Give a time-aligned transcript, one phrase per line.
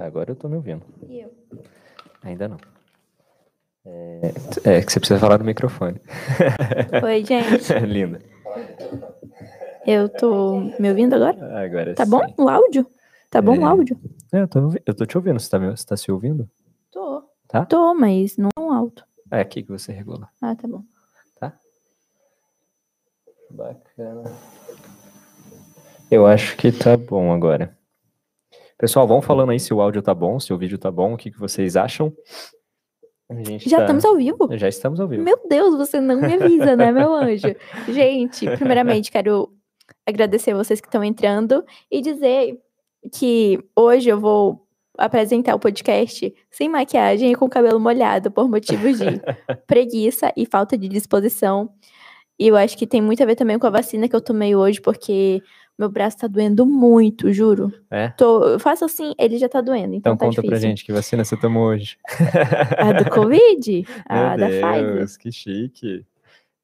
[0.00, 0.82] Agora eu tô me ouvindo.
[1.08, 1.30] E eu?
[2.22, 2.56] Ainda não.
[3.84, 4.32] É,
[4.78, 6.00] é que você precisa falar no microfone.
[7.04, 7.72] Oi, gente.
[7.86, 8.20] Linda.
[9.86, 11.62] Eu tô me ouvindo agora?
[11.64, 12.10] Agora Tá sim.
[12.10, 12.86] bom o áudio?
[13.30, 13.58] Tá bom É.
[13.60, 13.98] o áudio?
[14.32, 15.38] É, eu, tô, eu tô te ouvindo.
[15.38, 16.48] Você tá, me- você tá se ouvindo?
[16.90, 17.22] Tô.
[17.48, 17.64] Tá?
[17.66, 19.04] Tô, mas não é um alto.
[19.30, 20.28] É aqui que você regula.
[20.40, 20.82] Ah, tá bom.
[23.50, 24.22] Bacana.
[26.08, 27.76] Eu acho que tá bom agora.
[28.80, 31.16] Pessoal, vão falando aí se o áudio tá bom, se o vídeo tá bom, o
[31.18, 32.10] que, que vocês acham.
[33.58, 34.48] Já tá- estamos ao vivo?
[34.56, 35.22] Já estamos ao vivo.
[35.22, 37.54] Meu Deus, você não me avisa, né, meu anjo?
[37.88, 39.52] Gente, primeiramente, quero
[40.06, 42.58] agradecer vocês que estão entrando e dizer
[43.14, 44.66] que hoje eu vou
[44.96, 49.04] apresentar o podcast sem maquiagem e com o cabelo molhado por motivos de
[49.66, 51.70] preguiça e falta de disposição.
[52.38, 54.56] E eu acho que tem muito a ver também com a vacina que eu tomei
[54.56, 55.42] hoje, porque
[55.80, 57.72] meu braço tá doendo muito, juro.
[57.90, 58.08] É?
[58.10, 60.50] Tô, eu faço assim, ele já tá doendo, então, Então tá conta difícil.
[60.50, 61.96] pra gente que vacina você tomou hoje.
[62.78, 63.84] A do Covid?
[64.06, 64.94] A Meu da Pfizer?
[64.94, 66.04] Deus, que chique.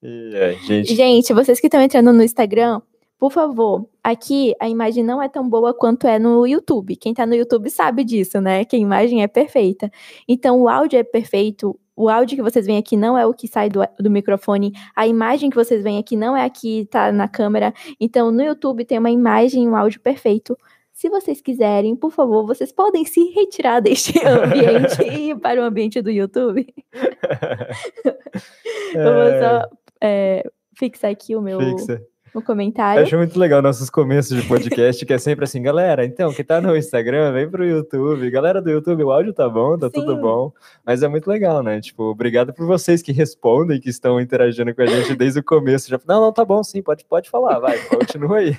[0.03, 2.81] É, gente, Gente, vocês que estão entrando no Instagram,
[3.19, 6.95] por favor, aqui a imagem não é tão boa quanto é no YouTube.
[6.97, 8.65] Quem tá no YouTube sabe disso, né?
[8.65, 9.91] Que a imagem é perfeita.
[10.29, 11.79] Então, o áudio é perfeito.
[11.97, 14.73] O áudio que vocês veem aqui não é o que sai do, do microfone.
[14.95, 17.73] A imagem que vocês veem aqui não é a que tá na câmera.
[17.99, 20.59] Então, no YouTube tem uma imagem e um áudio perfeito.
[20.93, 25.65] Se vocês quiserem, por favor, vocês podem se retirar deste ambiente e ir para o
[25.65, 26.67] ambiente do YouTube.
[28.95, 29.69] Eu vou só
[30.03, 32.03] é, fixar aqui o meu fixa.
[32.39, 33.03] O Eu comentário.
[33.03, 36.61] acho muito legal nossos começos de podcast, que é sempre assim, galera, então, quem tá
[36.61, 38.31] no Instagram, vem pro YouTube.
[38.31, 40.21] Galera do YouTube, o áudio tá bom, tá tudo Sim.
[40.21, 40.53] bom.
[40.85, 41.81] Mas é muito legal, né?
[41.81, 45.89] Tipo, obrigado por vocês que respondem, que estão interagindo com a gente desde o começo.
[45.89, 48.57] Já, não, não, tá bom, sim, pode, pode falar, vai, continua aí.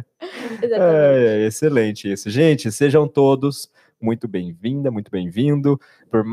[0.62, 0.74] Exatamente.
[0.74, 2.30] É, é, excelente isso.
[2.30, 3.70] Gente, sejam todos
[4.06, 5.80] muito bem-vinda, muito bem-vindo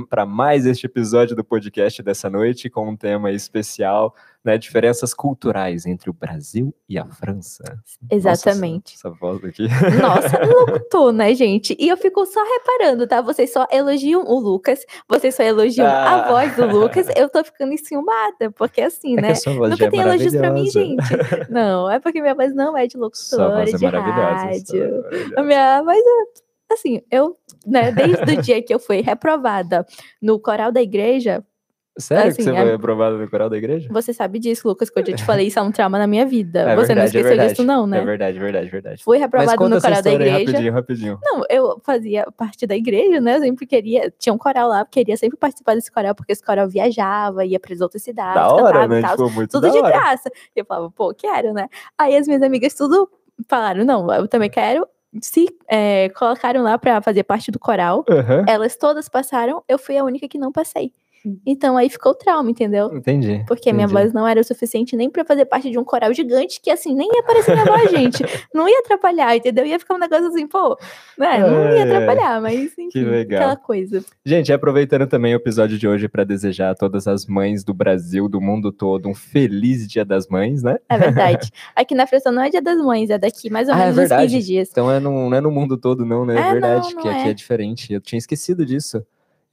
[0.08, 4.14] para mais este episódio do podcast dessa noite com um tema especial,
[4.46, 4.60] né?
[4.60, 7.64] Diferenças culturais entre o Brasil e a França.
[8.12, 8.94] Exatamente.
[8.94, 9.64] Nossa, essa voz aqui.
[10.00, 11.76] Nossa, locutor, né, gente?
[11.80, 13.22] E eu fico só reparando, tá?
[13.22, 16.26] Vocês só elogiam o Lucas, vocês só elogiam Ah.
[16.26, 17.08] a voz do Lucas.
[17.18, 19.34] Eu tô ficando enciumada, porque assim, É né?
[19.48, 21.02] Nunca é tem elogios pra mim, gente.
[21.50, 24.14] Não, é porque minha voz não é de Sua locutora, é de rádio.
[24.14, 24.74] voz
[25.36, 26.43] é A minha voz é.
[26.74, 29.86] Assim, eu, né, desde o dia que eu fui reprovada
[30.22, 31.44] no coral da igreja,
[31.96, 33.88] Sério assim, que você é- foi aprovado no coral da igreja?
[33.92, 36.26] você sabe disso, Lucas, que eu já te falei, isso é um trauma na minha
[36.26, 36.62] vida.
[36.62, 37.50] É você não verdade, é esqueceu verdade.
[37.52, 38.00] disso, não, né?
[38.00, 39.04] É verdade, verdade, verdade.
[39.04, 40.52] Fui reprovada no coral da história aí igreja.
[40.52, 41.20] rapidinho, rapidinho.
[41.22, 43.36] Não, eu fazia parte da igreja, né?
[43.38, 44.12] Eu sempre queria.
[44.18, 47.74] Tinha um coral lá, queria sempre participar desse coral, porque esse coral viajava, ia para
[47.76, 49.02] as outras cidades, Da hora, cantava né?
[49.02, 49.12] tal.
[49.18, 49.88] Tipo, muito Tudo de hora.
[49.92, 50.32] graça.
[50.56, 51.68] E eu falava, pô, quero, né?
[51.96, 53.08] Aí as minhas amigas tudo
[53.48, 54.88] falaram, não, eu também quero.
[55.22, 58.46] Se é, colocaram lá pra fazer parte do coral, Aham.
[58.48, 60.92] elas todas passaram, eu fui a única que não passei.
[61.46, 62.94] Então aí ficou o trauma, entendeu?
[62.94, 63.44] Entendi.
[63.48, 64.02] Porque a minha entendi.
[64.02, 66.94] voz não era o suficiente nem pra fazer parte de um coral gigante, que assim,
[66.94, 68.24] nem ia aparecer minha voz, gente.
[68.54, 69.66] Não ia atrapalhar, entendeu?
[69.66, 70.78] Ia ficar um negócio assim, pô,
[71.18, 71.40] né?
[71.40, 73.40] Não ia atrapalhar, mas enfim, legal.
[73.40, 74.04] aquela coisa.
[74.26, 78.28] Gente, aproveitando também o episódio de hoje para desejar a todas as mães do Brasil,
[78.28, 80.78] do mundo todo, um feliz Dia das Mães, né?
[80.90, 81.52] É verdade.
[81.76, 83.96] Aqui na França não é dia das mães, é daqui mais ou Ah, é menos
[83.96, 84.34] uns verdade.
[84.34, 84.70] 15 dias.
[84.72, 86.36] Então é no, não é no mundo todo, não, né?
[86.36, 87.32] É, É, verdade, não, que não aqui é.
[87.32, 87.34] é.
[87.34, 87.94] diferente.
[87.94, 89.06] Eu tinha esquecido disso.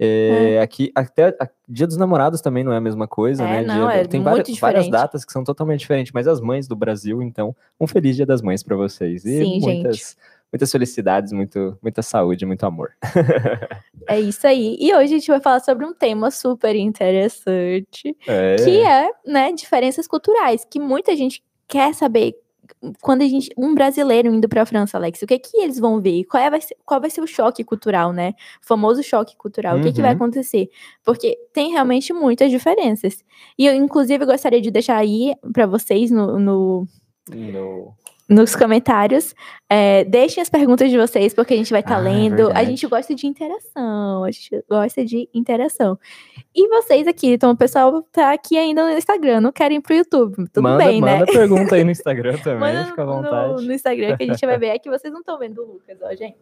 [0.02, 3.62] É, Aqui, até a- Dia dos Namorados também não é a mesma coisa, É, né?
[3.62, 7.20] não, é tem várias, várias datas que são totalmente diferentes, mas as mães do Brasil,
[7.22, 9.24] então, um feliz Dia das Mães para vocês.
[9.26, 9.62] E Sim, gente.
[9.82, 10.16] muitas,
[10.50, 12.92] muitas felicidades, muito, muita saúde, muito amor.
[14.08, 14.76] É isso aí.
[14.80, 18.56] E hoje a gente vai falar sobre um tema super interessante, É.
[18.56, 22.34] que é, né, diferenças culturais, que muita gente quer saber
[23.02, 26.00] quando a gente, um brasileiro indo para a França, Alex, o que que eles vão
[26.00, 26.24] ver?
[26.24, 28.34] Qual, é, vai ser, qual vai ser o choque cultural, né?
[28.62, 29.78] O famoso choque cultural.
[29.78, 30.16] O que que vai Uhum.
[30.16, 30.68] acontecer?
[31.04, 33.24] Porque tem realmente muitas diferenças.
[33.58, 36.86] E eu, inclusive, gostaria de deixar aí para vocês no, no-
[37.32, 37.94] No-
[38.30, 39.34] nos comentários.
[39.68, 42.42] é, deixem as perguntas de vocês, porque a gente vai estar Ah, é lendo.
[42.42, 42.70] A verdade.
[42.70, 44.24] gente gosta de interação.
[44.24, 45.98] A gente gosta de interação.
[46.54, 49.94] E vocês aqui, então o pessoal tá aqui ainda no Instagram, não querem ir pro
[49.94, 50.36] YouTube.
[50.52, 51.18] Tudo manda, bem, né?
[51.18, 53.66] manda pergunta aí no Instagram também, Manda fica à no, vontade.
[53.66, 54.66] no Instagram que a gente vai ver.
[54.68, 56.38] É que vocês não estão vendo o Lucas, ó, gente.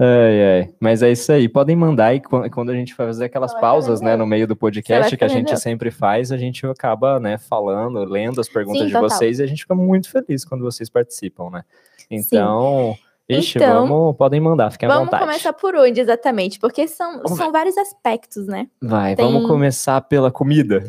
[0.00, 0.74] Ai, ai.
[0.78, 1.48] Mas é isso aí.
[1.48, 4.54] Podem mandar e quan- quando a gente vai fazer aquelas pausas, né, no meio do
[4.54, 8.86] podcast que a gente sempre faz, a gente acaba, né, falando, lendo as perguntas Sim,
[8.86, 9.10] de total.
[9.10, 11.62] vocês e a gente fica muito feliz quando vocês participam, né?
[12.08, 12.96] Então,
[13.28, 15.24] ixi, Então, vamos, podem mandar, fiquem à Vamos vontade.
[15.24, 16.60] começar por onde exatamente?
[16.60, 18.68] Porque são, Vamos são vários aspectos, né?
[18.80, 20.80] Vai, tem- vamos começar pela comida.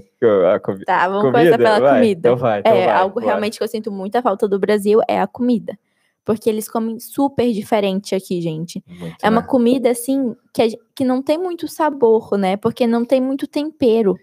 [0.85, 1.31] Tá, vamos comida?
[1.31, 2.29] começar pela Vai, comida.
[2.29, 5.19] Então vai, então é vai, algo realmente que eu sinto muita falta do Brasil é
[5.19, 5.75] a comida.
[6.25, 8.83] Porque eles comem super diferente aqui, gente.
[8.87, 9.47] Muito, É uma né?
[9.47, 12.55] comida, assim, que, que não tem muito sabor, né?
[12.57, 14.15] Porque não tem muito tempero.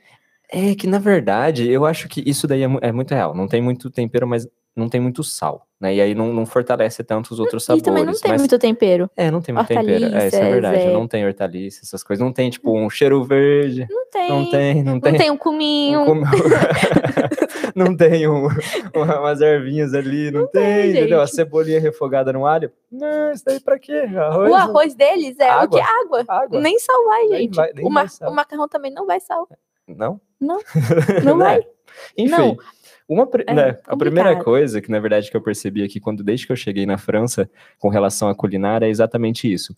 [0.49, 3.35] É que, na verdade, eu acho que isso daí é, é muito real.
[3.35, 4.47] Não tem muito tempero, mas
[4.77, 5.95] não tem muito sal, né?
[5.95, 7.83] E aí não, não fortalece tanto os outros e sabores.
[7.85, 8.41] também não tem mas...
[8.41, 9.11] muito tempero.
[9.17, 10.05] É, não tem muito tempero.
[10.17, 10.79] É, isso é verdade.
[10.81, 10.93] é.
[10.93, 12.25] Não tem hortaliça, essas coisas.
[12.25, 13.87] Não tem, tipo, um cheiro verde.
[13.91, 14.29] Não tem.
[14.31, 15.17] Não tem, não Não tem.
[15.19, 16.01] tem um cominho.
[16.03, 16.21] um com-
[17.75, 18.49] não tem um,
[18.95, 21.21] uma- umas ervinhas ali, não, tem, tem, entendeu?
[21.21, 22.71] A cebolinha refogada no alho.
[22.91, 23.93] Não, isso daí pra quê?
[24.17, 24.51] Arroz?
[24.51, 25.79] O arroz deles é o que?
[25.79, 26.21] Água.
[26.21, 26.25] Água.
[26.29, 26.61] Água.
[26.61, 27.55] Nem sal vai, gente.
[27.55, 28.31] vai- o, vai sal.
[28.31, 29.49] o macarrão também não vai sal.
[29.87, 30.21] Não?
[30.41, 30.59] Não.
[31.25, 31.65] Não vai.
[32.19, 32.57] Enfim, Não.
[33.09, 36.47] Uma, É né, a primeira coisa que, na verdade, que eu percebi aqui, quando desde
[36.47, 37.49] que eu cheguei na França,
[37.79, 39.75] com relação à culinária, é exatamente isso.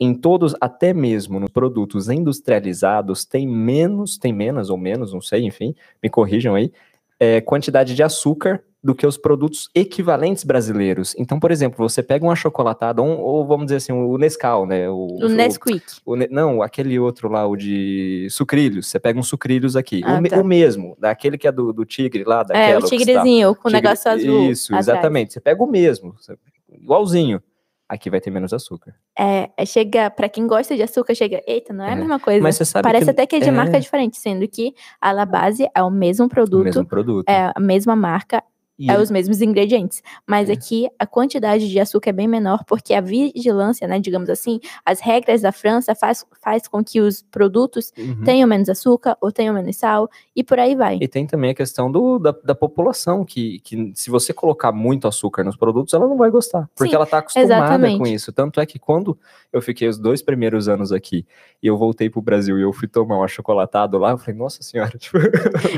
[0.00, 5.44] Em todos, até mesmo nos produtos industrializados, tem menos, tem menos ou menos, não sei,
[5.44, 6.70] enfim, me corrijam aí,
[7.20, 11.12] é, quantidade de açúcar do que os produtos equivalentes brasileiros.
[11.18, 14.88] Então, por exemplo, você pega um achocolatado, um- ou vamos dizer assim, o Nescau, né?
[14.88, 15.82] O, O Nesquik.
[16.06, 18.86] o não, aquele outro lá, o de sucrilhos.
[18.86, 20.00] Você pega um sucrilhos aqui.
[20.04, 20.40] Ah, o, tá.
[20.40, 22.86] o mesmo, daquele que é do, do tigre lá, da É, o tá?
[22.86, 24.50] tigrezinho com o Tigre- negócio azul.
[24.50, 24.86] Isso, atrás.
[24.88, 25.32] exatamente.
[25.32, 26.14] Você pega o mesmo,
[26.80, 27.42] igualzinho.
[27.88, 28.94] Aqui vai ter menos açúcar.
[29.18, 31.92] É, é, chega, pra quem gosta de açúcar, chega, eita, não é, É.
[31.92, 32.42] a mesma coisa.
[32.42, 35.10] Mas você sabe Parece que até que é de é marca diferente, sendo que a
[35.10, 37.26] La Base é o mesmo o produto, mesmo produto.
[37.28, 38.42] é a mesma marca,
[38.78, 40.02] E é ele- os mesmos ingredientes.
[40.26, 40.52] Mas É.
[40.52, 45.00] aqui a quantidade de açúcar é bem menor, porque a vigilância, né, digamos assim, as
[45.00, 48.22] regras da França faz, faz com que os produtos Uhum.
[48.24, 50.98] tenham menos açúcar ou tenham menos sal, e por aí vai.
[51.00, 55.08] E tem também a questão do, da, da população, que, que se você colocar muito
[55.08, 56.68] açúcar nos produtos, ela não vai gostar.
[56.76, 57.98] Porque Sim, ela tá acostumada exatamente.
[57.98, 58.32] com isso.
[58.32, 59.18] Tanto é que quando
[59.52, 61.26] eu fiquei os dois primeiros anos aqui
[61.62, 64.62] e eu voltei pro Brasil e eu fui tomar um achocolatado lá, eu falei, nossa
[64.62, 65.18] senhora, tipo,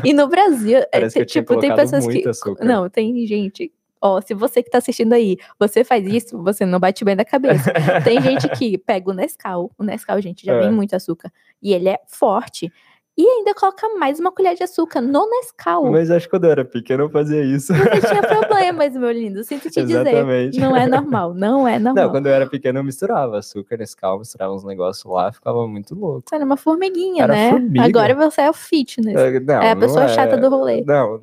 [0.04, 2.28] E no Brasil, é, Parece que eu tipo, tem pessoas que.
[2.28, 2.64] açúcar.
[2.64, 3.72] Não, tem gente.
[4.02, 7.24] Ó, se você que tá assistindo aí, você faz isso, você não bate bem da
[7.24, 7.70] cabeça.
[8.02, 9.70] Tem gente que pega o Nescau.
[9.78, 10.60] O Nescau, gente, já É.
[10.60, 11.30] vem muito açúcar.
[11.62, 12.72] E ele é forte.
[13.18, 15.90] E ainda coloca mais uma colher de açúcar no Nescau.
[15.92, 17.74] mas acho que quando eu era pequeno eu fazia isso.
[17.74, 17.74] Você
[18.08, 19.44] tinha problemas, meu lindo.
[19.44, 20.06] Sinto te dizer.
[20.06, 20.58] Exatamente.
[20.58, 21.34] Não é normal.
[21.34, 22.04] Não é normal.
[22.04, 25.94] Não, quando eu era pequeno eu misturava açúcar, Nescau, misturava uns negócios lá, ficava muito
[25.94, 26.22] louco.
[26.26, 27.50] Você era uma formiguinha, Era né?
[27.50, 27.84] formiga.
[27.84, 29.14] Agora você é o fitness.
[29.14, 30.82] É, Não, É a pessoa é- chata do rolê.
[30.86, 31.20] Não,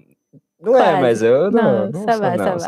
[0.59, 1.01] não é, Quase.
[1.01, 2.18] mas eu não, Não, não, ça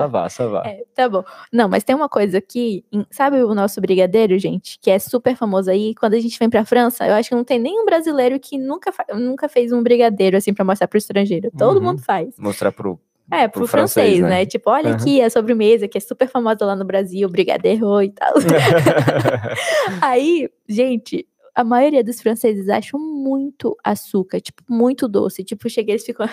[0.04, 0.64] não, va, ça va.
[0.66, 1.24] É, tá bom.
[1.52, 5.72] Não, mas tem uma coisa aqui, sabe o nosso brigadeiro, gente, que é super famoso
[5.72, 5.96] aí.
[5.96, 8.92] Quando a gente vem pra França, eu acho que não tem nenhum brasileiro que nunca,
[9.16, 11.50] nunca fez um brigadeiro assim pra mostrar pro estrangeiro.
[11.58, 11.84] Todo Uhum.
[11.84, 12.36] mundo faz.
[12.38, 13.00] Mostrar pro.
[13.32, 14.30] É, pro, Pro francês, francês, né?
[14.40, 14.46] né?
[14.48, 14.96] Tipo, olha Aham.
[14.98, 18.34] aqui a sobremesa que é super famosa lá no Brasil, brigadeiro e tal.
[20.02, 21.28] Aí, gente,
[21.60, 25.44] a maioria dos franceses acham muito açúcar, tipo, muito doce.
[25.44, 26.26] Tipo, chega eles ficam.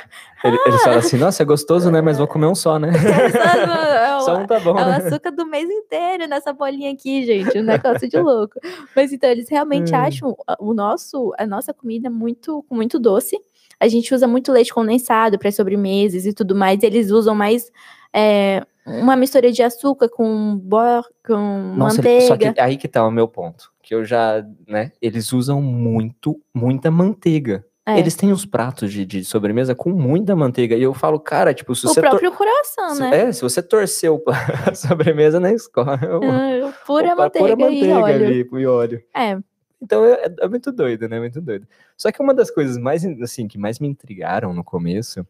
[0.44, 2.00] Ele- Eles falam assim, nossa, é gostoso, né?
[2.00, 2.90] Mas vou comer um só, né?
[2.94, 4.96] é Só um tá bom, É o né?
[4.99, 7.58] açúcar do mês inteiro nessa bolinha aqui, gente.
[7.58, 8.55] Um negócio de louco.
[8.94, 9.99] Mas então, eles realmente Hum.
[9.99, 13.37] acham a- o nosso, a nossa comida muito, muito doce.
[13.81, 16.82] A gente usa muito leite condensado para sobremesas e tudo mais.
[16.82, 17.70] Eles usam mais
[18.14, 22.26] é, uma mistura de açúcar com bor, com Nossa, manteiga.
[22.26, 23.70] só que aí que tá o meu ponto.
[23.86, 24.90] Que eu já, né?
[25.00, 27.64] Eles usam muito, muita manteiga.
[27.86, 27.96] É.
[28.00, 30.74] Eles têm os pratos de, de sobremesa com muita manteiga.
[30.74, 32.00] E eu falo, cara, tipo, se o você.
[32.00, 33.16] tor- próprio coração, se- né?
[33.28, 34.20] É, se você torceu
[34.68, 36.00] a sobremesa na escola.
[36.02, 38.26] eu- Ah, Pura Opa, manteiga, pura e manteiga óleo.
[38.26, 39.02] ali, e óleo.
[39.16, 39.38] É,
[39.80, 41.20] Então é, é muito doido, né?
[41.20, 41.64] Muito doido.
[41.96, 45.25] Só que uma das coisas mais, assim, que mais me intrigaram no começo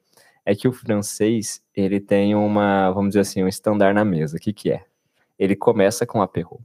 [0.47, 4.39] é que o francês, ele tem uma, vamos dizer assim, um estandar na mesa.
[4.39, 4.83] O que que é?
[5.39, 6.59] Ele começa com aperro.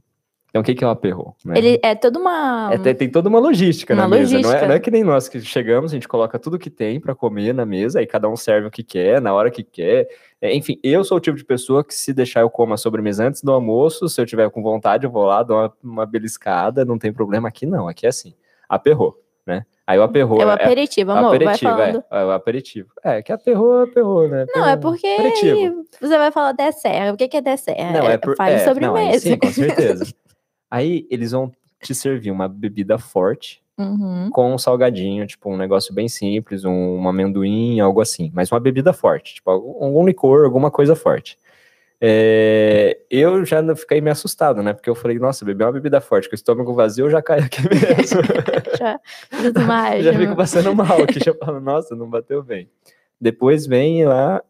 [0.52, 1.34] Então o que que é o aperro?
[1.42, 1.56] né?
[1.56, 2.68] ele é toda uma.
[2.70, 4.32] É, tem, tem toda uma logística Uma na mesa.
[4.32, 4.68] Não é, logística.
[4.68, 7.54] não é que nem nós que chegamos, a gente coloca tudo que tem pra comer
[7.54, 10.08] na mesa, aí cada um serve o que quer, na hora que quer.
[10.42, 13.24] É, enfim, eu sou o tipo de pessoa que se deixar eu como a sobremesa
[13.26, 16.84] antes do almoço, se eu tiver com vontade, eu vou lá, dou uma, uma beliscada,
[16.84, 17.48] não tem problema.
[17.48, 18.34] Aqui não, aqui é assim.
[18.68, 19.64] Aperrou, né?
[19.86, 21.34] Aí o aperrou É o aperitivo, amor.
[21.34, 22.04] aperitivo, vai falando.
[22.10, 22.88] é, é o aperitivo.
[23.02, 24.44] É, que aperrou, aperrou, né?
[24.54, 24.92] Não, é Aperrou.
[24.92, 25.84] porque Aperitivo.
[26.00, 27.14] você vai falar dessert.
[27.14, 27.78] O que que é dessert?
[27.92, 29.20] Não, é por, Fale é, sobre não, aí mesa.
[29.30, 30.04] sim, com certeza.
[30.72, 34.28] aí eles vão te servir uma bebida forte, Uhum.
[34.30, 38.60] com um salgadinho, tipo um negócio bem simples, um, um amendoim, algo assim, mas uma
[38.60, 41.38] bebida forte, tipo algum licor, alguma coisa forte.
[42.04, 44.72] É, eu já fiquei meio assustado, né?
[44.72, 47.44] Porque eu falei, nossa, beber uma bebida forte com o estômago vazio, eu já caio
[47.44, 48.20] aqui mesmo.
[48.78, 49.00] Já
[49.30, 50.02] desmaio.
[50.02, 52.68] já fico passando mal aqui, já falo, nossa, não bateu bem.
[53.20, 54.42] Depois vem lá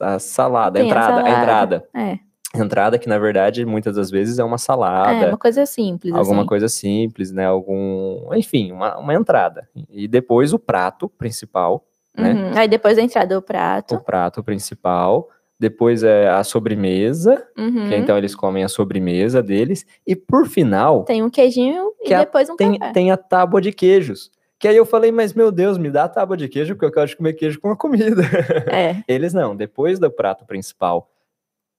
[0.00, 1.40] a salada, a a entrada, a salada.
[1.42, 1.88] entrada.
[1.94, 2.18] É,
[2.54, 6.14] Entrada que, na verdade, muitas das vezes é uma é salada, uma coisa simples.
[6.14, 6.46] alguma assim.
[6.48, 7.46] coisa simples, né?
[7.46, 9.68] Algum, enfim, uma, uma entrada.
[9.90, 11.84] E depois o prato principal,
[12.16, 12.32] né?
[12.32, 12.52] Uhum.
[12.58, 13.98] Aí depois da entrada O prato.
[14.00, 17.88] prato principal, depois é a sobremesa, Uhum.
[17.88, 22.16] que então eles comem a sobremesa deles, e por final Tem um queijinho e Que
[22.16, 22.92] depois um tem, café.
[22.92, 24.30] tem a tábua de queijos.
[24.58, 26.92] Que aí eu falei, mas meu Deus, me dá a tábua de queijo, porque eu
[26.92, 28.22] quero comer queijo com a comida.
[28.70, 28.96] É.
[29.08, 31.10] Eles não, depois do prato principal,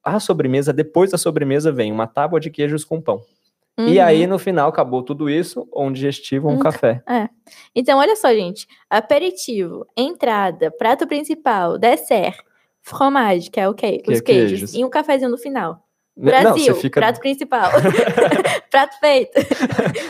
[0.06, 3.22] a sobremesa, depois da sobremesa vem uma tábua de queijos com pão.
[3.78, 4.04] E Uhum.
[4.06, 7.04] aí, no final, acabou tudo isso, um digestivo, um Um café.
[7.76, 8.66] Então, olha só, gente.
[8.90, 12.38] Aperitivo, entrada, prato principal, dessert,
[12.82, 13.98] fromage, que é o quê?
[13.98, 14.50] Que Os é queijos.
[14.60, 14.74] queijos.
[14.76, 15.85] E um cafezinho no final.
[16.18, 17.02] Não, Brasil, você fica...
[17.02, 17.70] prato principal.
[18.72, 19.32] prato feito.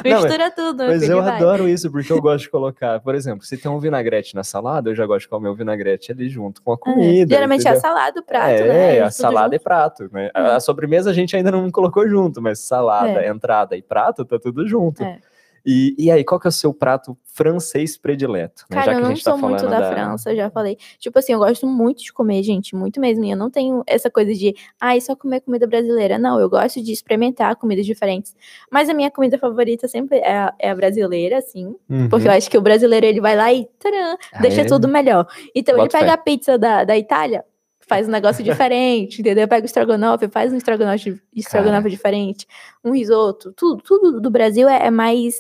[0.06, 0.78] Não, Mistura tudo.
[0.84, 1.36] meu Mas eu vai.
[1.36, 4.90] adoro isso, porque eu gosto de colocar, por exemplo, se tem um vinagrete na salada,
[4.92, 7.34] eu já gosto de comer o vinagrete ali junto com a É, comida.
[7.36, 7.82] Geralmente é a entendeu?
[7.90, 9.00] salada, o prato, é, né?
[9.00, 9.64] a Tudo salada e junto.
[9.64, 10.30] prato, né?
[10.34, 10.56] A, É.
[10.56, 13.28] a sobremesa a gente ainda não colocou junto, mas salada, É.
[13.30, 15.04] entrada e prato tá tudo junto.
[15.04, 15.20] É.
[15.66, 18.66] E, e aí, qual que é o seu prato francês predileto?
[18.70, 18.78] né?
[18.78, 20.78] Cara, Já eu não tá sou muito falando da, França, já falei.
[21.00, 23.24] Tipo assim, eu gosto muito de comer, gente, muito mesmo.
[23.26, 26.20] E eu não tenho essa coisa de, ai, só comer comida brasileira.
[26.20, 28.36] Não, eu gosto de experimentar comidas diferentes.
[28.72, 31.76] Mas a minha comida favorita sempre é a, é a brasileira, assim.
[31.90, 32.10] Uhum.
[32.10, 34.66] Porque eu acho que o brasileiro, ele vai lá e taran, deixa é?
[34.66, 35.28] tudo melhor.
[35.56, 36.14] Então, Boto ele pega fé.
[36.14, 37.44] a pizza da, da Itália,
[37.88, 39.48] faz um negócio diferente, entendeu?
[39.48, 42.48] Pega o estrogonofe, faz um estrogonofe, estrogonofe diferente.
[42.84, 43.54] Um risoto.
[43.54, 45.36] Tudo, tudo do Brasil é, é mais,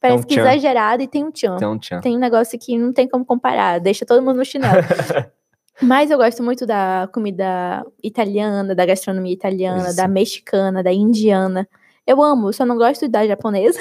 [0.00, 0.40] parece um que tchan.
[0.42, 2.00] exagerado e tem um tchan Então, tchan.
[2.00, 4.74] tem um negócio que não tem como comparar, deixa todo mundo no chinelo.
[5.82, 9.96] Mas eu gosto muito da comida italiana, da gastronomia italiana, Isso.
[9.96, 11.68] da mexicana, da indiana.
[12.06, 13.80] Eu amo, só não gosto da japonesa,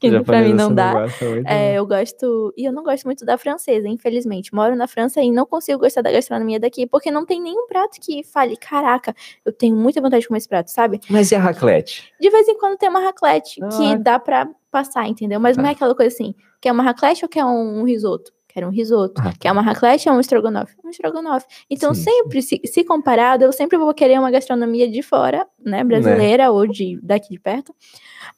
[0.00, 0.94] que pra mim não dá.
[0.94, 1.74] muito, É, né?
[1.78, 2.52] eu gosto.
[2.56, 4.54] E eu não gosto muito da francesa, infelizmente.
[4.54, 8.00] Moro na França e não consigo gostar da gastronomia daqui, porque não tem nenhum prato
[8.00, 9.14] que fale, caraca,
[9.44, 11.00] eu tenho muita vontade de comer esse prato, sabe?
[11.10, 12.10] Mas e a raclette?
[12.20, 13.68] De vez em quando tem uma raclette Ah.
[13.68, 15.38] que dá pra passar, entendeu?
[15.38, 15.72] Mas não é Ah.
[15.72, 18.32] aquela coisa assim, quer uma raclette ou quer um, risoto?
[18.52, 19.20] Quero um risoto.
[19.24, 19.32] Ah.
[19.38, 20.74] Quer uma raclette ou um estrogonofe?
[20.84, 21.46] Um estrogonofe.
[21.70, 25.84] Então, Sim, sempre, se, se comparado, eu sempre vou querer uma gastronomia de fora, né?
[25.84, 27.74] Brasileira ou de daqui de perto.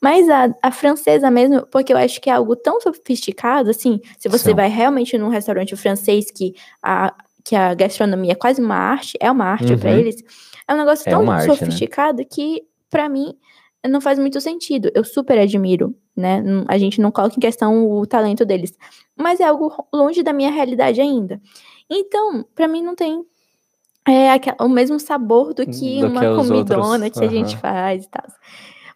[0.00, 4.28] Mas a, a francesa mesmo, porque eu acho que é algo tão sofisticado, assim, se
[4.28, 4.54] você Sim.
[4.54, 7.14] vai realmente num restaurante francês que a,
[7.44, 9.88] que a gastronomia é quase uma arte, é uma arte Uhum.
[9.88, 10.16] eles,
[10.68, 11.54] é um negócio É tão arte, né?
[11.56, 13.34] sofisticado que, pra mim,
[13.88, 14.90] não faz muito sentido.
[14.94, 16.42] Eu super admiro, né?
[16.68, 18.76] A gente não coloca em questão o talento deles.
[19.16, 21.40] Mas é algo longe da minha realidade ainda.
[21.90, 23.24] Então, pra mim não tem
[24.08, 24.28] é,
[24.60, 28.24] o mesmo sabor do que Do uma que comidona que a gente faz e tal.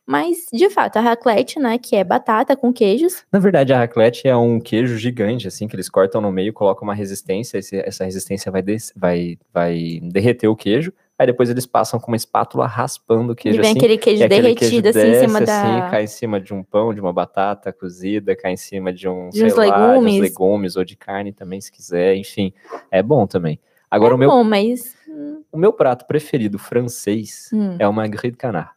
[0.06, 4.28] Mas, de fato, a raclette, né, que é batata com queijos, Na verdade, a raclette
[4.28, 8.52] é um queijo gigante, assim, que eles cortam no meio, colocam uma resistência, essa resistência
[8.52, 8.62] vai,
[8.94, 13.36] vai, vai derreter o queijo, aí depois eles passam com uma espátula raspando o e
[13.36, 15.62] queijo, vem assim, aquele queijo e aquele queijo derretido assim em cima da.
[15.62, 19.08] assim, cai em cima de um pão, de uma batata cozida, cai em cima de
[19.08, 20.20] um, De uns lá, de uns legumes.
[20.20, 22.52] legumes ou de carne também, se quiser, enfim,
[22.90, 23.58] é bom também.
[23.90, 24.96] Agora, o, meu, Bom, mas.
[25.08, 27.76] hum, o meu prato preferido francês hum.
[27.78, 28.70] é o magret de canard.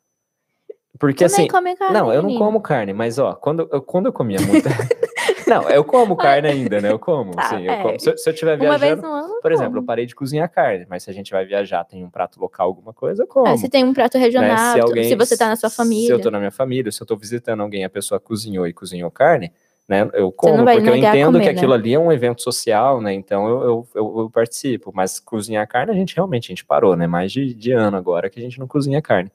[1.00, 2.46] Porque, assim, come carne, não, eu não menino.
[2.46, 4.67] como carne, mas ó, quando eu, quando eu comia muito.
[5.50, 6.91] não, eu como carne ainda, né?
[6.91, 7.32] Eu como.
[7.36, 7.82] Tá, sim, eu é.
[7.82, 8.00] como.
[8.00, 9.01] Se, eu- se eu vez viajando.
[9.01, 9.41] no ano.
[9.41, 9.86] Por exemplo, eu como.
[9.88, 12.94] parei de cozinhar carne, mas se a gente vai viajar, tem um prato local, alguma
[12.94, 13.48] coisa, eu como.
[13.48, 14.24] Ah, se tem um prato né?
[14.24, 16.13] regional, tu- se, você tá na sua Se família.
[16.13, 19.10] eu tô na minha família, se eu tô visitando alguém, a pessoa cozinhou e cozinhou
[19.12, 19.51] carne,
[19.88, 20.08] né?
[20.13, 21.51] Eu como, porque eu entendo comer, que né?
[21.58, 23.12] aquilo ali é um evento social, né?
[23.13, 24.91] Então eu, eu, eu, eu participo.
[24.94, 27.08] Mas cozinhar carne, a gente realmente a gente parou, né?
[27.08, 29.32] Mais de, de ano agora que a gente não cozinha carne.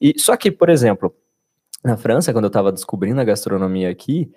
[0.00, 1.14] E só que, por exemplo,
[1.84, 4.30] na França, quando eu tava descobrindo a gastronomia aqui,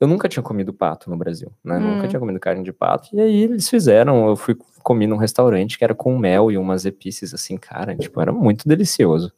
[0.00, 1.76] eu nunca tinha comido pato no Brasil, né?
[1.78, 1.94] Hum.
[1.94, 3.08] Nunca tinha comido carne de pato.
[3.12, 6.84] E aí eles fizeram, eu fui comi num restaurante que era com mel e umas
[6.86, 9.32] epices assim, cara, tipo, era muito delicioso.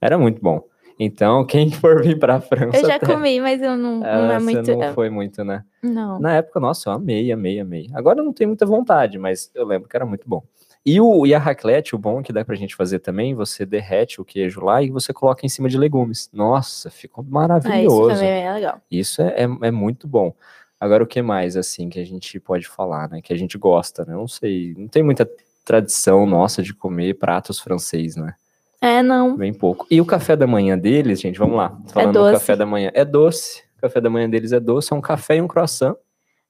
[0.00, 0.62] Era muito bom.
[0.98, 2.78] Então, quem for vir pra França.
[2.78, 4.76] Eu já até- comi, mas eu não, não Ah, é você muito.
[4.78, 5.64] não foi muito, né?
[5.82, 6.18] Não.
[6.20, 7.90] Na época, nossa, eu amei, amei, amei.
[7.92, 10.42] Agora eu não tenho muita vontade, mas eu lembro que era muito bom.
[10.86, 14.20] E, o, e a raclette, o bom que dá pra gente fazer também, você derrete
[14.20, 16.28] o queijo lá e você coloca em cima de legumes.
[16.32, 18.08] Nossa, ficou Ah, isso maravilhoso.
[18.10, 18.80] também é legal.
[18.90, 20.34] Isso é, é, é muito bom.
[20.78, 23.22] Agora, o que mais, assim, que a gente pode falar, né?
[23.22, 24.12] Que a gente gosta, né?
[24.12, 25.26] Eu Não sei, não tem muita
[25.64, 28.34] tradição nossa de comer pratos francês, né?
[28.82, 29.34] É, não.
[29.34, 29.86] Bem pouco.
[29.90, 31.74] E o café da manhã deles, gente, vamos lá.
[31.86, 32.32] Falando do doce.
[32.34, 33.62] café da manhã, é doce.
[33.78, 35.94] O café da manhã deles é doce, é um café e um croissant.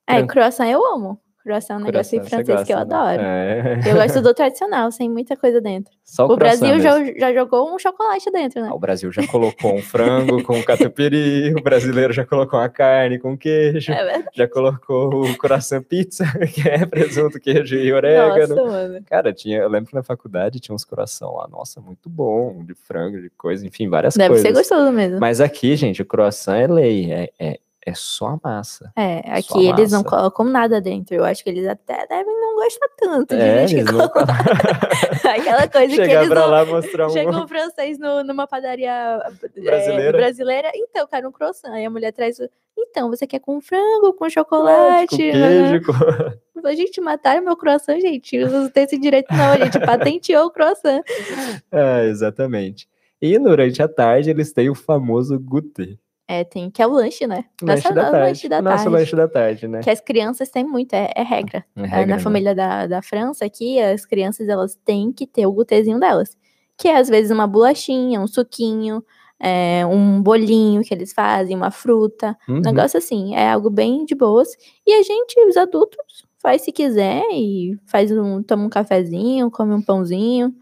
[0.07, 0.29] É, Tranquilo.
[0.29, 1.21] croissant eu amo.
[1.45, 2.97] Croissant é um negócio você francês que eu gosta, né?
[2.97, 3.23] adoro.
[3.23, 3.81] É.
[3.87, 5.93] Eu gosto do tradicional, sem muita coisa dentro.
[6.03, 8.69] Só o, O Brasil já, já jogou um chocolate dentro, né?
[8.71, 13.19] Ah, o Brasil já colocou um frango com catupiry, o brasileiro já colocou uma carne
[13.19, 16.25] com queijo, É já colocou o croissant pizza,
[16.55, 18.57] que é presunto, queijo e orégano.
[18.57, 19.05] Nossa, mano.
[19.05, 22.75] Cara, tinha, eu lembro que na faculdade tinha uns coração lá, nossa, muito bom, de
[22.75, 24.47] frango, de coisa, enfim, várias Deve coisas.
[24.47, 25.21] ser gostoso mesmo.
[25.21, 28.91] Mas aqui, gente, o croissant é lei, é, é, é só a massa.
[28.97, 31.15] É, aqui eles não colocam nada dentro.
[31.15, 34.09] Eu acho que eles até devem não gostar tanto de É, gente que eles não-
[34.09, 34.33] coloca
[35.31, 36.51] aquela coisa que Chegar eles pra não...
[36.51, 37.11] lá mostrar um.
[37.11, 40.13] Chega um francês no- numa padaria é, Brasileira.
[40.19, 41.73] brasileira, então, cara, um croissant.
[41.73, 42.39] Aí a mulher traz.
[42.39, 45.17] o- Então, você quer com frango, com com chocolate?
[45.17, 46.67] queijo, com...
[46.67, 48.39] A gente mataram meu croissant, gente.
[48.39, 49.53] Não tem esse direito, não.
[49.53, 51.03] A gente patenteou o croissant.
[51.71, 52.89] É, exatamente.
[53.21, 55.99] E durante a tarde eles têm o famoso goûter.
[56.27, 57.45] É, tem que é o lanche, né?
[57.63, 58.27] Lanche Nossa, da tarde.
[58.29, 58.91] lanche da Nosso tarde.
[58.91, 59.81] lanche da tarde, né?
[59.83, 61.65] Que as crianças têm muito, é, é regra.
[61.77, 62.23] É É, regra, na né?
[62.23, 66.37] família da, da França aqui, as crianças elas têm que ter o gutezinho delas.
[66.79, 69.05] Que é às vezes uma bolachinha, um suquinho,
[69.39, 72.37] é, um bolinho que eles fazem, uma fruta.
[72.49, 72.57] Uhum.
[72.57, 74.49] Um negócio assim, é algo bem de boas.
[74.87, 79.75] E a gente, os adultos, faz se quiser e faz um, toma um cafezinho, come
[79.75, 80.55] um pãozinho.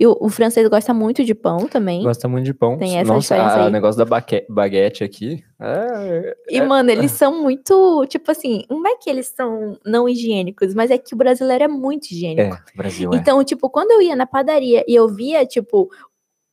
[0.00, 2.02] E o, o francês gosta muito de pão também.
[2.02, 2.78] Gosta muito de pão.
[2.78, 3.70] Tem essa Nossa, diferença a- o aí.
[3.72, 5.44] negócio da baque- baguete aqui.
[5.60, 10.08] É, E, é- mano, eles são muito, tipo assim, não é que eles são não
[10.08, 12.56] higiênicos, mas é que o brasileiro é muito higiênico.
[12.56, 13.16] é, Brasil é.
[13.18, 15.90] Então, tipo, quando eu ia na padaria e eu via, tipo,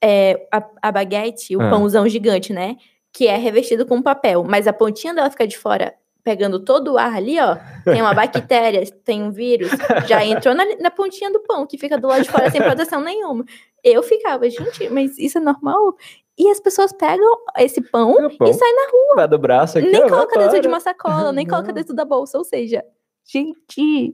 [0.03, 1.69] é, a, a baguete, o Ah.
[1.69, 2.75] pãozão gigante, né?
[3.13, 5.93] Que é revestido com papel, mas a pontinha dela fica de fora,
[6.27, 7.55] pegando todo o ar ali, ó.
[7.85, 9.71] Tem uma bactéria, tem um vírus,
[10.05, 12.99] já entrou na, na pontinha do pão, que fica do lado de fora sem proteção
[12.99, 13.45] nenhuma.
[13.81, 15.95] Eu ficava, gente, mas isso é normal?
[16.37, 17.25] E as pessoas pegam
[17.59, 18.45] esse pão pão.
[18.45, 21.47] e saem na Vai do braço aqui, nem ó, coloca dentro de uma sacola, nem
[21.47, 22.37] coloca dentro da bolsa.
[22.37, 22.83] Ou seja,
[23.23, 24.13] gente.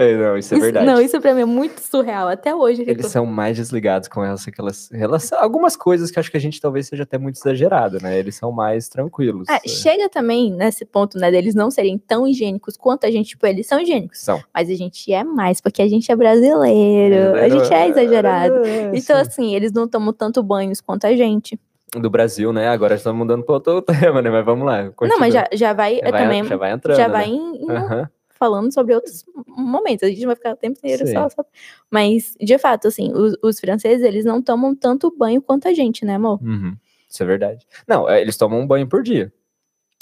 [0.00, 0.86] É, não, isso é isso- verdade.
[0.86, 2.28] não, isso pra mim é muito surreal.
[2.28, 2.82] Até hoje.
[2.82, 6.40] Eles fico- são mais desligados com essa, aquelas relação, algumas coisas que acho que a
[6.40, 8.16] gente talvez seja até muito exagerado, né?
[8.16, 9.48] Eles são mais tranquilos.
[9.48, 9.68] Ah, é.
[9.68, 13.66] chega também nesse ponto, né, deles não serem tão higiênicos quanto a gente, tipo, eles
[13.66, 14.20] são higiênicos.
[14.20, 14.40] São.
[14.54, 18.64] Mas a gente é mais, porque a gente é brasileiro, a gente é exagerado.
[18.64, 19.22] É, Então, sim.
[19.22, 21.58] assim, eles não tomam tanto banhos quanto a gente.
[21.96, 22.68] do Brasil, né?
[22.68, 23.80] Agora estamos mudando para outro
[24.12, 24.28] tema, né?
[24.30, 24.84] Mas vamos lá.
[24.84, 25.18] Não, continua.
[25.18, 26.96] mas já, já vai, vai, também, já vai entrando.
[26.98, 27.12] já né?
[27.14, 28.08] vai em- em- Aham.
[28.38, 30.02] Falando sobre outros momentos.
[30.02, 31.44] A gente vai ficar o tempo inteiro só, só.
[31.90, 36.04] Mas, de fato, assim, os, os franceses, eles não tomam tanto banho quanto a gente,
[36.04, 36.40] né, amor?
[36.42, 36.76] Uhum.
[37.08, 37.66] Isso é verdade.
[37.86, 39.32] Não, é, eles tomam um banho por dia.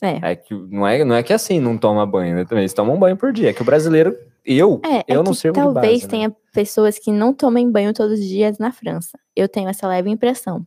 [0.02, 0.32] É.
[0.32, 2.44] É que não é, não é que assim não toma banho, né?
[2.44, 3.50] Também eles tomam um banho por dia.
[3.50, 6.08] É que o brasileiro, eu, É, eu é não sirvo talvez base, né?
[6.10, 9.18] tenha pessoas que não tomem banho todos os dias na França.
[9.34, 10.66] Eu tenho essa leve impressão.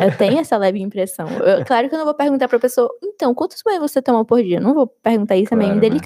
[0.00, 1.28] eu tenho essa leve impressão.
[1.28, 4.42] Eu- claro que eu não vou perguntar pra pessoa, então, quantos banhos você toma por
[4.42, 4.60] dia?
[4.60, 5.98] Não vou perguntar isso, é meio Claro, né?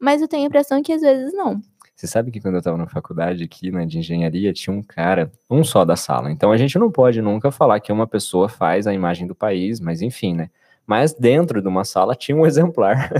[0.00, 1.60] Mas eu tenho a impressão que às vezes não.
[1.94, 5.30] Você sabe que quando eu tava na faculdade aqui, né, de engenharia, tinha um cara,
[5.48, 6.28] um só da sala.
[6.32, 9.78] Então a gente não pode nunca falar que uma pessoa faz a imagem do país,
[9.78, 10.50] mas enfim, né?
[10.84, 13.10] Mas dentro de uma sala tinha um exemplar.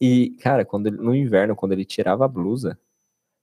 [0.00, 2.78] E, cara, quando ele- no inverno, quando ele tirava a blusa,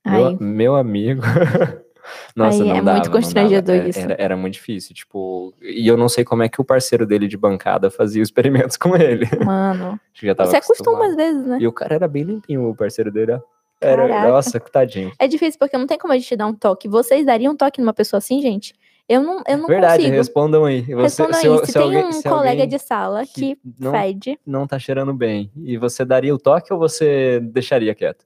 [0.06, 1.22] meu, Ai, meu amigo.
[2.36, 3.76] Nossa, Aí não é dava, muito constrangedor.
[3.76, 4.00] Era- isso.
[4.00, 7.28] Era, era muito difícil, tipo, e eu não sei como é que o parceiro dele
[7.28, 9.26] de bancada fazia os experimentos com ele.
[9.44, 10.00] mano.
[10.14, 11.58] Já tava Você acostuma às vezes, né?
[11.60, 13.34] E o cara era bem limpinho, o parceiro dele.
[13.82, 14.28] Era, Caraca.
[14.32, 15.12] nossa, tadinho.
[15.20, 16.88] É difícil porque não tem como a gente dar um toque.
[16.88, 18.74] Vocês dariam um toque numa pessoa assim, gente?
[19.10, 20.16] Eu não, eu não Verdade, consigo.
[20.18, 20.82] respondam aí.
[20.82, 20.94] Você,
[21.24, 21.66] Respondam se, aí.
[21.66, 25.50] Se, tem alguém- um se colega de sala que, não, fede, não tá cheirando bem,
[25.56, 28.26] e você daria o toque ou você deixaria quieto?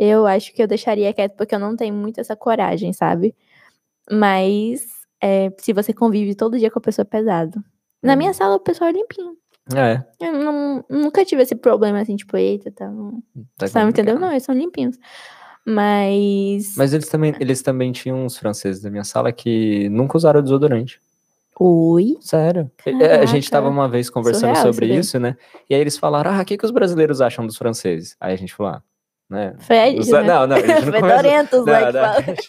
[0.00, 3.34] eu acho que eu deixaria quieto porque eu não tenho muito essa coragem, sabe?
[4.08, 4.86] Mas
[5.20, 7.60] é, se você convive todo dia com a pessoa é pesado.
[8.00, 8.34] Na minha Hum.
[8.34, 9.36] sala o pessoal é limpinho.
[9.74, 12.88] É, Eu não, nunca tive esse problema assim, tipo, eita, tá.
[13.56, 14.14] tá Sabe, entendeu?
[14.14, 14.20] complicado.
[14.20, 14.96] Não, eles são limpinhos.
[15.68, 16.74] Mas.
[16.76, 21.00] Mas eles também, eles também tinham uns franceses da minha sala que nunca usaram desodorante.
[21.60, 22.16] Oi?
[22.20, 22.70] Sério.
[22.86, 23.64] É, A gente Caraca.
[23.64, 25.36] tava uma vez conversando Surreal sobre isso né?
[25.68, 28.16] E aí eles falaram, ah, o que, que os brasileiros acham dos franceses?
[28.20, 28.82] Aí a gente falou, ah,
[29.28, 29.54] né?
[29.58, 30.28] Fede, Usa- né?
[30.28, 31.64] Não, não, a gente não começou...
[31.66, 31.80] Né?
[31.80, 32.48] Não, não, a gente-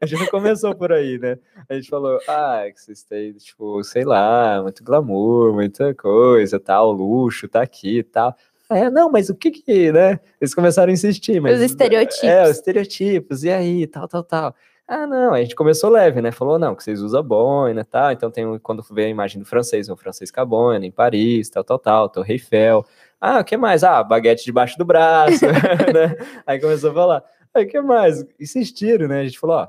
[0.00, 1.38] a gente não começou por aí, né?
[1.68, 6.90] A gente falou, ah, que vocês têm, tipo, sei lá, muito glamour, muita coisa, tal,
[6.92, 8.34] luxo, tá aqui e tal.
[8.70, 10.20] É, não, mas o que que, né?
[10.40, 11.56] Eles começaram a insistir, mas...
[11.56, 12.22] Os estereotipos.
[12.24, 14.54] É, os estereotipos, e aí, tal, tal, tal.
[14.86, 16.30] Ah, não, aí a gente começou leve, né?
[16.32, 19.44] Falou, não, que vocês usam boina tal, então tem, um- quando vê a imagem do
[19.46, 22.84] francês, o francês com a boina, em Paris, tal, tal, tal, Torre Eiffel.
[23.20, 23.84] Ah, o que mais?
[23.84, 25.44] Ah, baguete debaixo do braço,
[25.92, 26.16] né?
[26.46, 28.24] Aí começou a falar, ah, o que mais?
[28.40, 29.20] Insistiram, né?
[29.20, 29.68] A gente falou, ó,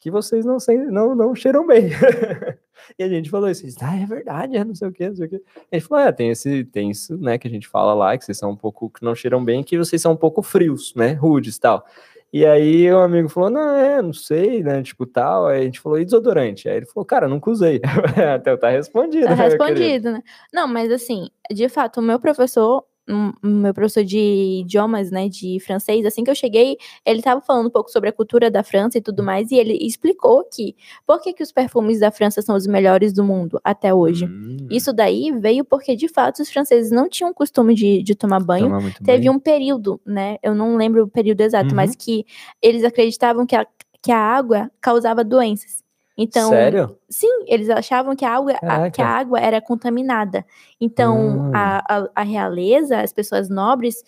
[0.00, 0.56] que vocês não,
[0.90, 1.90] não, não cheiram bem.
[2.98, 5.26] e a gente falou isso, ah, é verdade, é não sei o que, não sei
[5.26, 5.42] o que.
[5.70, 8.24] A gente falou, é, tem, esse, tem isso, né, que a gente fala lá, que
[8.24, 11.12] vocês são um pouco, que não cheiram bem, que vocês são um pouco frios, né,
[11.12, 11.84] rudes e tal.
[12.32, 15.48] E aí o amigo falou, não, é, não sei, né, tipo tal.
[15.48, 16.66] Aí a gente falou, e desodorante?
[16.66, 17.78] Aí ele falou, cara, nunca usei.
[18.34, 19.26] Até tá respondido.
[19.26, 20.22] Tá né, respondido, né?
[20.50, 25.58] Não, mas assim, de fato, o meu professor, um, meu professor de idiomas, né, de
[25.60, 28.98] francês, assim que eu cheguei, ele estava falando um pouco sobre a cultura da França
[28.98, 32.54] e tudo mais, e ele explicou que por que, que os perfumes da França são
[32.56, 34.26] os melhores do mundo até hoje.
[34.26, 38.40] Hum, Isso daí veio porque, de fato, os franceses não tinham costume de, de tomar
[38.40, 38.66] banho.
[38.66, 40.36] toma muito Teve um período, né?
[40.42, 41.76] Eu não lembro o período exato, Uhum.
[41.76, 42.24] mas que
[42.62, 43.66] eles acreditavam que a,
[44.00, 45.81] que a água causava doenças.
[46.16, 46.98] Então, Sério?
[47.08, 50.44] sim, eles achavam que a água, a- que a água era contaminada.
[50.80, 51.50] Então, Hum.
[51.54, 54.02] a, a, a realeza, as pessoas nobres,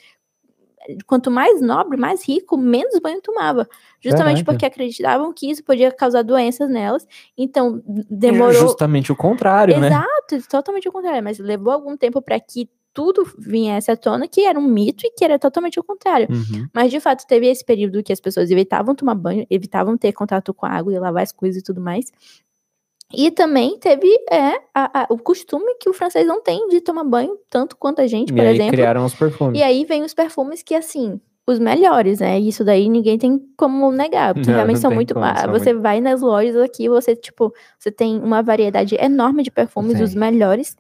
[1.06, 3.66] quanto mais nobre, mais rico, menos banho tomava.
[4.02, 4.52] Justamente Caraca.
[4.52, 7.06] porque acreditavam que isso podia causar doenças nelas.
[7.38, 8.52] Então, demorou.
[8.52, 9.86] Justamente o contrário, né?
[9.88, 11.22] Exato, totalmente o contrário.
[11.24, 15.11] Mas levou algum tempo para que tudo viesse à tona, que era um mito e
[15.11, 16.28] que era totalmente o contrário.
[16.30, 16.66] Uhum.
[16.72, 20.54] Mas de fato teve esse período que as pessoas evitavam tomar banho, evitavam ter contato
[20.54, 22.12] com a água e lavar as coisas e tudo mais.
[23.12, 27.04] E também teve é, a- a- o costume que o francês não tem de tomar
[27.04, 28.72] banho tanto quanto a gente, E por aí exemplo.
[28.72, 29.61] criaram os perfumes.
[29.61, 32.40] E aí vem os perfumes que, assim, os melhores, né?
[32.40, 35.14] Isso daí ninguém tem como negar, porque Não, realmente não são muito.
[35.14, 39.50] como, são você vai nas lojas aqui, você, tipo, você tem uma variedade enorme de
[39.50, 40.18] perfumes, os Tem.
[40.18, 40.76] melhores.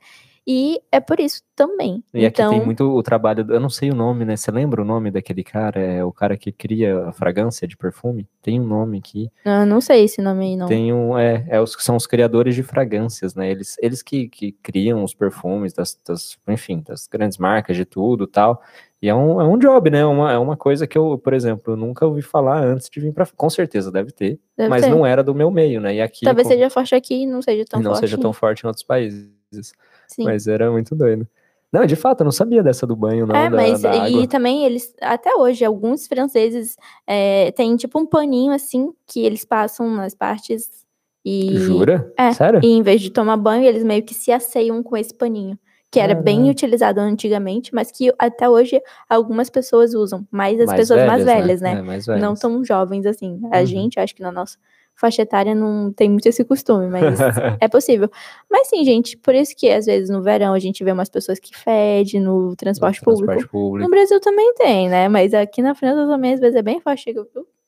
[0.46, 2.04] E é por isso também.
[2.12, 4.36] E aqui então, tem muito o trabalho, eu não sei o nome, né?
[4.36, 5.80] Você lembra o nome daquele cara?
[5.80, 8.28] É o cara que cria a fragrância de perfume?
[8.42, 9.30] Tem um nome aqui.
[9.44, 10.66] eu não sei esse nome aí, não.
[10.66, 13.50] Tem um, é, é os, são os criadores de fragrâncias, né?
[13.50, 18.26] Eles, eles que, que criam os perfumes das, das, enfim, das grandes marcas de tudo
[18.26, 18.62] tal.
[19.00, 20.00] E é um, é um job, né?
[20.00, 23.00] É uma, é uma coisa que eu, por exemplo, eu nunca ouvi falar antes de
[23.00, 23.26] vir pra.
[23.36, 24.90] Com certeza deve ter, Deve mas ter.
[24.90, 25.94] não era do meu meio, né?
[25.94, 28.00] E aqui Talvez seja forte aqui e não seja tão não forte.
[28.00, 29.74] seja tão forte em outros países.
[30.08, 30.24] Sim.
[30.24, 31.26] Mas era muito doido.
[31.72, 33.34] Não, de fato, eu não sabia dessa do banho, não.
[33.34, 38.06] é, da, mas da e também eles, até hoje, alguns franceses é, têm tipo um
[38.06, 40.84] paninho assim que eles passam nas partes
[41.24, 41.56] e.
[41.56, 42.12] Jura?
[42.16, 42.60] É, Sério?
[42.62, 45.58] E em vez de tomar banho, eles meio que se asseiam com esse paninho.
[45.90, 46.50] Que era bem Caraca.
[46.50, 50.26] utilizado antigamente, mas que até hoje algumas pessoas usam.
[50.28, 51.78] Mais as pessoas mais velhas, né?
[51.78, 52.20] É, mais velhas.
[52.20, 53.40] Não tão jovens assim.
[53.52, 53.66] A Uhum.
[53.66, 54.58] gente, acho que na nossa
[54.94, 57.02] faixa etária não tem muito esse costume, mas
[57.60, 58.10] é possível.
[58.50, 61.38] Mas sim, gente, por isso que às vezes no verão a gente vê umas pessoas
[61.38, 63.26] que fedem no transporte, público.
[63.26, 63.88] Transporte público.
[63.88, 65.08] No Brasil também tem, né?
[65.08, 67.04] Mas aqui na França também às vezes é bem fácil.
[67.04, 67.26] Chega,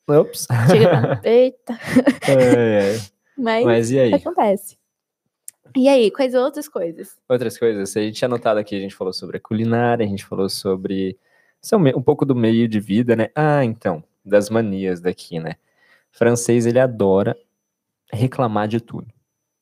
[0.09, 0.47] Ops.
[0.71, 1.77] chega eita.
[2.27, 2.99] Ai, ai.
[3.37, 4.13] Mas, Mas e aí?
[4.13, 4.77] acontece.
[5.75, 7.15] E aí, quais outras coisas?
[7.29, 10.25] Outras coisas, a gente tinha anotado aqui, a gente falou sobre a culinária, a gente
[10.25, 11.17] falou sobre
[11.95, 13.29] um pouco do meio de vida, né?
[13.35, 15.55] Ah, então, das manias daqui, né?
[16.17, 17.37] Francês, ele adora
[18.11, 19.07] reclamar de tudo.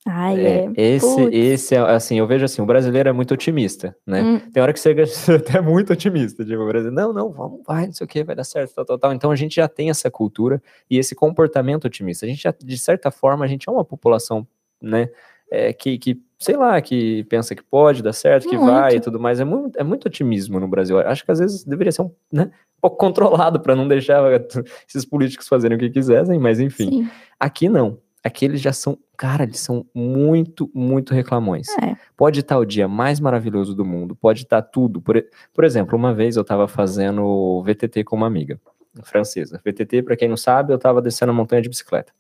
[0.08, 4.22] Ai, É, esse, esse é, assim, eu vejo assim, o brasileiro é muito otimista, né?
[4.22, 4.92] Hum, Tem hora que você
[5.32, 8.24] é até muito otimista, tipo, o Brasil, não, não, vamos, vai, não sei o que,
[8.24, 9.14] vai dar certo, tal, tal, tal.
[9.14, 12.26] Então a gente já tem essa cultura e esse comportamento otimista.
[12.26, 14.48] A gente já, de certa forma, a gente é uma população,
[14.80, 15.10] né,
[15.52, 19.04] é, que, que, sei lá, que pensa que pode dar certo, que vai e Muito.
[19.06, 19.40] tudo mais.
[19.40, 21.00] É muito, é muito otimismo no Brasil.
[21.00, 24.22] Acho que às vezes deveria ser um, né, um pouco controlado para não deixar
[24.88, 26.90] esses políticos fazerem o que quisessem, mas enfim.
[26.90, 27.10] sim.
[27.40, 28.00] Aqui não.
[28.24, 31.68] Aqui eles já são, cara, eles são muito, muito reclamões.
[31.78, 31.96] É.
[32.18, 35.00] Pode estar o dia mais maravilhoso do mundo, pode estar tudo.
[35.00, 38.60] Por, por exemplo, uma vez eu estava fazendo VTT com uma amiga
[39.04, 39.62] francesa.
[39.64, 42.12] VTT, para quem não sabe, eu estava descendo a montanha de bicicleta.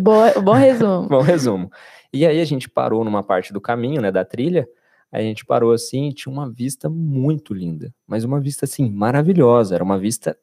[0.00, 1.08] Boa, bom resumo.
[1.08, 1.70] Bom resumo.
[2.16, 4.66] E aí a gente parou numa parte do caminho, né, da trilha.
[5.12, 8.90] Aí a gente parou assim e tinha uma vista muito linda, mas uma vista assim
[8.90, 9.74] maravilhosa.
[9.74, 10.36] Era uma vista,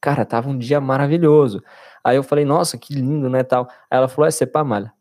[0.00, 1.62] cara, tava um dia maravilhoso.
[2.04, 3.66] Aí eu falei, nossa, que lindo, né, tal.
[3.90, 4.92] Aí ela falou, é Sepamalha.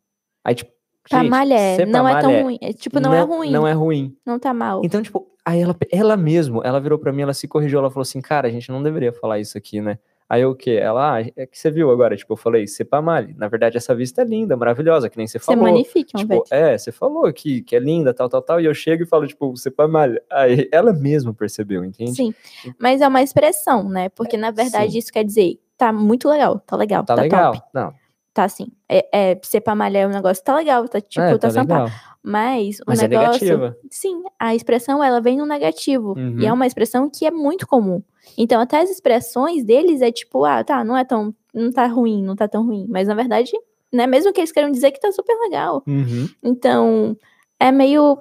[0.43, 0.71] Aí tipo,
[1.09, 2.57] gente, Tamalha é, não é tão ruim.
[2.61, 3.51] É, tipo, não, é ruim.
[3.51, 4.17] Não é ruim.
[4.25, 4.81] Não tá mal.
[4.83, 8.01] Então, tipo, aí ela, ela mesmo, ela virou pra mim, ela se corrigiu, ela falou
[8.03, 9.99] assim, cara, a gente não deveria falar isso aqui, né?
[10.29, 10.71] Aí o quê?
[10.71, 13.33] Ela, ah, é que você viu agora, tipo, eu falei, Sepamale.
[13.37, 15.63] Na verdade, essa vista é linda, maravilhosa, que nem você Você falou.
[15.63, 18.73] magnifica, um Tipo, é, você falou que, que é linda, tal, tal, tal, e eu
[18.73, 20.19] chego e falo, tipo, Sepamale.
[20.29, 22.13] Aí ela mesma percebeu, entende?
[22.13, 22.33] Sim.
[22.77, 24.09] Mas é uma expressão, né?
[24.09, 24.97] Porque, na verdade, Sim.
[24.97, 27.53] isso quer dizer, tá muito legal, tá legal, Tá tá, legal.
[27.53, 27.65] top.
[27.73, 27.93] Não,
[28.37, 28.67] Tá assim.
[28.87, 31.89] É, é, malhar é um negócio, tá legal, tá tipo, é, tá, tá legal.
[32.21, 33.43] Mas o Mas é negócio.
[33.43, 33.75] negativa.
[33.89, 36.13] Sim, a expressão ela vem no negativo.
[36.15, 36.39] Uhum.
[36.39, 38.03] E é uma expressão que é muito comum.
[38.37, 41.33] Então, até as expressões deles é tipo, ah, tá, não é tão.
[41.53, 42.85] Não tá ruim, não tá tão ruim.
[42.89, 43.51] Mas na verdade,
[43.91, 45.83] né, mesmo que eles queiram dizer que tá super legal.
[45.87, 46.27] Uhum.
[46.43, 47.17] Então,
[47.59, 48.17] é meio.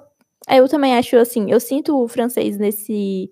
[0.49, 3.31] Eu também acho assim, eu sinto o francês nesse.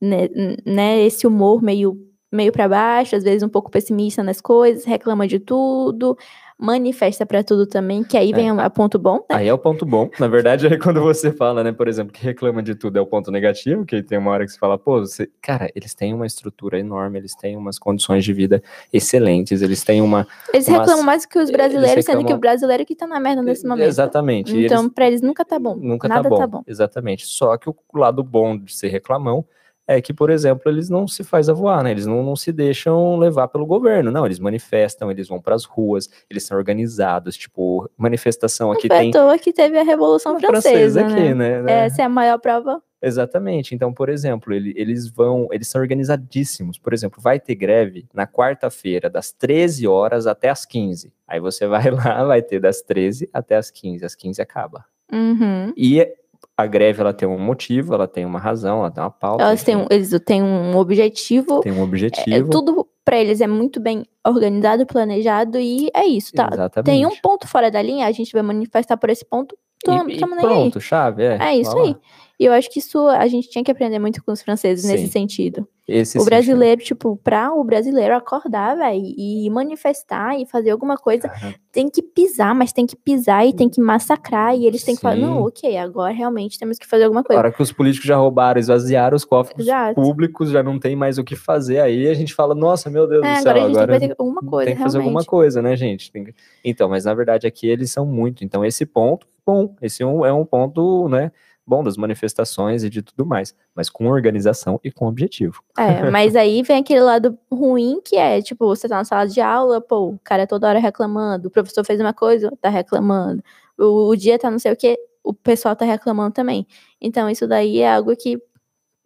[0.00, 0.28] Né,
[0.66, 1.96] né, esse humor meio,
[2.30, 6.16] meio para baixo, às vezes um pouco pessimista nas coisas, reclama de tudo.
[6.64, 9.36] Manifesta pra tudo também, que aí vem a ponto bom, né?
[9.36, 10.08] Aí é o ponto bom.
[10.18, 13.06] Na verdade, é quando você fala, né, por exemplo, que reclama de tudo é o
[13.06, 15.28] ponto negativo, que tem uma hora que você fala, pô, você...
[15.42, 20.00] cara, eles têm uma estrutura enorme, eles têm umas condições de vida excelentes, eles têm
[20.00, 20.26] uma.
[20.52, 23.06] Eles umas- reclamam mais que os brasileiros, eles sendo que reclamam- o brasileiro que tá
[23.06, 23.86] na merda nesse momento.
[23.86, 24.56] Exatamente.
[24.56, 25.74] Então, eles- pra eles nunca tá bom.
[25.76, 26.36] Nunca Nada tá bom.
[26.38, 26.62] tá bom.
[26.66, 27.26] Exatamente.
[27.26, 29.44] Só que o lado bom de ser reclamão
[29.86, 31.90] é que, por exemplo, eles não se faz a voar, né?
[31.90, 34.24] Eles não, não se deixam levar pelo governo, não.
[34.24, 39.10] Eles manifestam, eles vão pras ruas, eles são organizados, tipo, manifestação aqui Não foi tem
[39.10, 41.60] à toa que teve a Revolução Francesa, aqui, né?
[41.62, 41.86] né?
[41.86, 42.82] Essa é a maior prova.
[43.02, 43.74] Exatamente.
[43.74, 46.78] Então, por exemplo, ele- eles vão, eles são organizadíssimos.
[46.78, 51.12] Por exemplo, vai ter greve na quarta-feira, das 13 horas até as 15.
[51.28, 54.06] Aí você vai lá, vai ter das 13 até as 15.
[54.06, 54.86] Às 15 acaba.
[55.12, 55.72] Uhum.
[55.76, 56.06] E
[56.56, 59.42] a greve, ela tem um motivo, ela tem uma razão, ela tem uma pauta.
[59.42, 61.60] Elas têm, um- eles têm um objetivo.
[61.60, 62.48] tem um É, objetivo.
[62.50, 66.48] tudo pra eles é muito bem organizado, planejado e é isso, tá?
[66.52, 66.86] Exatamente.
[66.86, 70.16] Tem um ponto fora da linha, a gente vai manifestar por esse ponto, tamo, e,
[70.16, 70.40] e tamo aí.
[70.40, 71.38] pronto, chave, é.
[71.40, 71.96] É isso aí.
[72.38, 75.06] E eu acho que isso a gente tinha que aprender muito com os franceses nesse
[75.06, 75.10] Sim.
[75.10, 75.68] sentido.
[75.86, 81.28] Esse o brasileiro, tipo, pra o brasileiro acordar, velho, e manifestar e fazer alguma coisa,
[81.28, 81.52] Aham.
[81.70, 84.56] tem que pisar, mas tem que pisar e tem que massacrar.
[84.56, 85.20] E eles têm que falar, Sim.
[85.20, 87.38] não, ok, agora realmente temos que fazer alguma coisa.
[87.38, 89.94] hora que os políticos já roubaram, esvaziaram os cofres Exato.
[90.00, 91.80] públicos, já não tem mais o que fazer.
[91.80, 94.08] Aí a gente fala, nossa, meu Deus É, do céu, agora a gente agora tem
[94.08, 95.16] que fazer alguma coisa, tem que fazer realmente.
[95.18, 96.10] alguma coisa, né, gente?
[96.10, 98.42] Que- Então, mas na verdade aqui eles são muito.
[98.42, 101.30] Então, esse ponto, bom, esse é um, é um ponto, né,
[101.66, 105.62] bom das manifestações e de tudo mais, mas com organização e com objetivo.
[105.78, 109.40] É, mas aí vem aquele lado ruim que é, tipo, você tá na sala de
[109.40, 113.42] aula, pô, o cara toda hora reclamando, o professor fez uma coisa, tá reclamando,
[113.78, 116.66] o, o dia tá não sei o que, o pessoal tá reclamando também.
[117.00, 118.38] Então, isso daí é algo que,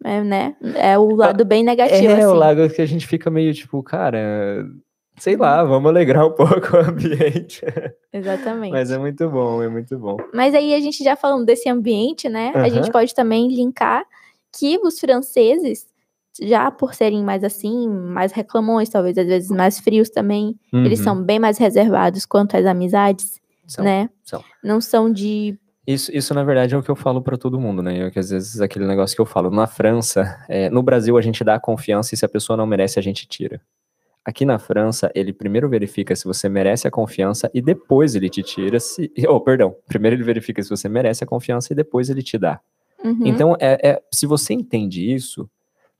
[0.03, 2.25] é, né, é o lado bem negativo, é, assim.
[2.25, 4.65] o lago que a gente fica meio tipo, cara,
[5.19, 7.61] sei lá, vamos alegrar um pouco o ambiente.
[8.11, 8.71] Exatamente.
[8.71, 10.17] mas é muito bom, é muito bom.
[10.33, 12.51] Mas aí a gente já falando desse ambiente, né?
[12.55, 14.03] A gente pode também linkar
[14.57, 15.87] que os franceses,
[16.41, 21.03] já por serem mais assim, mais reclamões, talvez às vezes mais frios também, eles Uhum.
[21.05, 24.09] são bem mais reservados quanto às amizades, São, né?
[24.23, 24.43] são.
[24.63, 25.57] Não são de.
[25.85, 27.97] Isso, isso, na verdade, é o que eu falo pra todo mundo, né?
[28.05, 29.49] Eu, que às vezes aquele negócio que eu falo.
[29.49, 32.67] Na França, é, no Brasil, a gente dá a confiança e se a pessoa não
[32.67, 33.59] merece, a gente tira.
[34.23, 38.43] Aqui na França, ele primeiro verifica se você merece a confiança e depois ele te
[38.43, 39.11] tira se.
[39.27, 39.75] Oh, perdão.
[39.87, 42.59] Primeiro ele verifica se você merece a confiança e depois ele te dá.
[43.03, 45.49] Uhum, Então, é, é- se você entende isso,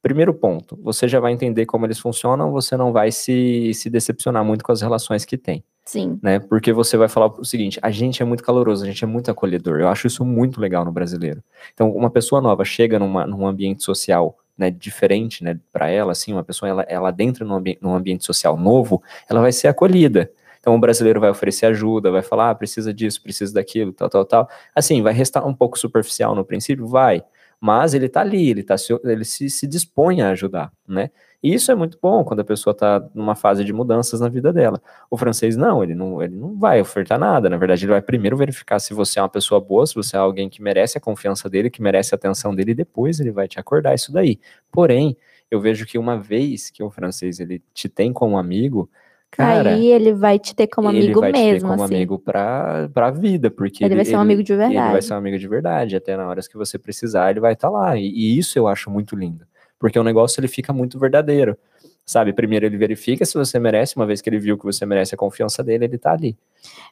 [0.01, 4.43] primeiro ponto, você já vai entender como eles funcionam, você não vai se, se decepcionar
[4.43, 6.19] muito com as relações que tem sim.
[6.21, 6.39] né?
[6.39, 9.31] Porque você vai falar o seguinte: a gente é muito caloroso, a gente é muito
[9.31, 9.79] acolhedor.
[9.79, 11.41] Eu acho isso muito legal no brasileiro.
[11.73, 16.33] Então, uma pessoa nova chega numa, num ambiente social né, diferente, né, para ela, assim,
[16.33, 20.29] uma pessoa ela, ela entra num, ambi num ambiente social novo, ela vai ser acolhida.
[20.59, 24.25] Então, o brasileiro vai oferecer ajuda, vai falar, ah, precisa disso, precisa daquilo, tal, tal,
[24.25, 24.49] tal.
[24.75, 27.23] Assim, vai restar um pouco superficial no princípio, vai.
[27.61, 31.09] Mas ele tá ali, ele, tá ele se, se dispõe a ajudar, né?
[31.41, 34.51] E isso é muito bom quando a pessoa tá numa fase de mudanças na vida
[34.51, 34.81] dela.
[35.09, 37.49] O francês não, ele não, ele não vai ofertar nada.
[37.49, 40.19] Na verdade, ele vai primeiro verificar se você é uma pessoa boa, se você é
[40.19, 43.47] alguém que merece a confiança dele, que merece a atenção dele, e depois ele vai
[43.47, 44.37] te acordar isso daí.
[44.69, 45.15] Porém,
[45.49, 48.89] eu vejo que uma vez que o francês ele te tem como amigo,
[49.31, 51.95] cara, aí ele vai te ter como ele amigo vai te ter mesmo, como assim.
[51.95, 55.05] amigo pra, pra vida, porque Ele vai ser um amigo de ele vai verdade.
[55.05, 57.95] ser um amigo de verdade, até na horas que você precisar, ele vai estar lá.
[57.97, 59.45] E, e isso eu acho muito lindo,
[59.79, 61.57] porque o negócio ele fica muito verdadeiro.
[62.05, 65.13] Sabe, primeiro ele verifica se você merece, uma vez que ele viu que você merece
[65.13, 66.35] a confiança dele, ele tá ali.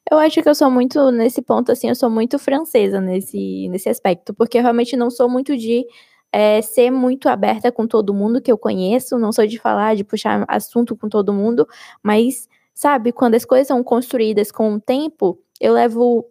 [0.10, 3.90] Eu acho que eu sou muito, nesse ponto, assim, eu sou muito francesa nesse, nesse
[3.90, 5.86] aspecto, porque eu realmente não sou muito de
[6.32, 10.04] é, ser muito aberta com todo mundo que eu conheço, não sou de falar, de
[10.04, 11.68] puxar assunto com todo mundo,
[12.04, 16.30] mas, sabe, quando as coisas são construídas com o tempo, eu levo.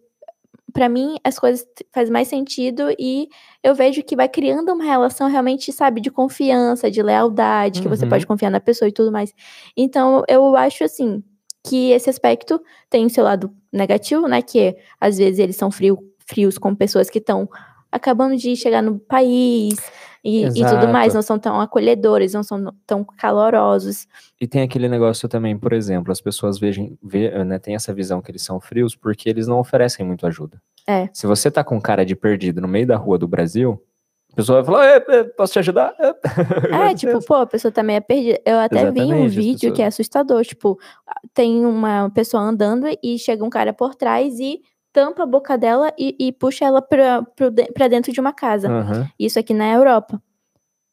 [0.76, 3.28] Pra mim, as coisas faz mais sentido e
[3.64, 8.04] eu vejo que vai criando uma relação realmente, sabe, de confiança, de lealdade, que você
[8.04, 8.10] Uhum.
[8.10, 9.32] pode confiar na pessoa e tudo mais.
[9.74, 11.22] Então, eu acho assim
[11.66, 12.60] que esse aspecto
[12.90, 14.42] tem o seu lado negativo, né?
[14.42, 17.48] Que às vezes eles são frio, frios com pessoas que estão
[17.90, 19.76] acabando de chegar no país
[20.26, 24.08] e, e tudo mais, não são tão acolhedores, não são tão calorosos.
[24.40, 28.20] E tem aquele negócio também, por exemplo, as pessoas vejam, vê, né, tem essa visão
[28.20, 30.60] que eles são frios porque eles não oferecem muito ajuda.
[30.84, 31.08] É.
[31.12, 33.80] Se você tá com cara de perdido no meio da rua do Brasil,
[34.32, 35.94] a pessoa vai falar, "É, é, posso te ajudar?
[36.90, 38.40] É, tipo, pô, a pessoa tá meio perdida.
[38.44, 40.44] Eu até vi um Exatamente, vídeo que é assustador.
[40.44, 40.76] Tipo,
[41.32, 44.60] tem uma pessoa andando e chega um cara por trás e
[44.96, 48.66] tampa a boca dela e, e puxa ela pra dentro de uma casa.
[48.70, 49.06] Aham.
[49.18, 50.22] Isso aqui na Europa.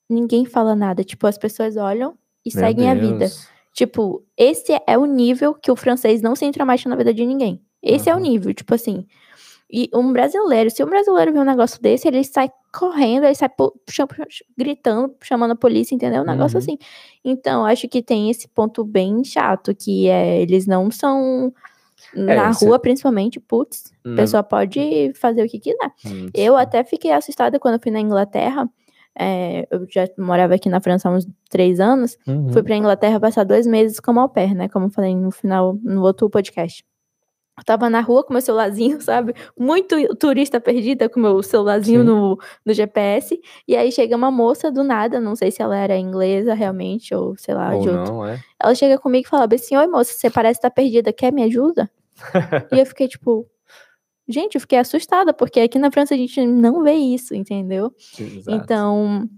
[0.09, 1.05] Ninguém fala nada.
[1.05, 3.19] Tipo, as pessoas olham e Meu seguem a vida.
[3.19, 3.47] Deus.
[3.73, 7.61] Tipo, esse é o nível que o francês não se intromete na vida de ninguém.
[7.81, 8.23] Esse é o Uhum.
[8.23, 9.05] nível, tipo assim.
[9.71, 13.47] E um brasileiro, se um brasileiro vê um negócio desse, ele sai correndo, ele sai
[13.49, 14.07] pu- cham-
[14.57, 16.21] gritando, chamando a polícia, entendeu?
[16.21, 16.63] Um negócio Uhum.
[16.63, 16.77] assim.
[17.23, 21.53] Então, acho que tem esse ponto bem chato, que é, eles não são.
[22.15, 25.91] Na esse- rua, principalmente, putz, a Na- pessoa pode fazer o que quiser.
[26.05, 28.69] Hum, Eu até fiquei assustada quando eu fui na Inglaterra.
[29.15, 32.17] é, eu já morava aqui na França há uns três anos.
[32.27, 32.51] Uhum.
[32.51, 34.67] Fui pra Inglaterra passar dois meses como au pair, né?
[34.67, 36.83] Como eu falei no final, no outro podcast.
[37.55, 39.35] Eu tava na rua com meu celularzinho, sabe?
[39.55, 42.07] Muito turista perdida com meu celularzinho Sim.
[42.07, 43.39] no, no GPS.
[43.67, 47.37] E aí chega uma moça do nada, não sei se ela era inglesa realmente, ou
[47.37, 48.13] sei lá, Ou de outro.
[48.15, 48.39] não, é?
[48.59, 51.87] Ela chega comigo e fala assim: Oi, moça, você parece estar perdida, quer me ajuda?
[52.71, 53.47] E eu fiquei tipo.
[54.27, 57.93] Gente, eu fiquei assustada, porque aqui na França a gente não vê isso, entendeu?
[58.17, 58.51] Exato.
[58.51, 59.29] Então,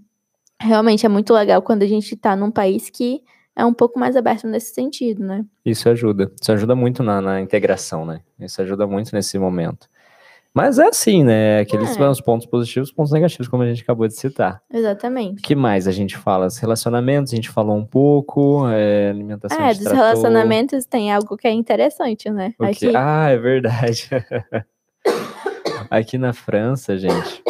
[0.60, 3.20] realmente é muito legal quando a gente tá num país que
[3.56, 5.44] é um pouco mais aberto nesse sentido, né?
[5.64, 6.30] Isso ajuda.
[6.40, 8.20] Isso ajuda muito na, na integração, né?
[8.38, 9.88] Isso ajuda muito nesse momento.
[10.56, 11.60] Mas é assim, né?
[11.60, 11.92] Aqueles É.
[11.92, 14.62] são os pontos positivos, os pontos negativos, como a gente acabou de citar.
[14.72, 15.42] O Exatamente.
[15.42, 16.46] que mais a gente fala?
[16.46, 19.98] Os relacionamentos, a gente falou um pouco, é, alimentação É, dos tratou.
[19.98, 22.54] relacionamentos tem algo que é interessante, né?
[22.58, 22.90] O Aqui?
[22.96, 24.08] Ah, é verdade.
[25.90, 27.42] Aqui na França, gente.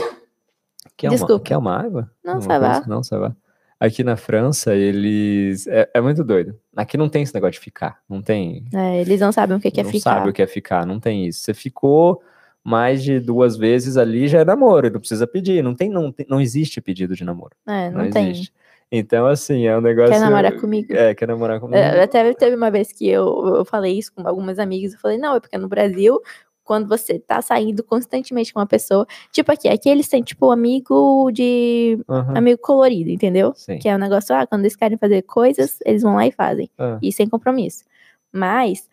[0.97, 1.45] Quer uma, Desculpa.
[1.45, 2.11] quer uma água?
[2.25, 2.83] Não, va.
[2.89, 3.37] Não, va.
[3.79, 5.67] Aqui na França, eles.
[5.69, 6.59] É, é muito doido.
[6.75, 7.99] Aqui não tem esse negócio de ficar.
[8.09, 8.65] Não tem.
[8.75, 10.15] é, eles não sabem o que, é não ficar.
[10.17, 11.43] sabe o que é ficar, não tem isso.
[11.43, 12.21] Você ficou
[12.67, 15.63] mais de duas vezes ali, já é namoro, não precisa pedir.
[15.63, 17.53] Não tem, não, não existe pedido de namoro.
[17.65, 18.31] É, não, Não, tem.
[18.31, 18.53] existe.
[18.91, 20.11] Então, assim, é um negócio.
[20.13, 20.93] Quer namorar comigo?
[20.93, 21.77] É, quer namorar comigo.
[21.79, 24.95] É, Até teve uma vez que eu, eu falei isso com algumas amigas.
[24.95, 26.21] Eu falei, não, é porque no Brasil,
[26.65, 31.31] quando você tá saindo constantemente com uma pessoa, tipo aqui, aqui eles têm, tipo, amigo
[31.33, 31.99] de.
[32.09, 33.53] Aham, amigo colorido, entendeu?
[33.55, 33.79] Sim.
[33.79, 36.69] Que é um negócio, ah, quando eles querem fazer coisas, eles vão lá e fazem.
[36.77, 37.85] Ah, E sem compromisso.
[38.33, 38.89] Mas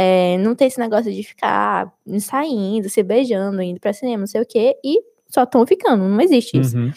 [0.00, 4.40] é, não tem esse negócio de ficar saindo, se beijando, indo pra cinema, não sei
[4.40, 6.04] o quê, e só estão ficando.
[6.04, 6.78] Não existe isso.
[6.78, 6.92] uhum,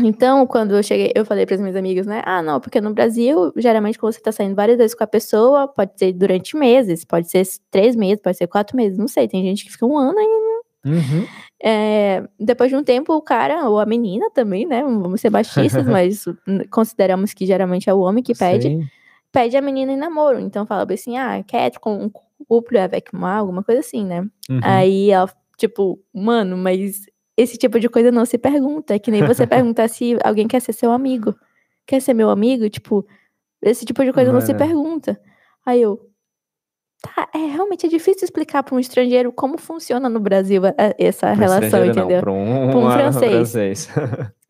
[0.00, 2.22] Então, quando eu cheguei, eu falei para as minhas amigas, né?
[2.24, 5.68] Ah, não, porque no Brasil, geralmente, quando você tá saindo várias vezes com a pessoa,
[5.68, 9.28] pode ser durante meses, pode ser três meses, pode ser quatro meses, não sei.
[9.28, 11.26] Tem gente que fica um ano e uhum.
[11.62, 14.82] é, depois de um tempo, o cara, ou a menina também, né?
[14.82, 16.24] Vamos ser machistas, mas
[16.70, 18.88] consideramos que geralmente é o homem que pede, Sim.
[19.32, 20.38] Pede a menina em namoro.
[20.38, 22.10] Então fala assim, ah, quer com um
[22.46, 24.20] couple avec moi, alguma coisa assim, né?
[24.50, 24.60] Uhum.
[24.62, 28.94] Aí ela, tipo, mano, mas esse tipo de coisa não se pergunta.
[28.94, 31.34] É que nem você perguntar se alguém quer ser seu amigo.
[31.86, 32.68] Quer ser meu amigo?
[32.68, 33.04] Tipo,
[33.62, 34.58] esse tipo de coisa não se Mano.
[34.66, 35.20] pergunta.
[35.64, 36.08] Aí eu.
[37.02, 41.32] Tá, é realmente é difícil explicar para um estrangeiro como funciona no Brasil a- essa
[41.32, 42.20] relação, não, entendeu?
[42.20, 43.88] pra um, um uma- francês.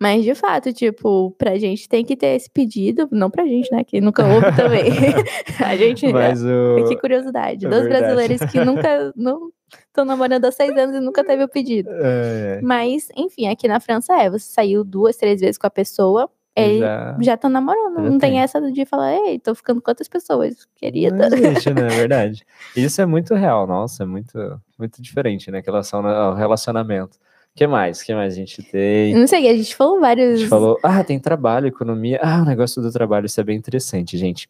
[0.00, 3.84] Mas de fato, tipo, pra gente tem que ter esse pedido, não pra gente, né?
[3.84, 4.90] Que nunca houve também.
[5.64, 6.10] a gente.
[6.12, 6.84] Mas o.
[6.88, 7.66] Que curiosidade.
[7.66, 8.02] É Dos verdade.
[8.04, 9.12] brasileiros que nunca.
[9.16, 9.50] não
[9.86, 11.88] estão namorando há seis anos e nunca teve o pedido.
[11.92, 14.28] É, é, Mas, enfim, aqui na França é.
[14.30, 17.96] Você saiu duas, três vezes com a pessoa, ele já- já tá namorando.
[17.96, 18.40] já não tem tem.
[18.40, 21.28] essa de falar, ei, tô ficando com outras pessoas, querida.
[21.28, 21.82] Não existe, né?
[21.86, 22.44] É verdade.
[22.76, 24.32] Isso é muito real, nossa, é muito,
[24.76, 25.60] muito diferente, né?
[25.60, 27.16] em relação ao relacionamento.
[27.54, 28.00] O que mais?
[28.00, 29.14] O que mais a gente tem?
[29.14, 30.40] Não sei, a gente falou A vários.
[30.40, 32.18] gente falou, ah, tem trabalho, economia.
[32.22, 34.48] Ah, o negócio do trabalho, isso é bem interessante, gente.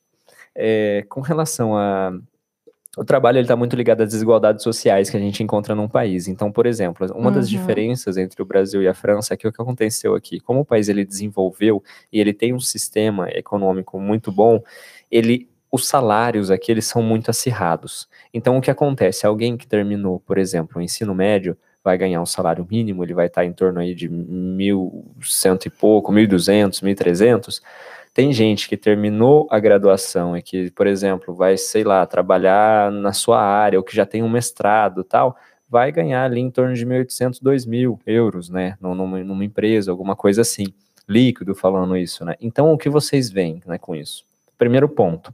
[0.54, 2.12] É, com relação a.
[2.98, 6.26] O trabalho está muito ligado às desigualdades sociais que a gente encontra num país.
[6.26, 7.52] Então, por exemplo, uma das Uhum.
[7.52, 10.64] diferenças entre o Brasil e a França é que o que aconteceu aqui, como o
[10.64, 11.82] país ele desenvolveu
[12.12, 14.60] e ele tem um sistema econômico muito bom,
[15.10, 18.08] ele os salários aqui eles são muito acirrados.
[18.34, 19.24] Então, o que acontece?
[19.24, 23.26] Alguém que terminou, por exemplo, o ensino médio, vai ganhar um salário mínimo, ele vai
[23.26, 27.62] estar em torno aí de mil cento e pouco, mil duzentos, mil trezentos.
[28.12, 33.12] Tem gente que terminou a graduação e que, por exemplo, vai, sei lá, trabalhar na
[33.12, 35.36] sua área ou que já tem um mestrado tal,
[35.68, 40.40] vai ganhar ali em torno de 1.800, 2.000 euros, né, numa, numa empresa, alguma coisa
[40.40, 40.64] assim,
[41.08, 42.34] líquido falando isso, né.
[42.40, 44.24] Então, o que vocês veem, né, com isso?
[44.58, 45.32] Primeiro ponto,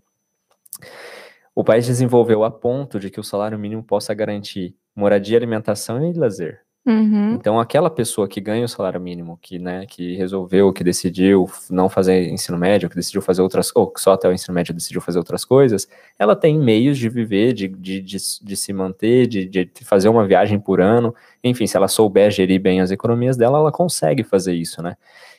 [1.54, 6.12] o país desenvolveu a ponto de que o salário mínimo possa garantir moradia, alimentação e
[6.14, 6.66] lazer.
[6.86, 7.34] Uhum.
[7.34, 11.88] Então, aquela pessoa que ganha o salário mínimo, que, né, que resolveu, que decidiu não
[11.88, 15.00] fazer ensino médio, que decidiu fazer outras, ou que só até o ensino médio decidiu
[15.00, 19.46] fazer outras coisas, ela tem meios de viver, de, de, de, de se manter, de,
[19.48, 21.12] de fazer uma viagem por ano.
[21.42, 24.96] Enfim, se ela souber gerir bem as economias dela, ela consegue fazer isso, né?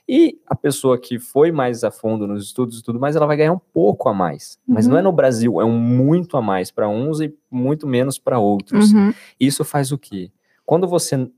[0.10, 3.36] E a pessoa que foi mais a fundo nos estudos e tudo mais, ela vai
[3.36, 4.58] ganhar um pouco a mais.
[4.66, 4.92] Mas Uhum.
[4.94, 8.40] não é no Brasil, é um muito a mais para uns e muito menos para
[8.40, 8.94] outros.
[8.94, 9.14] Uhum.
[9.40, 10.32] Isso faz o quê?
[10.66, 11.30] Quando você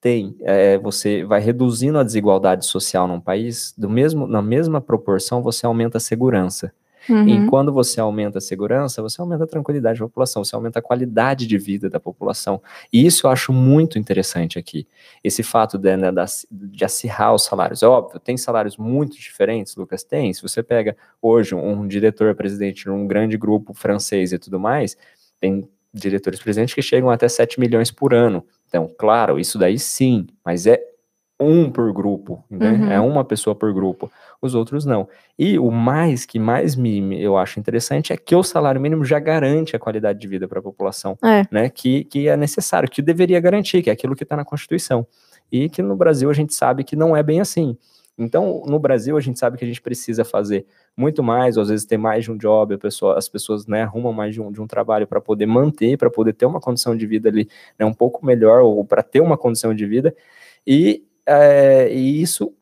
[0.00, 5.42] tem, é, você vai reduzindo a desigualdade social num país, do mesmo, na mesma proporção
[5.42, 6.72] você aumenta a segurança.
[7.08, 7.28] Uhum.
[7.28, 10.82] E quando você aumenta a segurança, você aumenta a tranquilidade da população, você aumenta a
[10.82, 12.62] qualidade de vida da população.
[12.92, 14.86] E isso eu acho muito interessante aqui.
[15.22, 16.10] Esse fato de, né,
[16.50, 17.82] de acirrar os salários.
[17.82, 20.02] É óbvio, tem salários muito diferentes, Lucas?
[20.02, 20.32] Tem.
[20.32, 24.96] Se você pega hoje um, um diretor-presidente de um grande grupo francês e tudo mais,
[25.40, 28.44] tem diretores-presidentes que chegam até 7 milhões por ano.
[28.66, 30.82] Então, claro, isso daí sim, mas é
[31.38, 32.72] um por grupo, né?
[32.72, 32.92] Uhum.
[32.92, 34.10] É uma pessoa por grupo.
[34.40, 35.08] Os outros não.
[35.38, 39.18] E o mais que mais me eu acho interessante é que o salário mínimo já
[39.18, 41.42] garante a qualidade de vida para a população, é.
[41.50, 41.68] né?
[41.68, 45.06] Que, que é necessário, que deveria garantir, que é aquilo que está na Constituição.
[45.50, 47.76] E que no Brasil a gente sabe que não é bem assim.
[48.16, 50.64] Então, no Brasil, a gente sabe que a gente precisa fazer
[50.96, 54.12] muito mais, ou às vezes ter mais de um job, pessoa, as pessoas né, arrumam
[54.12, 57.06] mais de um, de um trabalho para poder manter, para poder ter uma condição de
[57.06, 60.14] vida ali né, um pouco melhor, ou para ter uma condição de vida.
[60.64, 62.52] E é, e isso,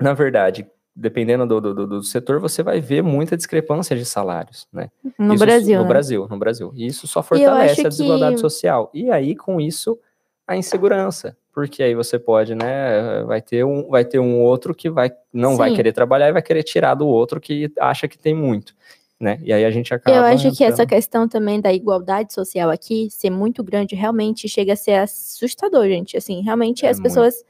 [0.00, 4.90] na verdade, dependendo do, do, do, setor, você vai ver muita discrepância de salários, né?
[5.18, 5.76] No isso, Brasil.
[5.76, 5.88] No né?
[5.88, 6.72] Brasil, no Brasil.
[6.74, 8.40] E isso só fortalece a desigualdade que...
[8.40, 8.90] social.
[8.94, 9.98] E aí, com isso,
[10.46, 11.36] a insegurança.
[11.52, 13.22] Porque aí você pode, né?
[13.24, 15.56] Vai ter um, vai ter um outro que vai, não Sim.
[15.56, 18.74] vai querer trabalhar e vai querer tirar do outro que acha que tem muito.
[19.18, 19.40] Né?
[19.42, 20.14] E aí a gente acaba.
[20.14, 20.56] Eu acho entrando...
[20.56, 24.96] que essa questão também da igualdade social aqui ser muito grande realmente chega a ser
[24.96, 26.14] assustador, gente.
[26.18, 27.08] Assim, realmente é as muito.
[27.08, 27.42] pessoas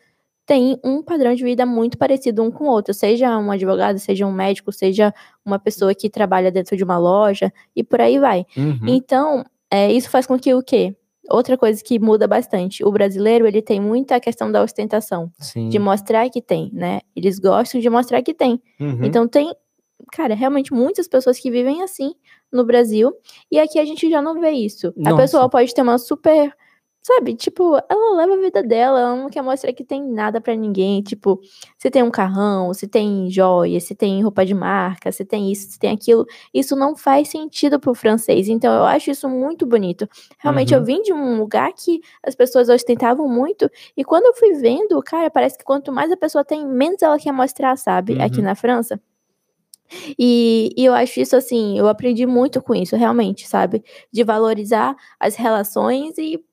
[0.47, 4.25] tem um padrão de vida muito parecido um com o outro, seja um advogado, seja
[4.25, 5.13] um médico, seja
[5.45, 8.47] uma pessoa que trabalha dentro de uma loja e por aí vai.
[8.57, 8.79] Uhum.
[8.87, 10.95] Então, é, isso faz com que o quê?
[11.29, 15.69] Outra coisa que muda bastante, o brasileiro, ele tem muita questão da ostentação, Sim.
[15.69, 17.01] de mostrar que tem, né?
[17.17, 18.63] Eles gostam de mostrar que tem.
[18.79, 19.05] Uhum.
[19.05, 19.53] Então tem,
[20.13, 22.15] cara, realmente muitas pessoas que vivem assim
[22.53, 23.13] no Brasil,
[23.51, 24.95] e aqui a gente já não vê isso.
[24.97, 25.17] Nossa.
[25.17, 26.55] A pessoa pode ter uma super
[27.07, 30.57] Sabe, tipo, ela leva a vida dela, ela não quer mostrar que tem nada para
[30.57, 31.01] ninguém.
[31.03, 31.41] Tipo,
[31.79, 35.71] se tem um carrão, se tem joia, se tem roupa de marca, se tem isso,
[35.71, 36.27] se tem aquilo.
[36.53, 38.49] Isso não faz sentido pro francês.
[38.49, 40.09] Então, eu acho isso muito bonito.
[40.41, 40.81] Realmente, uhum.
[40.81, 43.71] eu vim de um lugar que as pessoas ostentavam muito.
[43.97, 47.21] E quando eu fui vendo, cara, parece que quanto mais a pessoa tem, menos ela
[47.21, 48.15] quer mostrar, sabe?
[48.15, 48.23] Uhum.
[48.23, 49.01] Aqui na França.
[50.19, 53.85] E, e, eu acho isso assim, eu aprendi muito com isso, realmente, sabe?
[54.11, 56.45] De valorizar as relações e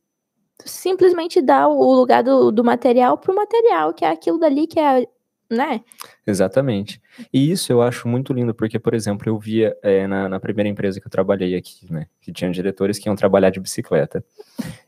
[0.66, 5.08] simplesmente dá o lugar do, do material pro material, que é aquilo dali que é,
[5.50, 5.82] né?
[6.26, 7.02] Exatamente.
[7.32, 10.70] E isso eu acho muito lindo, porque, por exemplo, eu via é, na, na, primeira
[10.70, 12.08] empresa que eu trabalhei aqui, né?
[12.22, 14.24] Que tinha diretores que iam trabalhar de bicicleta.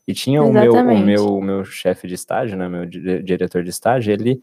[0.08, 2.68] E tinha o meu, o meu, meu chefe de estágio, né?
[2.68, 4.42] Meu diretor de estágio, ele,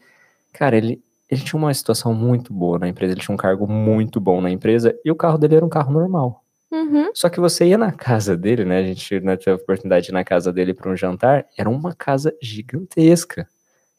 [0.51, 4.19] cara, ele, ele tinha uma situação muito boa na empresa, ele tinha um cargo muito
[4.19, 6.42] bom na empresa, e o carro dele era um carro normal.
[6.73, 7.11] Uhum.
[7.13, 8.79] Só que você ia na casa dele, né?
[8.79, 11.45] A gente né, teve a oportunidade de ir na casa dele para um jantar.
[11.55, 13.47] Era uma casa gigantesca.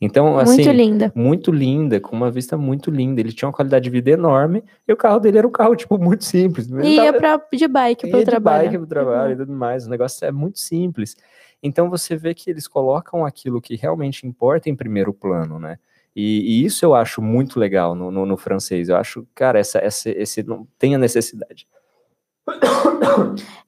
[0.00, 0.56] Então, assim.
[0.56, 1.12] Muito linda.
[1.14, 3.20] Muito linda, com uma vista muito linda.
[3.20, 5.96] Ele tinha uma qualidade de vida enorme e o carro dele era um carro, tipo,
[5.96, 6.68] muito simples.
[6.68, 8.62] Ele ia pra, de bike para o trabalho.
[8.64, 9.34] De bike pro trabalho uhum.
[9.34, 9.86] e tudo mais.
[9.86, 11.16] O negócio é muito simples.
[11.62, 15.78] Então, você vê que eles colocam aquilo que realmente importa em primeiro plano, né?
[16.14, 18.88] E, e isso eu acho muito legal no, no, no, francês.
[18.88, 21.66] Eu acho, cara, essa, essa, esse não tem a necessidade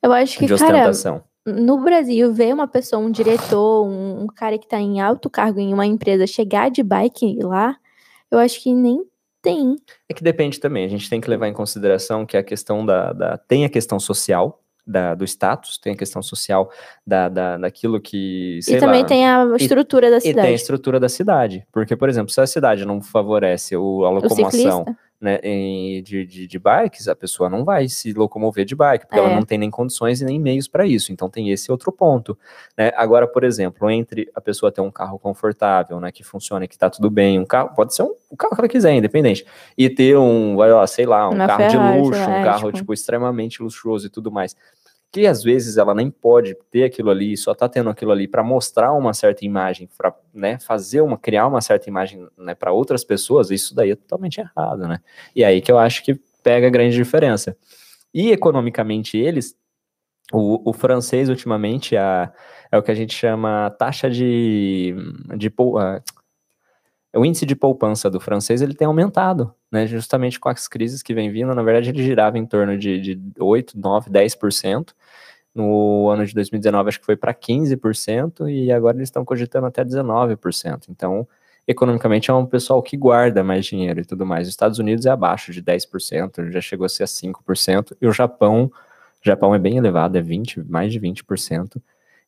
[0.03, 0.91] eu acho que, cara,
[1.47, 5.61] no Brasil, ver uma pessoa, um diretor, um, um cara que tá em alto cargo
[5.61, 7.77] em uma empresa chegar de bike lá,
[8.31, 9.05] eu acho que nem
[9.41, 9.77] tem.
[10.09, 10.85] É que depende também.
[10.85, 13.13] A gente tem que levar em consideração que a questão da.
[13.13, 16.71] da tem a questão social, da, do status, tem a questão social
[17.07, 18.61] da, da, daquilo que.
[18.67, 20.39] e também lá, tem a estrutura e, da cidade.
[20.39, 21.67] E tem a estrutura da cidade.
[21.73, 24.83] Porque, por exemplo, se a cidade não favorece o, a locomoção.
[24.83, 29.07] O né, em, de, de, de, bikes, a pessoa não vai se locomover de bike,
[29.07, 29.25] porque é.
[29.25, 31.13] ela não tem nem condições e nem meios para isso.
[31.13, 32.39] Então tem esse outro ponto.
[32.77, 32.93] Né?
[32.97, 36.91] Agora, por exemplo, entre a pessoa ter um carro confortável, né, que funcione, que está
[36.91, 39.47] tudo bem, um carro, pode ser um, o carro que ela quiser, independente,
[39.77, 42.73] e ter um, vai lá, sei lá, um Uma carro Ferrari, de luxo, um carro
[42.73, 44.55] tipo extremamente luxuoso e tudo mais
[45.13, 48.43] que às vezes ela nem pode ter aquilo ali, só tá tendo aquilo ali para
[48.43, 53.05] mostrar uma certa imagem, para né, fazer uma, criar uma certa imagem né, para outras
[53.05, 55.01] pessoas, isso daí é totalmente errado, né?
[55.35, 57.57] E aí que eu acho que pega a grande diferença.
[58.13, 59.57] E economicamente eles,
[60.33, 62.33] o, o francês ultimamente a,
[62.71, 64.95] é o que a gente chama taxa de,
[65.37, 65.55] de, de
[67.15, 69.87] o índice de poupança do francês ele tem aumentado, né?
[69.87, 73.21] Justamente com as crises que vem vindo, na verdade ele girava em torno de, de
[73.39, 74.93] 8, 9, 10%.
[75.55, 79.83] No ano de 2019 acho que foi para 15% e agora eles estão cogitando até
[79.83, 80.89] 19%.
[80.91, 81.27] Então,
[81.67, 84.47] economicamente é um pessoal que guarda mais dinheiro e tudo mais.
[84.47, 88.13] Os Estados Unidos é abaixo de 10%, já chegou a ser a 5%, e o
[88.13, 88.71] Japão,
[89.23, 91.81] o Japão é bem elevado, é 20, mais de 20%.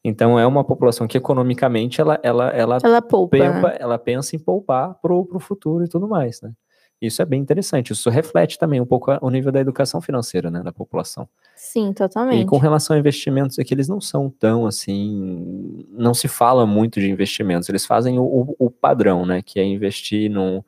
[0.03, 3.77] Então é uma população que economicamente ela ela ela, ela poupa, né?
[3.79, 6.53] ela pensa em poupar pro, pro futuro e tudo mais, né?
[7.01, 7.93] Isso é bem interessante.
[7.93, 11.29] Isso reflete também um pouco o nível da educação financeira, né, da população.
[11.55, 12.47] Sim, E totalmente.
[12.47, 15.87] com relação a investimentos, é que eles não são tão assim.
[15.91, 17.69] Não se fala muito de investimentos.
[17.69, 19.43] Eles fazem o, o- o padrão, né?
[19.43, 20.63] Que é investir num,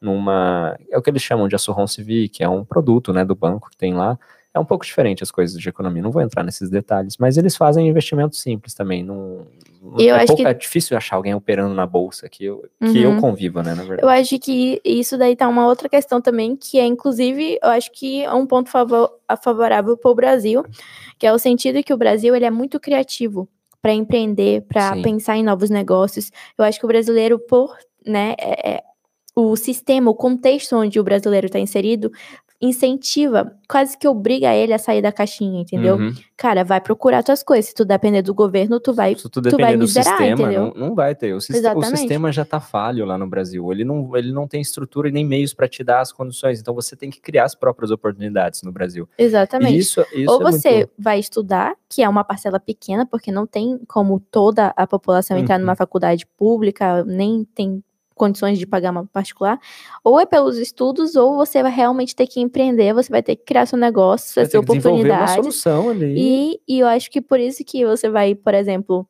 [0.00, 0.76] numa.
[0.90, 3.70] É o que eles chamam de Assurance Civic, que é um produto né, do banco
[3.70, 4.18] que tem lá.
[4.52, 6.02] É um pouco diferente as coisas de economia.
[6.02, 9.02] Não vou entrar nesses detalhes, mas eles fazem investimentos simples também.
[9.02, 9.46] Não-
[9.98, 13.00] Eu é, acho pouco- que- é difícil achar alguém operando na bolsa que eu, que
[13.02, 13.20] eu Uhum.
[13.20, 13.70] conviva, né?
[13.74, 14.02] Na verdade.
[14.02, 17.90] Eu acho que isso daí tá uma outra questão também, que é, inclusive, eu acho
[17.92, 19.10] que é um ponto favor,
[19.42, 20.64] favorável para o Brasil,
[21.18, 23.48] que é o sentido que o Brasil ele é muito criativo
[23.80, 26.30] para empreender, para pensar em novos negócios.
[26.58, 28.82] Eu acho que o brasileiro, por né, é- é-
[29.34, 32.10] o sistema, o contexto onde o brasileiro está inserido,
[32.60, 35.96] incentiva, quase que obriga ele a sair da caixinha, entendeu?
[35.96, 36.14] Uhum.
[36.36, 37.66] Cara, vai procurar tuas coisas.
[37.66, 39.14] Se tu depender do governo, tu vai.
[39.14, 40.72] Se tu vai depender do miserar, sistema, entendeu?
[40.74, 41.32] não, não vai ter.
[41.34, 43.70] O, siste- o sistema já tá falho lá no Brasil.
[43.72, 46.60] Ele não, ele não tem estrutura e nem meios para te dar as condições.
[46.60, 49.08] Então você tem que criar as próprias oportunidades no Brasil.
[49.18, 49.76] Exatamente.
[49.78, 53.46] Isso, isso Ou é você muito- vai estudar, que é uma parcela pequena, porque não
[53.46, 55.62] tem como toda a população entrar Uhum.
[55.62, 57.82] numa faculdade pública, nem tem
[58.16, 59.60] condições de pagar uma particular,
[60.02, 63.44] ou é pelos estudos, ou você vai realmente ter que empreender, você vai ter que
[63.44, 66.14] criar seu negócio, vai suas ter que desenvolver uma solução ali.
[66.18, 69.06] E, e eu acho que por isso que você vai, por exemplo,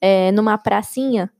[0.00, 1.30] é, numa pracinha,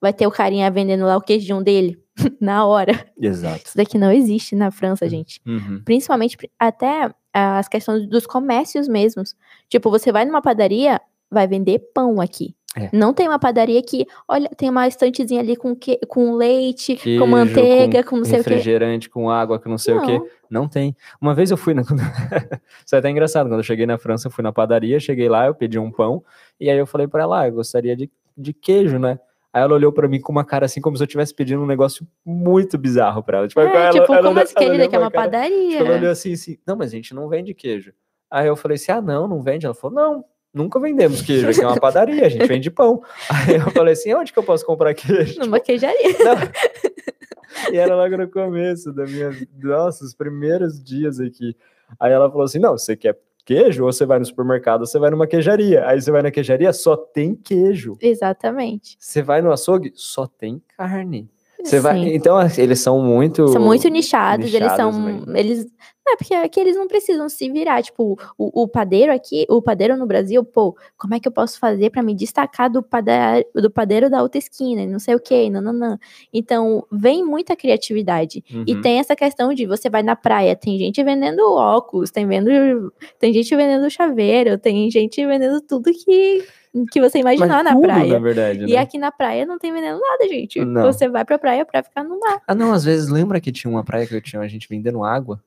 [0.00, 2.02] vai ter o carinha vendendo lá o queijinho dele,
[2.40, 3.06] na hora.
[3.20, 3.66] Exato.
[3.66, 5.80] Isso daqui não existe na França, gente Uhum.
[5.84, 9.34] principalmente pri- até as questões dos comércios mesmos.
[9.68, 11.00] Tipo, você vai numa padaria,
[11.30, 12.54] vai vender pão aqui.
[12.76, 12.88] É.
[12.92, 17.20] Não tem uma padaria que, olha, tem uma estantezinha ali com, que, com leite, Queijo,
[17.20, 18.48] com manteiga, com, não sei o quê.
[18.50, 20.06] refrigerante com água, com não sei o Não.
[20.06, 20.30] quê.
[20.48, 20.96] Não tem.
[21.20, 21.82] Uma vez eu fui na.
[22.84, 23.48] Isso é até engraçado.
[23.48, 26.22] Quando eu cheguei na França, eu fui na padaria, cheguei lá, eu pedi um pão,
[26.58, 29.18] e aí eu falei pra ela, ah, eu gostaria de, de queijo, né?
[29.52, 31.66] Aí ela olhou pra mim com uma cara assim, como se eu estivesse pedindo um
[31.66, 33.48] negócio muito bizarro pra ela.
[33.48, 35.24] Tipo, É, ela, tipo, ela como assim que ela ele olhou que é uma cara-
[35.30, 35.68] padaria?
[35.72, 37.92] Tipo, ela olhou assim, assim, não, mas a gente não vende queijo.
[38.30, 39.66] Aí eu falei assim, ah, não, não vende.
[39.66, 43.02] Ela falou, não, nunca vendemos queijo, aqui é uma padaria, a gente vende pão.
[43.28, 45.40] Aí eu falei assim, onde que eu posso comprar queijo?
[45.40, 46.16] Numa queijaria.
[46.18, 47.72] Não.
[47.72, 49.30] E era logo no começo da minha,
[49.62, 51.56] nossa, os primeiros dias aqui.
[52.00, 54.98] Aí ela falou assim, não, você quer queijo, ou você vai no supermercado, ou você
[54.98, 55.86] vai numa queijaria.
[55.86, 57.96] Aí você vai na queijaria, só tem queijo.
[58.00, 58.96] Exatamente.
[58.98, 61.28] Você vai no açougue, só tem carne.
[61.64, 64.90] Você vai, então eles são muito São muito nichados, eles são.
[64.92, 65.36] nichados mesmo.
[65.36, 65.66] Eles.
[66.04, 67.80] Não, é porque aqui eles não precisam se virar.
[67.80, 71.60] Tipo, o, o padeiro aqui, o padeiro no Brasil, pô, como é que eu posso
[71.60, 74.82] fazer pra me destacar do padeiro, do padeiro da outra esquina?
[74.82, 75.96] e Não sei o quê, nananã.
[76.32, 78.42] Então, vem muita criatividade.
[78.66, 78.80] E Uhum.
[78.82, 83.32] tem essa questão de você vai na praia, tem gente vendendo óculos, tem, vendo, tem
[83.32, 86.42] gente vendendo chaveiro, tem gente vendendo tudo que,
[86.90, 88.12] que você Mas imaginar na tudo, praia.
[88.12, 88.76] na verdade, E né?
[88.78, 90.64] aqui na praia não tem vendendo nada, gente.
[90.64, 90.82] Não.
[90.84, 92.40] Você vai pra praia pra ficar no mar.
[92.46, 95.04] Ah, não, às vezes lembra que tinha uma praia que eu tinha a gente vendendo
[95.04, 95.42] água?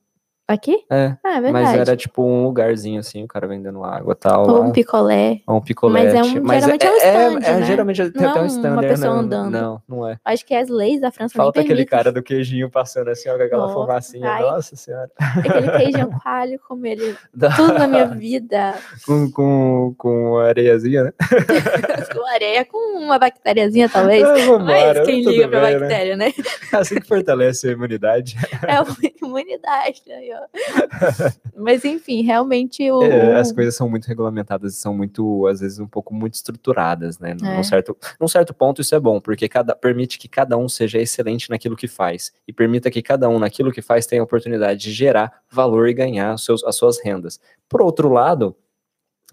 [0.48, 0.78] Aqui?
[0.88, 1.52] É, Ah, é verdade.
[1.52, 4.42] mas era tipo um lugarzinho assim, o cara vendendo água e tal.
[4.48, 4.66] Ou lá.
[4.66, 5.40] um picolé.
[5.44, 6.06] Ou um picolete.
[6.06, 7.10] Mas é um- geralmente é um stand,
[7.48, 7.62] é, né?
[7.66, 8.72] geralmente tem Não até é um stand.
[8.74, 9.50] uma é, pessoa não, andando.
[9.50, 10.16] Não, não é.
[10.24, 13.42] Acho que as leis da França Falta aquele cara do queijinho passando assim, ó, com
[13.42, 14.30] aquela Nossa, fumacinha.
[14.30, 14.42] ai.
[14.42, 15.10] Nossa senhora.
[15.18, 17.16] Aquele queijão coalho, como ele...
[17.56, 18.74] Tudo na minha vida.
[19.04, 21.12] com, com, com areiazinha, né?
[22.14, 24.22] com areia, com uma bactériazinha, talvez.
[24.22, 25.78] Ah, Mas quem liga pra bem, né?
[25.80, 26.32] bactéria, né?
[26.72, 28.36] Assim que fortalece a imunidade.
[28.66, 30.02] É uma imunidade.
[30.08, 30.35] Aí, ó.
[31.56, 33.02] Mas, enfim, realmente o...
[33.02, 37.18] É, as coisas são muito regulamentadas e são muito, às vezes, um pouco muito estruturadas,
[37.18, 37.34] né?
[37.40, 37.62] Num, É.
[37.62, 41.50] certo, num certo ponto isso é bom, porque cada, permite que cada um seja excelente
[41.50, 44.92] naquilo que faz e permita que cada um naquilo que faz tenha a oportunidade de
[44.92, 47.40] gerar valor e ganhar seus, as suas rendas.
[47.68, 48.54] Por outro lado,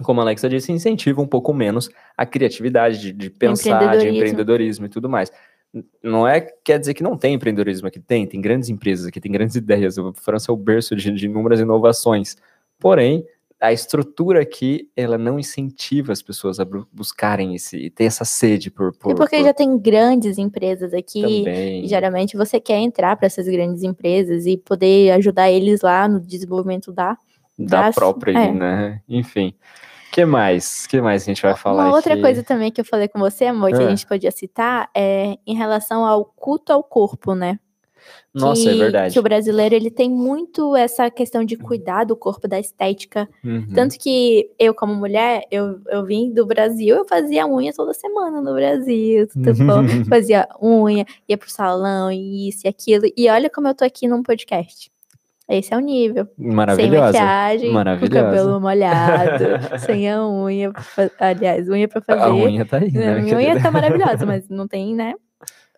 [0.02, 4.86] como a Alexa disse, incentiva um pouco menos a criatividade de, de pensar, de empreendedorismo
[4.86, 5.32] e tudo mais.
[6.04, 9.32] Não é quer dizer que não tem empreendedorismo aqui, tem, tem grandes empresas aqui, tem
[9.32, 9.98] grandes ideias.
[9.98, 12.36] A França é o berço de, de inúmeras inovações.
[12.80, 13.26] Porém,
[13.60, 18.70] a estrutura aqui, ela não incentiva as pessoas a bu- buscarem esse, ter essa sede
[18.70, 21.88] por, por, E porque por- já tem grandes empresas aqui, também.
[21.88, 26.92] Geralmente você quer entrar para essas grandes empresas e poder ajudar eles lá no desenvolvimento
[26.92, 27.18] da.
[27.58, 28.52] da das- própria, é.
[28.52, 29.02] né?
[29.08, 29.54] Enfim.
[30.14, 30.86] Que mais?
[30.88, 32.22] que mais a gente vai falar Uma outra aqui?
[32.22, 33.88] coisa também que eu falei com você, amor, que Ah.
[33.88, 37.60] a gente podia citar é em relação ao culto ao corpo, né?
[38.34, 39.14] Nossa, é Que- verdade.
[39.14, 43.30] Que o brasileiro ele tem muito essa questão de cuidar do corpo, da estética.
[43.44, 43.68] Uhum.
[43.74, 48.42] Tanto que eu, como mulher, eu, eu vim do Brasil, eu fazia unha toda semana
[48.42, 49.28] no Brasil.
[49.28, 49.84] tudo bom?
[50.10, 53.06] fazia unha, ia pro salão, e isso e aquilo.
[53.16, 54.92] E olha como eu tô aqui num podcast.
[55.50, 56.28] Esse é o nível.
[56.38, 57.06] Sem Maravilhosa.
[57.20, 58.24] maquiagem, com o Maravilhosa.
[58.24, 59.44] cabelo molhado,
[59.80, 60.72] sem a unha.
[60.72, 62.22] pra Aliás, unha pra fazer.
[62.22, 63.22] A unha tá aí, Né, né?
[63.22, 65.14] Minha unha tá maravilhosa, mas não tem, né?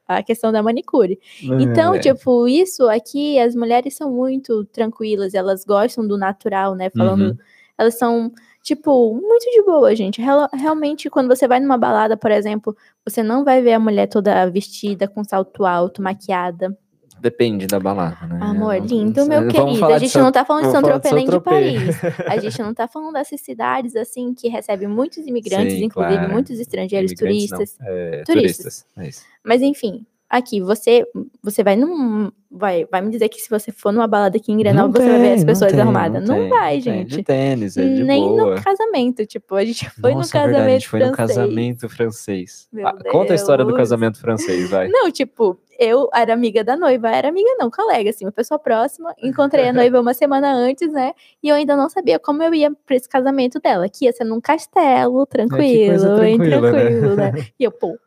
[0.08, 1.18] a questão da manicure.
[1.60, 2.00] Então, É.
[2.00, 6.92] tipo, isso aqui, as mulheres são muito tranquilas, elas gostam do natural, né?
[6.96, 7.38] Falando, Uhum.
[7.76, 10.22] elas são, tipo, muito de boa, gente.
[10.22, 14.06] Real- Realmente, quando você vai numa balada, por exemplo, você não vai ver a mulher
[14.06, 16.78] toda vestida, com salto alto, maquiada.
[17.26, 18.38] Depende da balada, né?
[18.40, 19.84] Amor, lindo, meu querido.
[19.86, 21.40] A gente São- não tá falando de São Tropez nem de.
[21.40, 21.96] Paris.
[22.28, 26.32] A gente não tá falando dessas cidades, assim, que recebem muitos imigrantes, Sim, inclusive claro.
[26.32, 27.78] muitos estrangeiros, Imigrantes turistas.
[27.82, 28.86] é, Turistas.
[28.94, 29.26] turistas.
[29.26, 29.38] É.
[29.44, 31.06] Mas enfim, aqui, você
[31.42, 32.32] você vai num.
[32.58, 35.12] Vai, vai me dizer que se você for numa balada aqui em Grenoble, Não você
[35.12, 36.26] vai ver as tem, pessoas tem, arrumadas.
[36.26, 36.82] Não, tem, vai, tem.
[36.82, 37.18] gente.
[37.18, 38.56] De tênis, é de Nem boa.
[38.56, 39.26] no casamento.
[39.26, 41.38] Tipo, a gente foi Nossa, no é casamento verdade, a gente foi no francês.
[41.38, 42.70] casamento francês.
[42.86, 44.88] Ah, conta a história do casamento francês, vai.
[44.88, 49.14] Não, tipo, eu era amiga da noiva, era amiga não, colega, assim, uma pessoa próxima.
[49.22, 51.12] Encontrei a noiva uma semana antes, né?
[51.44, 54.24] E eu ainda não sabia como eu ia pra esse casamento dela, que ia ser
[54.24, 56.80] num castelo, tranquilo, bem tranquila, né?
[56.80, 57.32] tranquilo, né?
[57.60, 57.98] E eu, pô,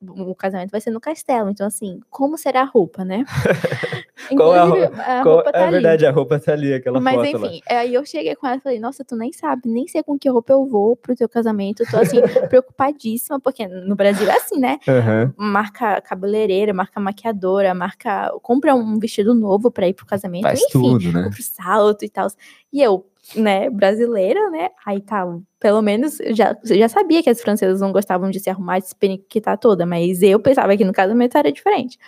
[0.00, 3.24] o casamento vai ser no castelo, então assim, como será a roupa, né?
[4.36, 5.72] Qual é a Inclusive, a Qual- roupa tá é ali.
[5.72, 7.48] verdade, a roupa tá ali, aquela Mas foto lá.
[7.48, 10.16] enfim, aí eu cheguei com ela e falei, nossa, tu nem sabe, nem sei com
[10.18, 11.82] que roupa eu vou pro teu casamento.
[11.82, 14.78] Eu tô assim, preocupadíssima, porque no Brasil é assim, né?
[14.88, 15.34] Aham.
[15.36, 18.30] Marca cabeleireira, marca maquiadora, marca.
[18.42, 20.42] Compra um vestido novo pra ir pro casamento.
[20.44, 21.24] Faz enfim, tudo, né?
[21.24, 22.28] compra o salto e tal.
[22.72, 23.06] E eu,
[23.36, 24.70] né, brasileira, né?
[24.86, 25.26] Aí tá,
[25.60, 28.88] pelo menos eu já, já sabia que as francesas não gostavam de se arrumar, de
[28.88, 31.98] se periquitar toda, mas eu pensava que no casamento era diferente.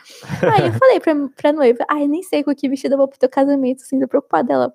[0.42, 3.18] Aí eu falei pra, pra noiva, ai, nem sei com que vestido eu vou pro
[3.18, 4.52] teu casamento, assim, tô preocupada.
[4.52, 4.74] Ela,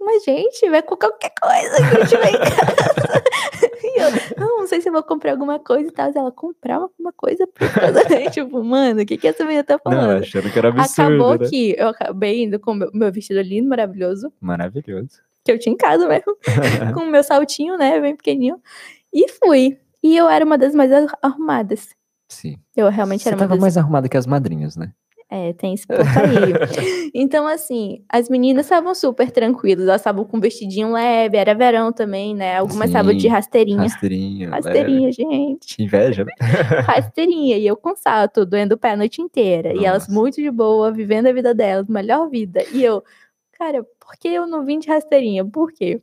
[0.00, 3.22] mas gente, vai com qualquer coisa que a gente vai em casa.
[3.82, 6.10] E eu, não, não sei se eu vou comprar alguma coisa e tal.
[6.14, 8.32] Ela, comprar alguma coisa pro casamento.
[8.32, 10.22] tipo, mano, o que que essa menina tá Não, falando?
[10.22, 11.48] achando que era absurdo, Acabou né?
[11.48, 15.20] que eu acabei indo com o meu, meu vestido lindo, maravilhoso, Maravilhoso.
[15.44, 16.36] que eu tinha em casa mesmo,
[16.94, 18.60] com o meu saltinho, né, bem pequenininho,
[19.14, 19.78] e fui.
[20.02, 21.88] E eu era uma das mais ar- arrumadas.
[22.28, 22.56] Sim.
[22.76, 24.92] Eu realmente Você era uma tava das mais arrumada que as madrinhas, né?
[25.36, 27.10] É, tem esse ponto aí.
[27.14, 31.92] então, assim, as meninas estavam super tranquilas, elas estavam com um vestidinho leve, era verão
[31.92, 32.56] também, né?
[32.56, 33.82] Algumas estavam de Sim, rasteirinha.
[33.82, 34.48] Rasteirinha.
[34.48, 34.56] leve.
[34.56, 35.82] Rasteirinha, gente.
[35.82, 36.32] Inveja, né?
[36.88, 37.58] Rasteirinha.
[37.58, 39.74] E eu com salto, doendo o pé a noite inteira.
[39.74, 40.12] E elas Nossa.
[40.20, 42.64] muito de boa, vivendo a vida delas, melhor vida.
[42.72, 43.04] E eu,
[43.58, 45.44] cara, por que eu não vim de rasteirinha?
[45.44, 46.00] Por quê?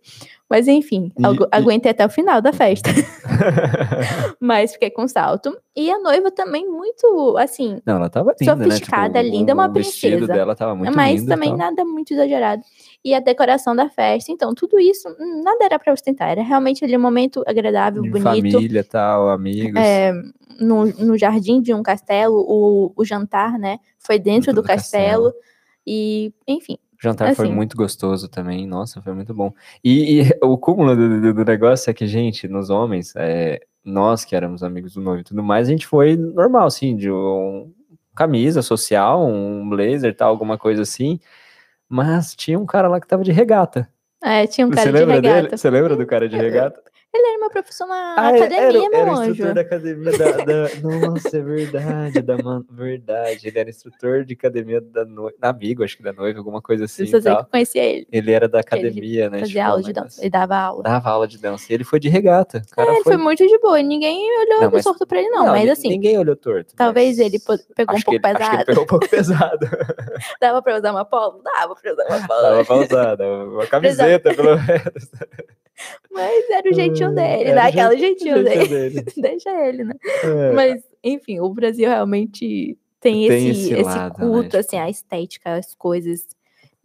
[0.49, 2.89] Mas enfim, E- agu- e- aguentei até o final da festa.
[4.39, 5.57] Mas fiquei com salto.
[5.75, 8.63] E a noiva também muito, assim, Não, ela tava linda, né?
[8.65, 10.33] Sofisticada, Tipo, o- linda, uma O vestido princesa.
[10.33, 11.29] dela tava muito mas lindo.
[11.29, 12.61] também nada muito exagerado.
[13.03, 16.29] E a decoração da festa, então, tudo isso, hum, nada era pra ostentar.
[16.29, 18.21] Era realmente ali um momento agradável, bonito.
[18.21, 19.81] família, tal, amigos.
[19.81, 20.11] É,
[20.59, 23.79] no, no jardim de um castelo, o, o jantar, né?
[23.97, 25.23] Foi dentro Dentro do, do castelo.
[25.31, 25.43] castelo.
[25.85, 27.53] E, enfim, O jantar foi assim.
[27.53, 28.65] muito gostoso também.
[28.65, 29.53] Nossa, foi muito bom.
[29.83, 34.23] E, e o cúmulo do, do- do negócio é que, gente, nos homens, é, nós
[34.23, 37.71] que éramos amigos do noivo e tudo mais, a gente foi normal, assim, de um,
[38.15, 41.19] camisa social, um blazer, tal, alguma coisa assim.
[41.89, 43.87] Mas tinha um cara lá que tava de regata.
[44.23, 45.33] é, tinha um Você cara de lembra dele?
[45.35, 45.57] regata.
[45.57, 46.81] Você lembra do cara de regata?
[47.15, 49.29] Ele era meu professor na Ah, era- academia, era, meu o anjo.
[49.31, 52.65] instrutor da academia da, da- Nossa, é verdade, da man...
[52.71, 53.47] verdade.
[53.47, 57.05] Ele era instrutor de academia da noiva, amigo, acho que da noiva, alguma coisa assim.
[57.05, 57.39] Que tal.
[57.41, 58.07] eu conhecia ele.
[58.11, 59.39] Ele era da Ele academia, né?
[59.41, 60.21] Fazia tipo, aula de dança.
[60.21, 60.81] Ele dava aula.
[60.83, 61.65] Dava aula de dança.
[61.69, 62.63] E ele foi de regata.
[62.71, 63.13] O cara É, ele foi...
[63.13, 63.79] foi muito de boa.
[63.79, 65.45] e Ninguém olhou Não, mas- torto pra ele, não.
[65.45, 66.73] mas ni- assim, Ninguém olhou torto.
[66.75, 68.65] talvez mas ele pegou um que pouco ele- Acho que ele pesado.
[68.65, 69.59] pegou um pouco pesado.
[70.41, 71.43] Dava pra usar uma polo?
[71.43, 72.41] Dava pra usar uma polo.
[72.41, 75.11] Dava pra usar, dava uma camiseta, pelo menos.
[76.11, 78.89] Mas era o jeitinho dele, Era o daquele jeitinho- jeitinho dele.
[79.01, 79.05] dele.
[79.17, 79.93] Deixa ele, né?
[80.23, 80.51] É.
[80.53, 84.89] Mas, enfim, o Brasil realmente tem, Tem esse, esse lado, né, culto, tipo- assim, a
[84.89, 86.25] estética, as coisas.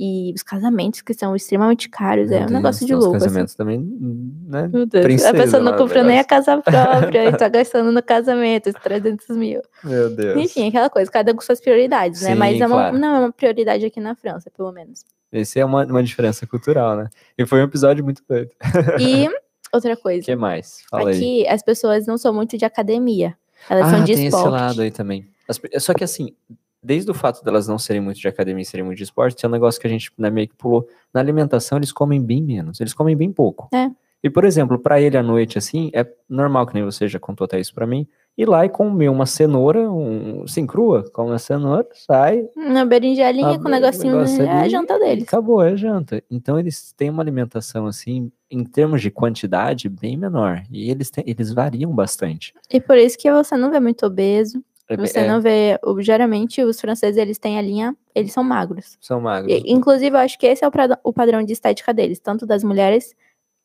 [0.01, 2.29] E os casamentos que são extremamente caros.
[2.31, 3.17] Meu é um Deus, negócio de os louco.
[3.17, 3.25] Assim.
[3.27, 4.69] casamentos também, né?
[4.73, 8.01] Meu Deus, a princesa pessoa não comprou nem a casa própria e tá gastando no
[8.01, 9.61] casamento, esses 300 mil.
[9.83, 10.37] Meu Deus.
[10.41, 12.31] Enfim, aquela coisa, cada um com suas prioridades, né?
[12.31, 12.97] Sim, Mas é uma- claro.
[12.99, 15.05] não é uma prioridade aqui na França, pelo menos.
[15.33, 17.11] Esse é uma, uma diferença cultural, né?
[17.37, 18.51] E foi um episódio muito doido.
[18.99, 19.29] E
[19.73, 20.83] outra O coisa, que mais?
[20.91, 21.17] Fala aí.
[21.17, 23.37] aqui as pessoas não são muito de academia.
[23.69, 24.47] Elas ah, são de tem esporte.
[24.47, 25.27] esse lado aí também.
[25.49, 26.35] As só que assim,
[26.83, 29.49] desde o fato delas não serem muito de academia e serem muito de esporte, é
[29.49, 30.89] um negócio que a gente né, meio que pulou.
[31.13, 32.81] Na alimentação, eles comem bem menos.
[32.81, 33.69] Eles comem bem pouco.
[33.75, 33.91] É.
[34.23, 37.45] E, por exemplo, pra ele à noite, assim, é normal, que nem você já contou
[37.45, 38.07] até isso pra mim,
[38.39, 43.59] ir lá e comer uma cenoura, um, assim, crua, come uma cenoura, sai, Uma berinjelinha
[43.59, 45.25] com um negocinho, negócio é a ali janta deles.
[45.25, 46.23] Acabou, é janta.
[46.31, 50.63] Então eles têm uma alimentação assim, em termos de quantidade, bem menor.
[50.71, 52.55] E eles têm, eles variam bastante.
[52.71, 56.63] E por isso que você não vê muito obeso, É- você é, não vê, geralmente
[56.63, 58.97] os franceses eles têm a linha, eles são magros.
[59.01, 59.53] São magros.
[59.53, 60.71] E, inclusive eu acho que esse é o,
[61.03, 63.17] o padrão de estética deles, tanto das mulheres,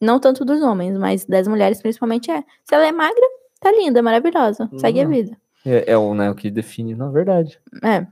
[0.02, 2.44] não tanto dos homens, mas das mulheres principalmente é.
[2.66, 3.24] Se ela é magra,
[3.64, 5.10] tá linda, maravilhosa, segue a Uhum.
[5.10, 5.38] vida.
[5.66, 7.60] É, é o, né, o que define, na verdade.
[7.84, 8.06] É,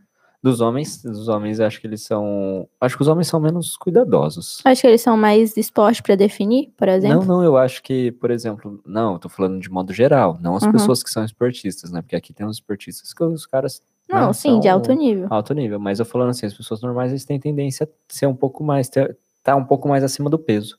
[0.44, 2.68] Dos homens, dos homens, acho que eles são.
[2.82, 4.60] Acho que os homens são menos cuidadosos.
[4.66, 7.20] acho que eles são mais esporte pra definir, por exemplo.
[7.20, 10.56] Não, não, eu acho que, por exemplo, não, eu tô falando de modo geral, não
[10.56, 10.72] as Uhum.
[10.72, 12.02] pessoas que são esportistas, né?
[12.02, 13.84] Porque aqui tem uns esportistas que os caras.
[14.10, 15.28] Não, né, sim, de alto nível.
[15.30, 18.36] Alto nível, mas eu falando assim, as pessoas normais eles têm tendência a ser um
[18.36, 18.90] pouco mais.
[18.90, 20.76] ter- tá um pouco mais acima do peso.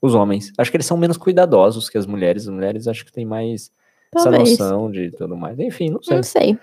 [0.00, 0.52] Os homens.
[0.56, 2.44] Acho que eles são menos cuidadosos que as mulheres.
[2.48, 3.70] As mulheres acho que têm mais
[4.14, 5.58] essa noção de tudo mais.
[5.58, 6.16] Enfim, não sei.
[6.16, 6.58] Não sei.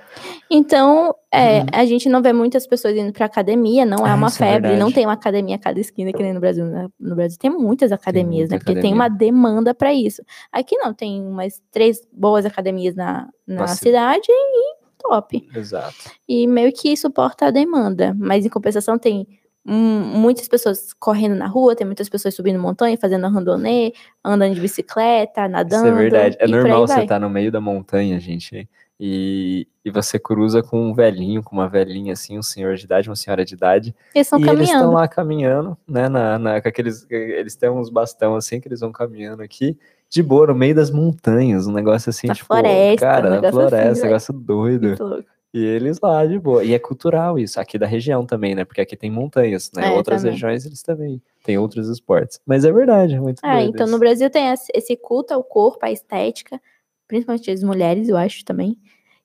[0.50, 1.66] Então, é, Uhum.
[1.74, 4.70] a gente não vê muitas pessoas indo pra academia, não é Ah, uma é febre,
[4.72, 4.94] não verdade.
[4.94, 6.66] tem uma academia a cada esquina que nem no Brasil.
[6.66, 6.88] né?
[7.00, 8.60] No Brasil tem muitas academias, muita né?
[8.74, 10.22] Porque tem uma demanda pra isso.
[10.52, 13.76] Aqui não, tem umas três boas academias na, na Nossa.
[13.76, 15.48] cidade e top.
[15.56, 15.96] Exato.
[16.28, 18.16] E meio que suporta a demanda.
[18.20, 19.26] Mas em compensação tem hum,
[19.70, 23.94] muitas pessoas correndo na rua, tem muitas pessoas subindo montanha, fazendo randonê,
[24.24, 25.88] andando de bicicleta, nadando.
[25.88, 26.38] Isso é verdade.
[26.40, 28.68] É normal você estar no meio da montanha, gente,
[29.00, 33.10] e, e você cruza com um velhinho, com uma velhinha assim, um senhor de idade,
[33.10, 34.94] uma senhora de idade, Eles estão e eles estão caminhando.
[34.94, 38.92] lá caminhando, né, na, na, com aqueles, eles têm uns bastão assim, que eles vão
[38.92, 39.78] caminhando aqui,
[40.10, 43.36] de boa, no meio das montanhas, um negócio assim, Na tipo, floresta, um cara, na
[43.36, 44.06] negócio assim, floresta, velho.
[44.06, 44.88] negócio doido.
[44.88, 45.39] Muito louco.
[45.54, 46.64] E eles lá, de boa.
[46.64, 49.92] E é cultural isso, aqui da região também, né, porque aqui tem montanhas, né, É,
[49.92, 50.34] outras também.
[50.34, 52.40] regiões eles também têm outros esportes.
[52.46, 53.94] Mas é verdade, é muito Ah, doido então isso.
[53.94, 56.62] no Brasil tem esse culto ao corpo, à estética,
[57.08, 58.78] principalmente as mulheres, eu acho também.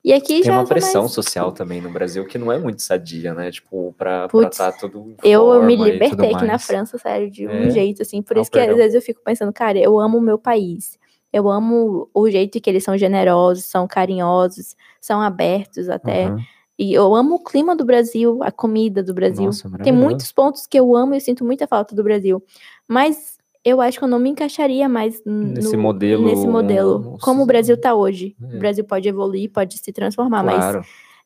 [0.03, 2.83] E aqui Tem uma tá pressão mais- social também no Brasil que não é muito
[2.83, 3.51] sadia, né?
[3.51, 6.59] Tipo, pra, Putz, tá tudo Eu me libertei aqui na.
[6.59, 7.71] França, sério, de um É?
[7.71, 8.21] jeito, assim.
[8.21, 10.99] Por Não, isso que às vezes eu fico pensando, cara, eu amo o meu país.
[11.35, 16.27] Eu amo o jeito que eles são generosos, são carinhosos, são abertos até.
[16.27, 16.39] Aham.
[16.79, 19.47] E eu amo o clima do Brasil, a comida do Brasil.
[19.47, 20.03] Nossa, Tem maravilhoso.
[20.05, 22.43] muitos pontos que eu amo e eu sinto muita falta do Brasil.
[22.87, 26.99] Mas eu acho que eu não me encaixaria mais Nesse no- modelo- Nesse modelo.
[27.01, 28.37] Nossa, Como o Brasil tá hoje.
[28.51, 28.57] é.
[28.57, 30.81] O Brasil pode evoluir, pode se transformar, mas Claro.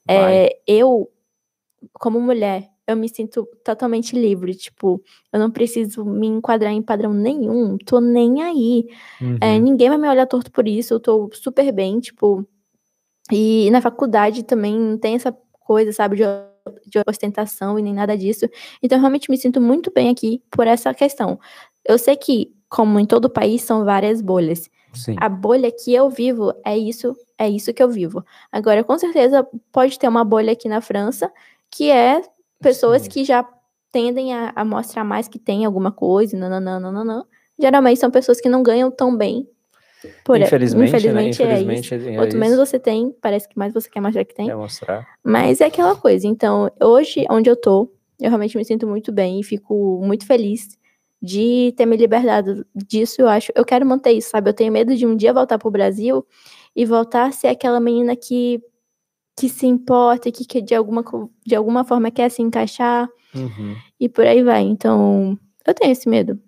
[0.06, 0.34] vai.
[0.46, 1.10] é, eu,
[1.94, 4.54] como mulher, eu me sinto totalmente livre.
[4.54, 5.00] Tipo,
[5.32, 7.76] eu não preciso me enquadrar em padrão nenhum.
[7.78, 8.86] Tô nem aí.
[9.40, 9.60] É, Uhum.
[9.60, 10.94] ninguém vai me olhar torto por isso.
[10.94, 12.46] Eu tô super bem, tipo.
[13.30, 16.22] E na faculdade também não tem essa coisa, sabe, de,
[16.86, 18.46] de ostentação e nem nada disso.
[18.82, 21.38] Então, eu realmente me sinto muito bem aqui por essa questão.
[21.84, 24.70] Eu sei que, como em todo país, são várias bolhas.
[24.94, 25.14] Sim.
[25.20, 28.24] A bolha que eu vivo é isso, é isso que eu vivo.
[28.50, 31.30] Agora, com certeza, pode ter uma bolha aqui na França
[31.70, 32.22] que é
[32.60, 33.10] pessoas Sim.
[33.10, 33.46] que já
[33.90, 37.24] tendem a, a mostrar mais que tem alguma coisa, nananã.
[37.58, 39.48] Geralmente são pessoas que não ganham tão bem.
[40.24, 41.48] Por, Infelizmente, infelizmente, né?
[41.48, 42.08] é Infelizmente, isso.
[42.08, 44.46] é Quanto menos você tem, parece que mais você quer mostrar que tem.
[44.46, 45.06] Quer mostrar.
[45.24, 46.26] Mas é aquela coisa.
[46.26, 47.90] Então, hoje, onde eu tô,
[48.20, 50.78] eu realmente me sinto muito bem e fico muito feliz
[51.20, 53.20] de ter me libertado disso.
[53.20, 54.50] Eu acho, eu quero manter isso, sabe?
[54.50, 56.24] Eu tenho medo de um dia voltar pro Brasil
[56.76, 58.62] e voltar a ser aquela menina que
[59.38, 61.04] que se importa, que, que de alguma
[61.46, 63.76] de alguma forma quer se encaixar Uhum.
[64.00, 64.62] e por aí vai.
[64.62, 66.40] Então, eu tenho esse medo.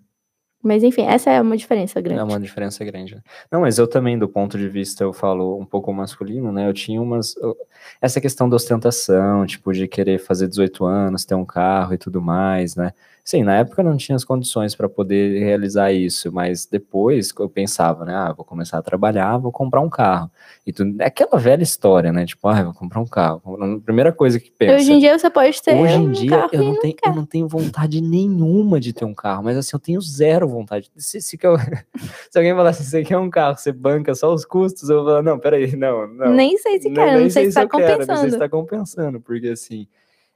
[0.62, 2.20] Mas enfim, essa é uma diferença grande.
[2.20, 3.14] É uma diferença grande.
[3.14, 3.22] né?
[3.50, 6.68] Não, mas eu também, do ponto de vista, eu falo um pouco masculino, né?
[6.68, 7.34] Eu tinha umas.
[7.36, 7.56] eu-
[8.00, 12.20] Essa questão da ostentação, tipo, de querer fazer 18 anos, ter um carro e tudo
[12.20, 12.92] mais, né?
[13.30, 17.48] Sim, na época eu não tinha as condições para poder realizar isso, mas depois eu
[17.48, 18.12] pensava, né?
[18.12, 20.28] Ah, vou começar a trabalhar, vou comprar um carro.
[20.66, 22.26] E tudo, é aquela velha história, né?
[22.26, 23.40] Tipo, ah, vou comprar um carro.
[23.62, 24.74] A primeira coisa que pensa.
[24.74, 27.24] Hoje em dia você pode ter Hoje em um dia eu não, tenho, eu não
[27.24, 30.90] tenho vontade nenhuma de ter um carro, mas assim, eu tenho zero vontade.
[30.96, 31.54] Se, se, eu-
[32.28, 35.04] se alguém falar assim, você quer um carro, você banca só os custos, eu vou
[35.04, 36.32] falar, não, peraí, não, não.
[36.34, 38.32] Nem sei se Não- quer, nem não sei se tá eu quero, não sei compensando.
[38.32, 39.86] se tá compensando, porque assim,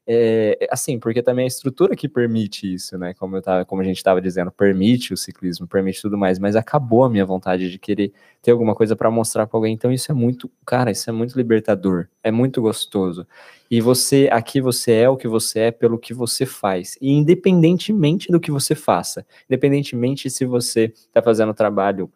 [0.07, 3.15] é, assim, porque também a estrutura que permite isso, né?
[3.15, 6.57] Como, eu tava, como a gente estava dizendo, permite o ciclismo, permite tudo mais, mas
[6.57, 9.73] acabou a minha vontade de querer ter alguma coisa para mostrar para alguém.
[9.73, 13.27] Então isso é muito, cara, isso é muito libertador, é muito gostoso.
[13.71, 18.31] E você, aqui você é o que você é pelo que você faz, e independentemente
[18.31, 22.13] do que você faça, independentemente se você está fazendo trabalho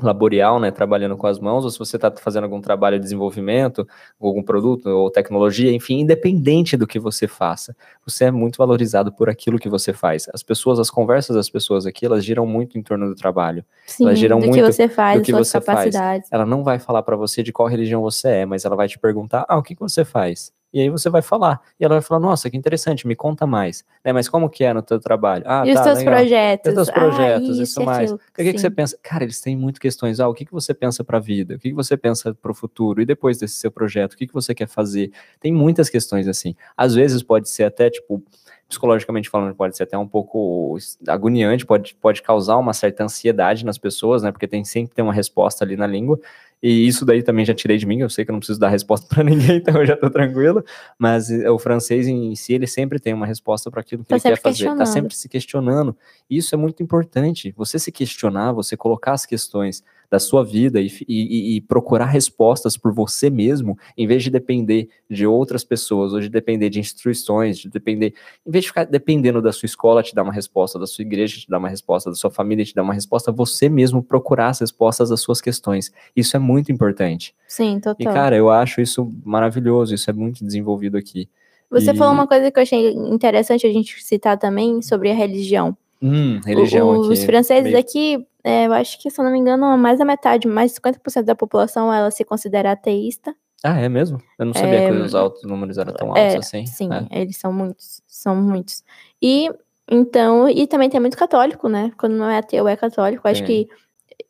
[0.00, 3.86] laboral, né, trabalhando com as mãos, ou se você está fazendo algum trabalho de desenvolvimento,
[4.18, 7.74] ou algum produto ou tecnologia, enfim, independente do que você faça,
[8.06, 10.28] você é muito valorizado por aquilo que você faz.
[10.32, 13.64] As pessoas, as conversas das pessoas aqui, elas giram muito em torno do trabalho.
[13.86, 15.64] Sim, Elas giram do que muito você faz, do que você faz.
[15.64, 16.28] capacidades.
[16.32, 18.98] Ela não vai falar para você de qual religião você é, mas ela vai te
[18.98, 21.60] perguntar: "Ah, o que que você faz?" E aí você vai falar.
[21.80, 24.72] E ela vai falar: "Nossa, que interessante, me conta mais." Né, mas como que é
[24.72, 25.42] no teu trabalho?
[25.46, 26.14] Ah, e os tá, seus legal.
[26.14, 26.66] projetos?
[26.66, 28.12] E os teus Ah, projetos, isso, isso e mais.
[28.12, 28.16] aquilo.
[28.28, 28.98] O que, que você pensa?
[29.02, 30.20] Cara, eles têm muitas questões.
[30.20, 31.54] Ah, o que, que você pensa para a vida?
[31.54, 33.00] O que, que você pensa para o futuro?
[33.00, 35.10] E depois desse seu projeto, o que, que você quer fazer?
[35.40, 36.54] Tem muitas questões assim.
[36.76, 38.22] Às vezes pode ser até, tipo,
[38.68, 40.76] psicologicamente falando, pode ser até um pouco
[41.08, 44.30] agoniante, pode, pode causar uma certa ansiedade nas pessoas, né?
[44.30, 46.20] Porque tem sempre tem uma resposta ali na língua.
[46.62, 48.68] E isso daí também já tirei de mim, eu sei que eu não preciso dar
[48.68, 50.62] resposta para ninguém, então eu já tô tranquilo.
[50.98, 54.16] Mas eh, o francês em si, ele sempre tem uma resposta para aquilo que Tá
[54.16, 54.76] ele quer fazer.
[54.76, 55.96] Tá sempre se questionando.
[56.28, 57.54] E isso é muito importante.
[57.56, 62.06] Você se questionar, você colocar as questões da sua vida e, e- e- e procurar
[62.06, 66.80] respostas por você mesmo, em vez de depender de outras pessoas, ou de depender de
[66.80, 68.14] instituições, de depender.
[68.46, 71.38] Em vez de ficar dependendo da sua escola te dar uma resposta, da sua igreja
[71.38, 74.60] te dar uma resposta, da sua família te dar uma resposta, você mesmo procurar as
[74.60, 75.92] respostas das suas questões.
[76.16, 77.34] Isso é muito importante.
[77.46, 78.12] Sim, E, total.
[78.14, 81.28] cara, eu acho isso maravilhoso, isso é muito desenvolvido aqui.
[81.70, 85.14] Você e- falou uma coisa que eu achei interessante a gente citar também sobre a
[85.14, 85.76] religião.
[86.00, 87.00] Hum, religião O-.
[87.10, 90.04] Os franceses meio- aqui, é, eu acho que, se eu não me engano, mais da
[90.04, 93.34] metade, mais de 50% da população, ela se considera ateísta.
[93.64, 94.18] Ah, é mesmo?
[94.38, 96.64] Eu não sabia É, que os altos números eram tão altos É, assim.
[96.66, 97.20] sim, É.
[97.22, 98.84] eles são muitos, são muitos.
[99.20, 99.50] E,
[99.90, 101.90] então, e também tem muito católico, né?
[101.98, 103.26] Quando não é ateu, é católico.
[103.26, 103.66] Acho Tem.
[103.66, 103.68] que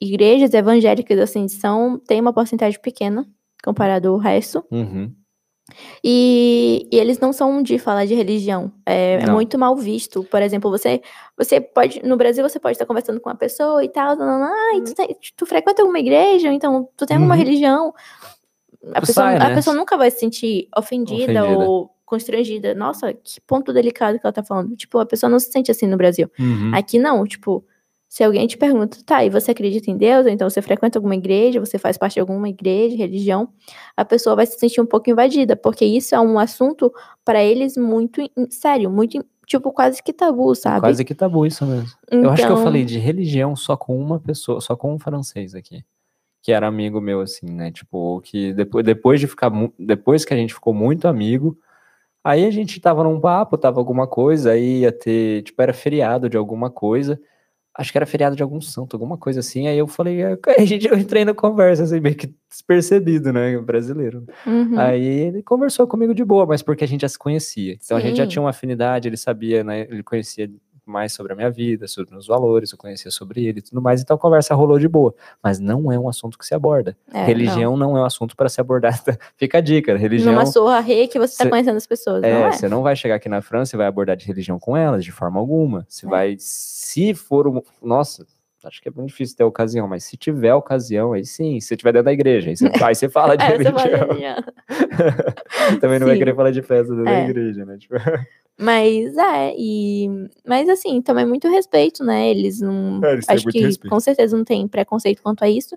[0.00, 3.26] igrejas evangélicas, assim, são, tem uma porcentagem pequena,
[3.62, 4.64] comparado ao resto.
[4.70, 5.12] Uhum.
[6.02, 8.72] E, e eles não são de falar de religião.
[8.86, 10.24] É, é muito mal visto.
[10.24, 11.00] Por exemplo, você,
[11.36, 12.02] você pode.
[12.04, 14.16] No Brasil, você pode estar conversando com uma pessoa e tal.
[14.20, 16.52] Ah, e tu, tem- tu frequenta alguma igreja?
[16.52, 17.40] Então, tu tem alguma Uhum.
[17.40, 17.94] religião?
[18.94, 19.54] A Tu pessoa, sai, a né?
[19.54, 21.58] pessoa nunca vai se sentir ofendida, Ofendida.
[21.68, 22.74] ou constrangida.
[22.74, 24.74] Nossa, que ponto delicado que ela tá falando.
[24.76, 26.30] Tipo, a pessoa não se sente assim no Brasil.
[26.38, 26.70] Uhum.
[26.74, 27.64] Aqui não, tipo,
[28.08, 30.24] se alguém te pergunta, tá, e você acredita em Deus?
[30.24, 33.50] Ou então você frequenta alguma igreja, você faz parte de alguma igreja, religião,
[33.94, 36.90] a pessoa vai se sentir um pouco invadida, porque isso é um assunto
[37.22, 40.80] para eles muito sério, muito, tipo, quase que tabu, sabe?
[40.80, 41.90] Quase que tabu isso mesmo.
[42.10, 44.98] então, Eu acho que eu falei de religião só com uma pessoa, só com um
[44.98, 45.84] francês aqui.
[46.40, 47.70] Que era amigo meu, assim, né?
[47.70, 49.50] Tipo, que depois, depois de ficar.
[49.78, 51.58] Depois que a gente ficou muito amigo,
[52.24, 55.42] aí a gente tava num papo, tava alguma coisa, aí ia ter.
[55.42, 57.20] Tipo, era feriado de alguma coisa.
[57.78, 59.68] Acho que era feriado de algum santo, alguma coisa assim.
[59.68, 60.18] Aí eu falei,
[60.58, 63.56] a gente, eu entrei na conversa, assim, meio que despercebido, né?
[63.58, 64.24] Brasileiro.
[64.44, 67.78] uhum, Aí ele conversou comigo de boa, mas porque a gente já se conhecia.
[67.80, 68.30] Então a gente já Sim.
[68.30, 69.82] tinha uma afinidade, ele sabia, né?
[69.82, 70.50] Ele conhecia
[70.90, 74.00] mais sobre a minha vida, sobre meus valores, eu conhecia sobre ele e tudo mais.
[74.00, 75.14] Então a conversa rolou de boa.
[75.42, 76.96] Mas não é um assunto que se aborda.
[77.12, 77.96] é, religião não.
[77.96, 78.98] é um assunto para se abordar.
[79.36, 80.00] Fica a dica, não.
[80.00, 80.32] religião.
[80.32, 82.52] Numa surra rei que você tá Cê- conhecendo as pessoas, É, não é?
[82.52, 85.12] você não vai chegar aqui na França e vai abordar de religião com elas, de
[85.12, 85.84] forma alguma.
[85.88, 86.08] Você É.
[86.08, 88.26] vai, se for, um- nossa,
[88.64, 91.74] acho que é muito difícil ter ocasião, mas se tiver ocasião, aí sim, se você
[91.74, 94.36] estiver dentro da igreja, aí você, aí você fala de É, você fala de religião.
[95.80, 96.18] Também não vai Sim.
[96.18, 97.24] querer falar de festa dentro da É.
[97.24, 97.76] igreja, né?
[97.78, 97.94] Tipo,
[98.60, 100.08] Mas é, e.
[100.46, 102.28] Mas assim, também muito respeito, né?
[102.28, 103.00] Eles não.
[103.04, 103.88] É, eles acho que respeito.
[103.90, 105.76] com certeza não tem preconceito quanto a isso.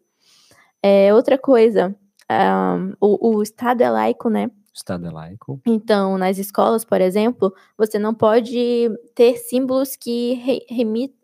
[0.81, 1.95] É, outra coisa,
[2.27, 4.49] ahn, o, o Estado é laico, né?
[4.73, 5.61] Estado é laico.
[5.65, 10.65] Então, nas escolas, por exemplo, você não pode ter símbolos que re-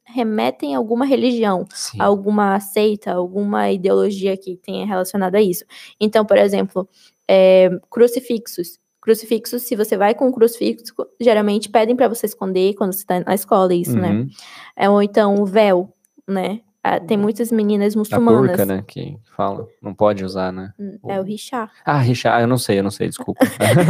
[0.05, 1.99] remetem a alguma religião, Sim.
[1.99, 5.63] alguma seita, alguma ideologia que tenha relacionado a isso.
[5.99, 6.87] Então, por exemplo,
[7.27, 8.77] é, crucifixos.
[9.07, 13.21] Crucifixos, se você vai com um crucifixo, geralmente pedem para você esconder quando você está
[13.21, 14.11] na escola, isso, né?
[14.11, 14.27] Uhum.
[14.75, 15.93] É, ou então o véu,
[16.27, 16.59] né?
[16.83, 18.47] Ah, tem muitas meninas A muçulmanas.
[18.49, 18.83] burca, né?
[18.85, 19.65] Que fala.
[19.81, 20.73] Não pode usar, né?
[20.77, 21.69] Hum, É o richá.
[21.85, 23.45] Ah, Richard, eu não sei, eu não sei, desculpa.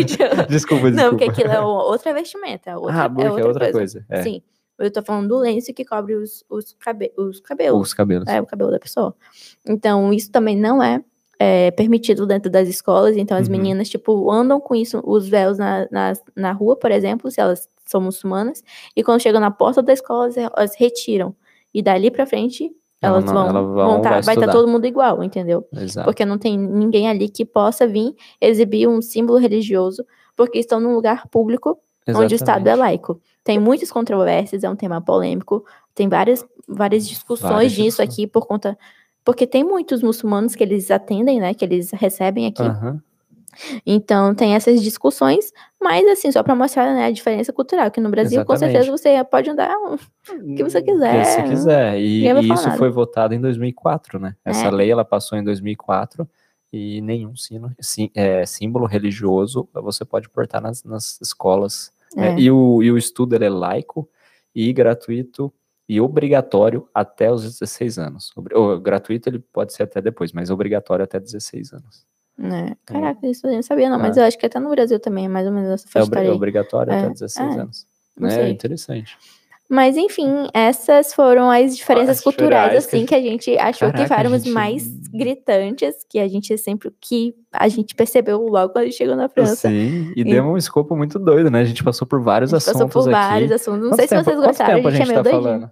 [0.00, 0.90] Desculpa, desculpa.
[0.90, 2.70] Não, porque aquilo é o- outra vestimenta.
[2.70, 4.04] É outra, ah, burca é outra coisa.
[4.08, 4.42] É, Sim.
[4.78, 7.80] Eu tô falando do lenço que cobre os, os, cabe os cabelos.
[7.80, 8.26] os cabelos.
[8.28, 9.14] É, o cabelo da pessoa.
[9.68, 11.02] Então, isso também não é,
[11.38, 13.16] é, permitido dentro das escolas.
[13.16, 13.52] Então, as Uhum.
[13.52, 17.68] meninas, tipo, andam com isso, os véus na, na, na rua, por exemplo, se elas
[17.86, 18.62] são muçulmanas.
[18.96, 21.34] E quando chegam na porta da escola, elas, elas retiram.
[21.72, 22.70] E dali pra frente,
[23.02, 24.52] Ela elas não- vão, ela vão- tá- vai vai estar estudar.
[24.52, 25.66] todo mundo igual, entendeu?
[25.72, 26.04] Exato.
[26.06, 30.04] Porque não tem ninguém ali que possa vir exibir um símbolo religioso,
[30.36, 31.78] porque estão num lugar público
[32.08, 32.78] onde o Estado é Exatamente.
[32.78, 33.20] laico.
[33.42, 35.64] Tem muitas controvérsias, é um tema polêmico,
[35.94, 38.08] tem várias, várias discussões Várias disso discussões.
[38.12, 38.78] aqui por conta.
[39.24, 41.54] Porque tem muitos muçulmanos que eles atendem, né?
[41.54, 42.62] Que eles recebem aqui.
[42.62, 43.00] Aham.
[43.86, 48.10] Então tem essas discussões, mas assim, só para mostrar né, a diferença cultural, que no
[48.10, 49.70] Brasil, com certeza, você pode andar.
[49.78, 49.96] um-
[50.56, 51.20] que você O quiser.
[51.22, 51.98] que você quiser.
[52.00, 52.76] E, e isso nada.
[52.76, 54.34] foi votado em 2004, né?
[54.44, 54.70] Essa É.
[54.70, 56.28] lei ela passou em 2004
[56.72, 61.92] e nenhum sino, sim- é, símbolo religioso você pode portar nas, nas escolas.
[62.16, 62.32] né?
[62.34, 62.38] É.
[62.40, 64.08] E, o, e o estudo é laico
[64.54, 65.52] e gratuito
[65.88, 68.32] e obrigatório até os 16 anos.
[68.54, 72.06] Ou, gratuito ele pode ser até depois, mas obrigatório até 16 anos.
[72.36, 72.74] né?
[72.84, 74.20] Caraca, isso eu não sabia, não, mas É.
[74.20, 76.28] eu acho que até no Brasil também é mais ou menos essa É faixa aí.
[76.30, 77.86] obrigatório É, até 16 é, anos.
[78.18, 79.16] não É interessante.
[79.68, 84.20] Mas enfim, essas foram as diferenças As culturais, assim, que- a gente achou Caraca, que
[84.20, 88.86] éramos gente- mais gritantes, que a gente sempre que a gente percebeu logo quando a
[88.86, 89.68] gente chegou na França.
[89.68, 91.60] Sim, e E- deu um escopo muito doido, né?
[91.60, 93.54] A gente passou por vários A gente passou assuntos por vários aqui.
[93.54, 93.80] assuntos.
[93.82, 95.42] Não Quanto sei se tempo- vocês quanto gostaram, tempo a gente, é meio tá doidinho.
[95.44, 95.70] falando?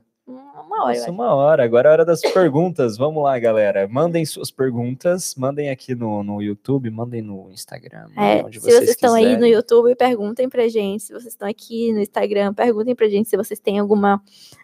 [0.73, 1.11] Uma hora, acho.
[1.11, 1.65] uma hora.
[1.65, 2.97] Agora é a hora das perguntas.
[2.97, 3.87] Vamos lá, galera.
[3.87, 5.35] Mandem suas perguntas.
[5.37, 8.09] Mandem aqui no, no YouTube, mandem no Instagram.
[8.17, 9.53] É, se vocês estão aí no quiserem.
[9.53, 11.03] YouTube, perguntem pra gente.
[11.03, 14.23] Se vocês estão aqui no Instagram, perguntem pra gente se vocês têm alguma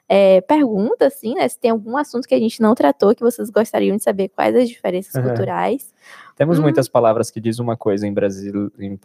[0.08, 1.46] é, pergunta, assim, né?
[1.46, 4.56] Se tem algum assunto que a gente não tratou, que vocês gostariam de saber quais
[4.56, 5.22] as diferenças Uhum.
[5.28, 5.92] culturais.
[6.36, 6.62] Temos Hum.
[6.62, 8.98] muitas palavras que dizem uma coisa em, Brasil, em,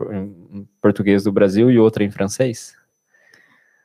[0.54, 2.74] em português do Brasil e outra em francês.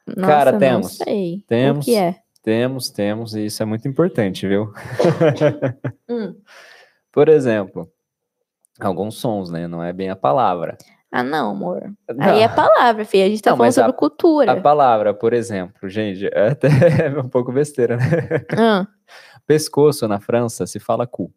[0.07, 0.97] Nossa, Cara, não temos.
[0.97, 1.45] sei.
[1.49, 1.85] Temos.
[1.85, 2.17] O que é?
[2.53, 4.73] Temos, temos, e isso é muito importante, viu?
[6.09, 6.35] Hum.
[7.13, 7.87] Por exemplo,
[8.81, 9.67] alguns sons, né?
[9.69, 10.79] Não é bem a palavra.
[11.13, 11.83] Ah, não, amor.
[12.09, 12.25] Não.
[12.27, 13.27] Aí é palavra, filha.
[13.27, 14.53] A gente tá Não, falando mas a- sobre cultura.
[14.53, 16.69] A palavra, por exemplo, gente, é até
[17.23, 18.05] um pouco besteira, né?
[18.57, 18.87] Ah,
[19.47, 21.31] Pescoço na França se fala cu.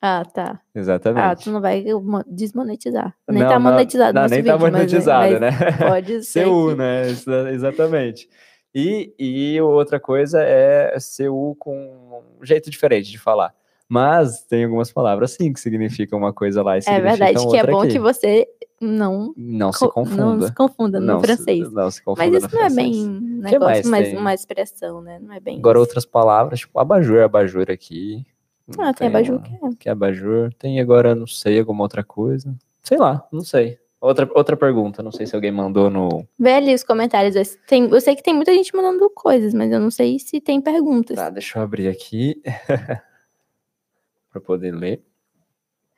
[0.00, 0.60] ah, tá.
[0.74, 1.22] Exatamente.
[1.24, 3.14] Ah, tu não vai mo- desmonetizar.
[3.28, 5.50] Nem Não, tá monetizado não, nem vídeo, tá monetizado, mas, né?
[5.60, 7.02] mas pode ser que- né?
[7.10, 8.30] Exa- Exatamente.
[8.74, 13.54] E, e outra coisa é CU com um jeito diferente de falar.
[13.88, 17.66] Mas tem algumas palavras sim que significam uma coisa lá e É verdade que é
[17.66, 17.92] bom aqui.
[17.92, 18.48] que você
[18.80, 20.24] não, Não se co- confunda.
[20.24, 21.70] não se confunda no Não se- francês.
[21.72, 22.96] não se confunda Mas isso não é francês.
[22.96, 24.16] bem um mais negócio, mas tem?
[24.18, 25.18] uma expressão, né?
[25.22, 25.82] Não é bem Agora isso.
[25.86, 28.24] outras palavras, tipo abajur, abajur aqui.
[28.78, 29.58] Ah, tem abajur uma- que é.
[29.80, 30.52] que é abajur.
[30.54, 32.56] Tem agora, não sei, alguma outra coisa.
[32.82, 33.78] Sei lá, não sei.
[34.04, 36.28] Outra, outra pergunta, não sei se alguém mandou no.
[36.38, 37.56] Vê ali os comentários.
[37.66, 40.60] Tem, eu sei que tem muita gente mandando coisas, mas eu não sei se tem
[40.60, 41.16] perguntas.
[41.16, 42.42] Tá, deixa eu abrir aqui.
[44.30, 45.02] pra poder ler.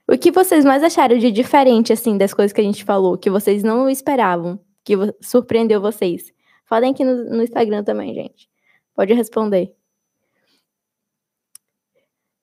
[0.06, 3.28] O que vocês mais acharam de diferente, assim, das coisas que a gente falou, que
[3.28, 6.32] vocês não esperavam, que surpreendeu vocês?
[6.64, 8.48] Falem aqui no, no Instagram também, gente.
[8.94, 9.74] Pode responder.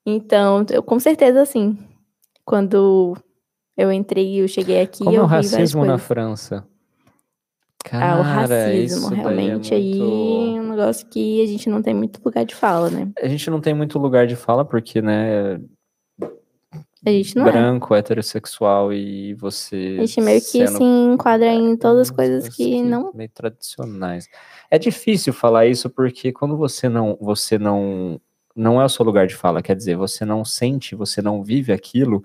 [0.06, 1.78] Então, eu com certeza, assim,
[2.44, 3.16] quando
[3.76, 5.98] eu entrei, eu cheguei aqui, Como é eu o vi várias racismo na.
[5.98, 6.66] França?
[7.86, 11.82] Ah, o Cara, racismo, é realmente, aí muito- é um negócio que a gente não
[11.82, 13.12] tem muito lugar de fala, né?
[13.22, 15.60] A gente não tem muito lugar de fala, porque, né,
[17.06, 17.52] A gente não é.
[17.52, 19.98] branco, heterossexual e você.
[20.00, 23.12] A gente meio que sendo se enquadra em todas as Hum, coisas coisas que não.
[23.14, 24.30] meio tradicionais.
[24.72, 28.20] É difícil falar isso porque quando você não você não
[28.56, 31.74] não é o seu lugar de fala, quer dizer, você não sente, você não vive
[31.74, 32.24] aquilo,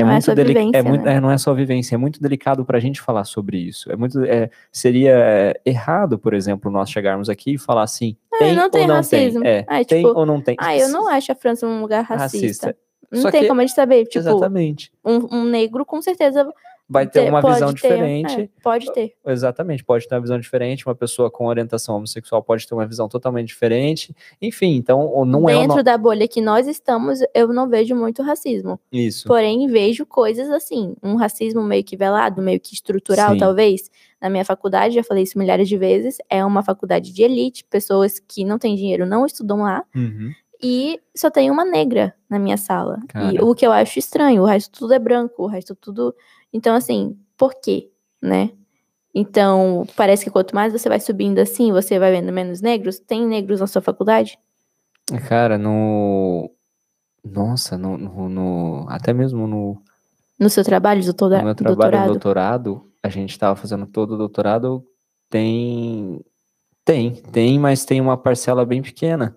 [0.00, 0.30] é Não é muito
[0.76, 1.14] é muito, né?
[1.16, 3.90] é, não é só vivência, é muito delicado para a gente falar sobre isso.
[3.90, 8.54] É muito é, seria é, errado, por exemplo, nós chegarmos aqui e falar assim, tem
[8.54, 9.42] não tem ou não racismo.
[9.42, 10.56] tem, é, Ah, tem tipo, ou não tem.
[10.58, 12.66] Ah, eu não acho a França um lugar racista.
[12.66, 12.76] Racista.
[13.12, 14.04] Não Só tem que- como a gente saber.
[14.04, 14.92] Tipo, Exatamente.
[15.04, 16.48] um, um negro com certeza
[16.92, 18.40] Vai ter ter- uma visão ter, diferente.
[18.40, 19.14] é, pode ter.
[19.24, 23.08] Exatamente, pode ter uma visão diferente, uma pessoa com orientação homossexual pode ter uma visão
[23.08, 24.14] totalmente diferente.
[24.42, 25.82] Enfim, então não é Dentro no...
[25.84, 28.78] da bolha que nós estamos, eu não vejo muito racismo.
[28.90, 29.28] isso.
[29.28, 33.38] Porém, vejo coisas assim, um racismo meio que velado, meio que estrutural, Sim.
[33.38, 33.90] talvez.
[34.20, 38.18] Na minha faculdade, já falei isso milhares de vezes, é uma faculdade de elite, pessoas
[38.18, 40.30] que não têm dinheiro não estudam lá, Uhum.
[40.62, 42.98] E só tem uma negra na minha sala.
[43.04, 43.44] E Cara.
[43.44, 46.14] o que eu acho estranho, o resto tudo é branco, o resto tudo.
[46.52, 47.90] Então, assim, por quê,
[48.20, 48.50] né?
[49.14, 52.98] Então, parece que quanto mais você vai subindo assim, você vai vendo menos negros.
[53.00, 54.38] Tem negros na sua faculdade?
[55.28, 56.50] Cara, no
[57.24, 59.82] nossa, no, no- no- até mesmo no,
[60.38, 62.12] No seu trabalho, doutora, no meu trabalho doutorado?
[62.12, 64.86] doutorado, a gente estava fazendo todo o doutorado,
[65.28, 66.20] tem
[66.84, 69.36] tem, tem, mas tem uma parcela bem pequena.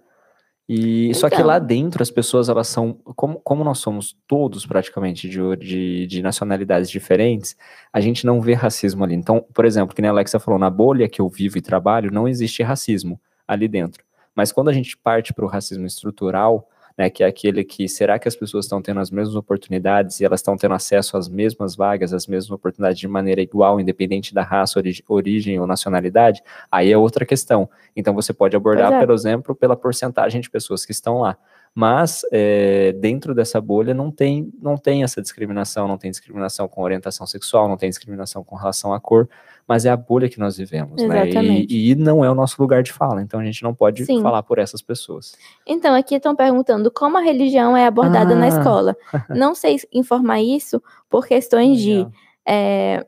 [0.68, 1.48] E só que Então.
[1.48, 6.22] lá dentro as pessoas elas são como, como nós somos todos praticamente de, de, de
[6.22, 7.56] nacionalidades diferentes,
[7.92, 9.14] a gente não vê racismo ali.
[9.14, 12.12] Então, por exemplo, que nem a Alexa falou, na bolha que eu vivo e trabalho
[12.12, 14.04] não existe racismo ali dentro.
[14.34, 18.20] Mas quando a gente parte para o racismo estrutural, né, que é aquele que será
[18.20, 21.76] que as pessoas estão tendo as mesmas oportunidades e elas estão tendo acesso às mesmas
[21.76, 26.42] vagas, às mesmas oportunidades de maneira igual, independente da raça, ori- origem ou nacionalidade?
[26.72, 27.70] Aí é outra questão.
[27.96, 29.06] Então você pode abordar, é.
[29.06, 31.38] por exemplo, pela porcentagem de pessoas que estão lá.
[31.76, 36.84] Mas é, dentro dessa bolha não tem, não tem essa discriminação, não tem discriminação com
[36.84, 39.28] orientação sexual, não tem discriminação com relação à cor,
[39.68, 41.28] mas é a bolha que nós vivemos, né?
[41.30, 41.74] Exatamente.
[41.74, 44.22] E, e não é o nosso lugar de fala, então a gente não pode Sim.
[44.22, 45.36] falar por essas pessoas.
[45.66, 48.50] Então, aqui estão perguntando como a religião é abordada na Ah.
[48.50, 48.96] escola.
[49.30, 52.06] Não sei informar isso por questões de
[52.48, 53.06] é,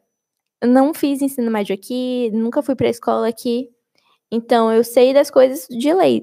[0.64, 3.70] não fiz ensino médio aqui, nunca fui para a escola aqui.
[4.32, 6.22] Então, eu sei das coisas de lei.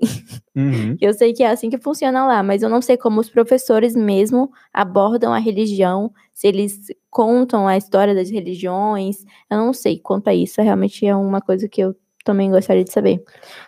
[0.55, 0.96] Uhum.
[1.00, 3.94] Eu sei que é assim que funciona lá, mas eu não sei como os professores
[3.96, 6.78] mesmo abordam a religião, se eles
[7.11, 9.24] contam a história das religiões.
[9.50, 10.61] Eu não sei quanto a isso.
[10.61, 11.94] Realmente é uma coisa que eu
[12.24, 13.22] Também gostaria de saber.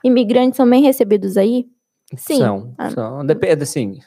[0.05, 1.67] Imigrantes são bem recebidos aí?
[2.17, 2.39] Sim.
[2.39, 2.91] São, Ah.
[2.91, 3.27] são.
[3.27, 3.99] Depende, assim.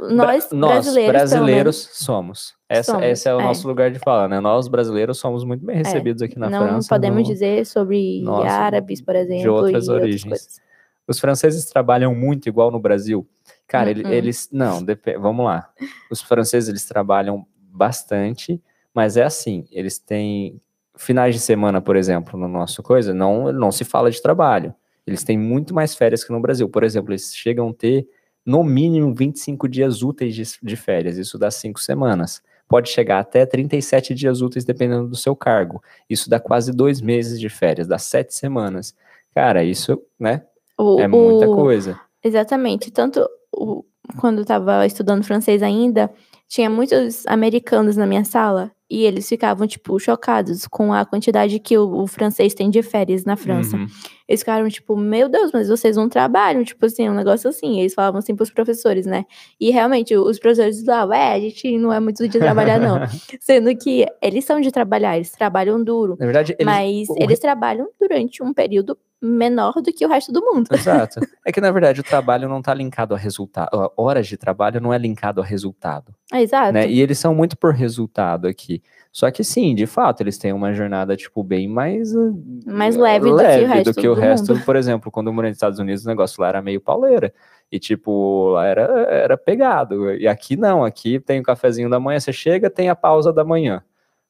[0.00, 2.54] Nós, Bra- nós, brasileiros, pelo brasileiros somos.
[2.78, 3.44] Essa, Somos, esse é o é.
[3.44, 4.40] nosso lugar de fala, né?
[4.40, 6.88] Nós, brasileiros, somos muito bem recebidos aqui na não França.
[6.88, 10.24] podemos no- dizer sobre Nossa, árabes, por exemplo, outras e origens.
[10.24, 10.60] outras.
[11.06, 13.26] Os franceses trabalham muito igual no Brasil.
[13.66, 14.12] Cara, ele- Uh-uh.
[14.12, 14.48] eles.
[14.52, 15.70] Não, depe- vamos lá.
[16.10, 18.60] Os franceses, eles trabalham bastante,
[18.94, 20.60] mas é assim: eles têm.
[20.96, 24.72] Finais de semana, por exemplo, no nosso coisa, não, não se fala de trabalho.
[25.04, 26.68] Eles têm muito mais férias que no Brasil.
[26.68, 28.06] Por exemplo, eles chegam a ter,
[28.46, 31.18] no mínimo, 25 dias úteis de, de férias.
[31.18, 32.40] Isso dá cinco semanas.
[32.68, 35.82] Pode chegar até 37 dias úteis, dependendo do seu cargo.
[36.08, 38.94] Isso dá quase dois meses de férias, dá sete semanas.
[39.34, 40.42] Cara, isso, né?
[40.78, 41.98] O- É muita o- coisa.
[42.22, 42.90] Exatamente.
[42.90, 43.84] Tanto o-
[44.18, 46.10] quando eu estava estudando francês ainda,
[46.48, 51.76] tinha muitos americanos na minha sala e eles ficavam, tipo, chocados com a quantidade que
[51.78, 53.76] o, o francês tem de férias na França.
[53.76, 53.86] Uhum.
[54.28, 57.80] Eles ficaram, tipo, meu Deus, mas vocês não trabalham, tipo assim, um negócio assim.
[57.80, 59.24] Eles falavam assim pros professores, né?
[59.60, 62.98] E realmente, os professores lá, ué, a gente não é muito de trabalhar, não.
[63.40, 66.16] Sendo que eles são de trabalhar, eles trabalham duro.
[66.18, 70.30] Na verdade, eles, mas o- eles trabalham durante um período menor do que o resto
[70.30, 70.68] do mundo.
[70.72, 71.20] Exato.
[71.46, 73.68] É que, na verdade, o trabalho não está linkado a resultado.
[73.98, 76.14] Horas de trabalho não é linkado a resultado.
[76.32, 76.72] É, Exato.
[76.72, 76.88] Né?
[76.88, 78.73] E eles são muito por resultado aqui.
[79.12, 82.14] Só que sim, de fato, eles têm uma jornada, tipo, bem mais.
[82.14, 84.60] uh, Mais leve do que o leve resto do que o resto.
[84.64, 87.32] Por exemplo, quando eu morei nos Estados Unidos, o negócio lá era meio pauleira.
[87.70, 90.12] E, tipo, lá era, era pegado.
[90.14, 93.44] E aqui não, aqui tem o cafezinho da manhã, você chega, tem a pausa da
[93.44, 93.82] manhã.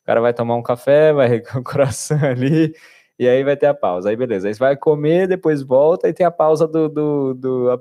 [0.03, 2.75] O cara vai tomar um café, vai regar um coração ali,
[3.19, 4.11] e aí vai ter a pausa.
[4.11, 7.81] Aí beleza, aí você vai comer, depois volta e tem a pausa do, do, do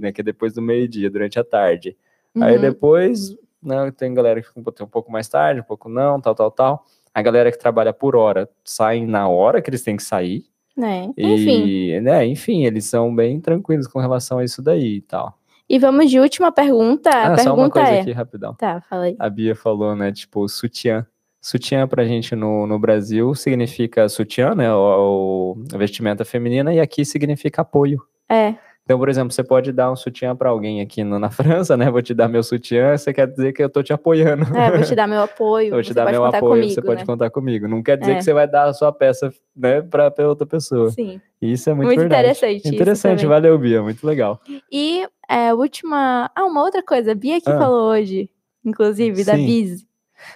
[0.00, 0.10] né?
[0.10, 1.96] Que é depois do meio-dia, durante a tarde.
[2.40, 2.60] Aí Uhum.
[2.60, 6.50] depois, né, tem galera que fica um pouco- mais tarde, um pouco não, tal, tal,
[6.50, 6.84] tal.
[7.14, 10.44] A galera que trabalha por hora saem na hora que eles têm que sair.
[10.78, 11.66] É, Enfim.
[11.66, 15.34] E, né, enfim, eles são bem tranquilos com relação a isso daí e tal.
[15.68, 17.10] E vamos de última pergunta.
[17.10, 18.00] Ah, só uma pergunta coisa é.
[18.00, 18.54] aqui, rapidão.
[18.54, 19.16] Tá, fala aí.
[19.18, 21.06] A Bia falou, né, tipo, sutiã.
[21.40, 27.04] Sutiã pra gente no, no Brasil significa sutiã, né, o, o vestimenta feminina, e aqui
[27.04, 28.00] significa apoio.
[28.28, 28.54] É,
[28.90, 31.30] Então, por exemplo, você pode dar um sutiã pra alguém aqui no- na
[31.70, 31.88] França, né?
[31.88, 34.42] Vou te dar meu sutiã, você quer dizer que eu tô te apoiando.
[34.56, 35.70] é, vou te dar meu apoio.
[35.70, 37.06] Vou te dar pode meu apoio, comigo, você pode né?
[37.06, 37.68] contar comigo.
[37.68, 38.14] Não quer dizer É.
[38.16, 40.90] que você vai dar a sua peça, né, pra, pra outra pessoa.
[40.90, 41.20] Sim.
[41.40, 42.22] Isso é muito, Muito, verdade.
[42.30, 42.68] interessante.
[42.74, 44.40] Interessante, valeu, Bia, muito legal.
[44.72, 46.28] E é, última.
[46.34, 47.12] Ah, uma outra coisa.
[47.12, 47.58] A Bia que Ah.
[47.58, 48.28] falou hoje,
[48.64, 49.46] inclusive, da Sim.
[49.46, 49.86] Biz.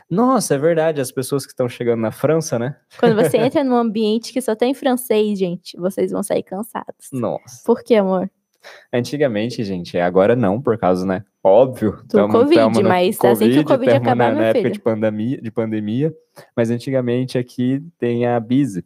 [0.08, 2.76] Nossa, é verdade, as pessoas que estão chegando na França, né?
[3.00, 7.08] Quando você entra num ambiente que só tem francês, gente, vocês vão sair cansados.
[7.12, 7.60] Nossa.
[7.66, 8.30] Por quê, amor?
[8.92, 11.24] Antigamente, gente, agora não, por causa, né?
[11.42, 11.98] Óbvio.
[12.04, 14.80] Do tamo- Covid, tamo no mas assim que o Covid acabar, na, na época de
[14.80, 16.14] pandemia, de pandemia,
[16.56, 18.82] mas antigamente aqui tem a Biz,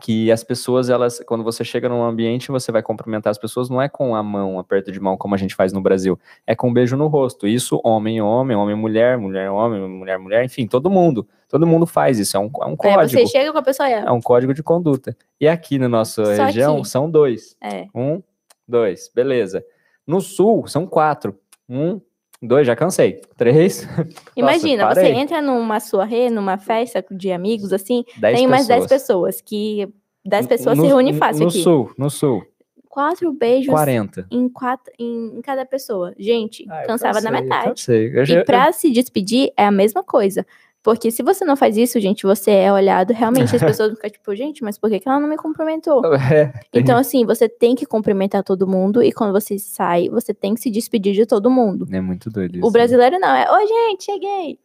[0.00, 3.80] que as pessoas, elas, quando você chega num ambiente, você vai cumprimentar as pessoas, não
[3.80, 6.68] é com a mão, aperto de mão, como a gente faz no Brasil, é com
[6.68, 7.46] um beijo no rosto.
[7.48, 11.26] Isso, homem, homem, homem, mulher, mulher, homem, mulher, mulher, enfim, todo mundo.
[11.48, 13.08] Todo mundo faz isso, é um, é um código.
[13.08, 13.88] você chega com a pessoa.
[13.88, 15.16] É, É um código de conduta.
[15.40, 16.88] E aqui na nossa Só região aqui.
[16.88, 17.56] são dois.
[17.62, 17.86] é.
[17.94, 18.22] Um,
[18.68, 19.64] dois, beleza.
[20.06, 21.38] No sul são quatro.
[21.68, 22.00] Um,
[22.40, 23.20] dois, já cansei.
[23.36, 23.86] Três,
[24.36, 25.12] Imagina, você parei.
[25.14, 29.36] entra numa soirée, numa festa de amigos, assim, dez tem umas 10 pessoas.
[29.36, 29.88] pessoas que
[30.24, 31.62] 10 pessoas no, se reúnem no- fácil No aqui.
[31.62, 32.44] sul, no sul,
[32.88, 34.26] Quatro beijos 40.
[34.30, 36.14] em, quatro, em, em cada pessoa.
[36.18, 37.68] Gente, Ah, eu cansava na cansei, eu metade.
[37.68, 38.18] cansei.
[38.18, 40.46] Eu já- E pra se despedir é a mesma coisa.
[40.86, 44.08] Porque se você não faz isso, gente, você é olhado, realmente as pessoas vão ficar
[44.08, 46.00] tipo, gente, mas por que, que ela não me cumprimentou?
[46.14, 50.54] É, Então, assim, você tem que cumprimentar todo mundo e quando você sai, você tem
[50.54, 51.88] que se despedir de todo mundo.
[51.90, 52.64] é muito doido isso.
[52.64, 54.60] O brasileiro não, é, oi, gente, cheguei.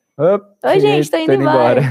[0.63, 1.82] Oi, gente, tô indo embora.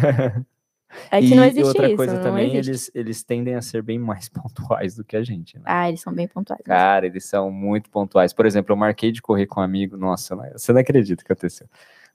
[1.10, 1.96] Aqui e não existe outra isso.
[1.96, 5.56] coisa não também, eles, eles tendem a ser bem mais pontuais do que a gente,
[5.56, 5.64] né?
[5.66, 6.62] Ah, eles são bem pontuais.
[6.64, 8.32] Cara, eles são muito pontuais.
[8.32, 9.96] Por exemplo, eu marquei de correr com um amigo.
[9.96, 11.66] Nossa, você não acredita o que aconteceu.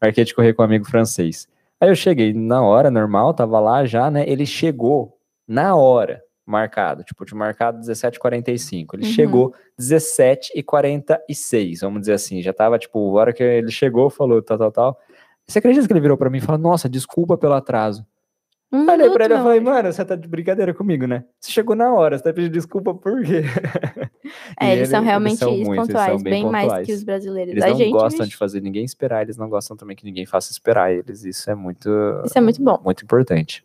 [0.01, 1.45] Marquei de correr com um amigo francês.
[1.81, 4.23] Aí eu cheguei na hora, normal, tava lá já, né?
[4.27, 5.17] Ele chegou
[5.47, 7.03] na hora, marcado.
[7.03, 8.95] Tipo, tinha marcado 17h45.
[8.95, 9.11] Ele Uhum.
[9.11, 12.41] chegou 17h46, vamos dizer assim.
[12.41, 14.99] Já tava, tipo, a hora que ele chegou, falou tal, tal, tal.
[15.47, 18.05] Você acredita que ele virou pra mim e falou, nossa, desculpa pelo atraso.
[18.75, 21.23] Um Olhei pra ele e falei, mano, você tá de brincadeira comigo, né?
[21.39, 23.41] Você chegou na hora, você tá pedindo desculpa por quê?
[24.59, 26.87] É, eles são ele- realmente são muito, eles são pontuais, bem bem, mais pontuais.
[26.87, 27.51] que os brasileiros.
[27.51, 30.03] Eles a não gente, gostam vixe, de fazer ninguém esperar, eles não gostam também que
[30.03, 31.23] ninguém faça esperar eles.
[31.23, 31.89] Isso é muito,
[32.25, 32.79] Isso é muito bom.
[32.83, 33.63] muito importante.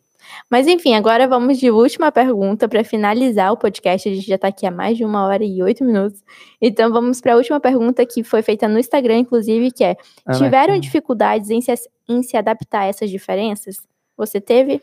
[0.49, 4.07] Mas enfim, agora vamos de última pergunta para finalizar o podcast.
[4.07, 6.23] A gente já tá aqui há mais de uma hora e oito minutos.
[6.61, 9.95] Então vamos para a última pergunta que foi feita no Instagram, inclusive, que é:
[10.27, 11.73] Ana, tiveram dificuldades em se,
[12.07, 13.77] em se adaptar a essas diferenças?
[14.15, 14.79] Você teve?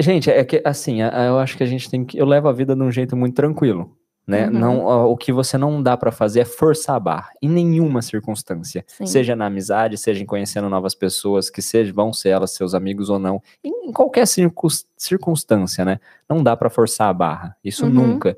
[0.00, 2.16] Gente, é que assim, eu acho que a gente tem que.
[2.18, 3.96] Eu levo a vida de um jeito muito tranquilo.
[4.26, 4.46] Né?
[4.46, 4.52] Uhum.
[4.52, 8.84] Não, o que você não dá pra fazer é forçar a barra, em nenhuma circunstância.
[8.86, 9.06] Sim.
[9.06, 13.08] Seja na amizade, seja em conhecendo novas pessoas, que sejam, vão ser elas seus amigos
[13.08, 14.26] ou não, em, qualquer
[14.98, 15.98] circunstância, né?
[16.28, 17.90] Não dá pra forçar a barra, isso Uhum.
[17.92, 18.36] nunca.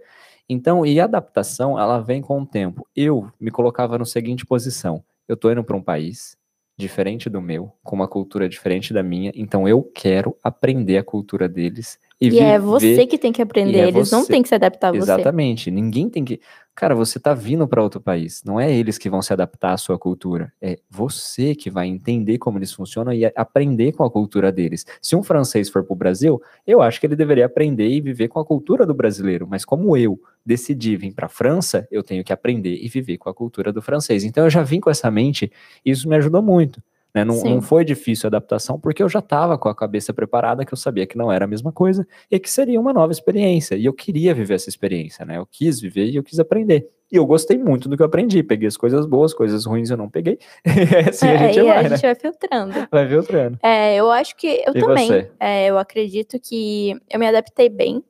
[0.48, 2.86] Então, e a adaptação, ela vem com o tempo.
[2.94, 6.36] Eu me colocava na seguinte posição: eu tô indo pra um país
[6.80, 11.48] diferente do meu, com uma cultura diferente da minha, então eu quero aprender a cultura
[11.48, 14.32] deles e, E é você que tem que aprender, é eles não você.
[14.32, 14.98] têm que se adaptar a você.
[14.98, 15.70] Exatamente.
[15.70, 16.40] Ninguém tem que.
[16.74, 18.42] Cara, você tá vindo para outro país.
[18.44, 20.50] Não é eles que vão se adaptar à sua cultura.
[20.62, 24.86] É você que vai entender como eles funcionam e a- aprender com a cultura deles.
[25.02, 28.38] Se um francês for pro Brasil, eu acho que ele deveria aprender e viver com
[28.38, 29.46] a cultura do brasileiro.
[29.48, 33.34] Mas como eu decidi vir para França, eu tenho que aprender e viver com a
[33.34, 34.24] cultura do francês.
[34.24, 35.50] Então eu já vim com essa mente.
[35.84, 36.82] E isso me ajudou muito.
[37.14, 37.24] Né?
[37.24, 40.72] Não, não foi difícil a adaptação, porque eu já estava com a cabeça preparada, que
[40.72, 43.74] eu sabia que não era a mesma coisa e que seria uma nova experiência.
[43.74, 45.38] E eu queria viver essa experiência, né?
[45.38, 46.88] Eu quis viver e eu quis aprender.
[47.12, 48.40] E eu gostei muito do que eu aprendi.
[48.40, 50.38] Peguei as coisas boas, coisas ruins eu não peguei.
[50.64, 51.88] E assim a É, gente e vai, a né?
[51.90, 52.74] gente vai filtrando.
[52.90, 53.58] Vai filtrando.
[53.64, 55.28] É, eu acho que eu E também.
[55.40, 58.02] É, eu acredito que eu me adaptei bem.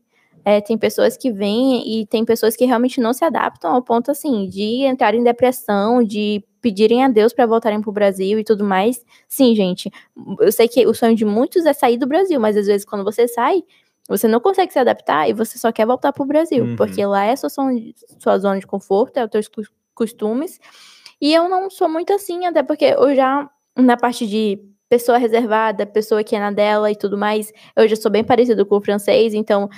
[0.44, 4.10] É, tem pessoas que vêm e tem pessoas que realmente não se adaptam ao ponto
[4.10, 8.64] assim de entrar em depressão, de pedirem a Deus para voltarem pro Brasil e tudo
[8.64, 9.04] mais.
[9.28, 9.90] Sim, gente,
[10.40, 13.04] eu sei que o sonho de muitos é sair do Brasil, mas às vezes quando
[13.04, 13.62] você sai,
[14.08, 16.76] você não consegue se adaptar e você só quer voltar pro Brasil, Uhum.
[16.76, 17.48] porque lá é sua
[18.18, 20.58] sua zona de conforto, é os cos- costumes.
[21.20, 24.58] E eu não sou muito assim, até porque eu já na parte de
[24.88, 28.66] pessoa reservada, pessoa que é na dela e tudo mais, eu já sou bem parecido
[28.66, 29.68] com o francês, então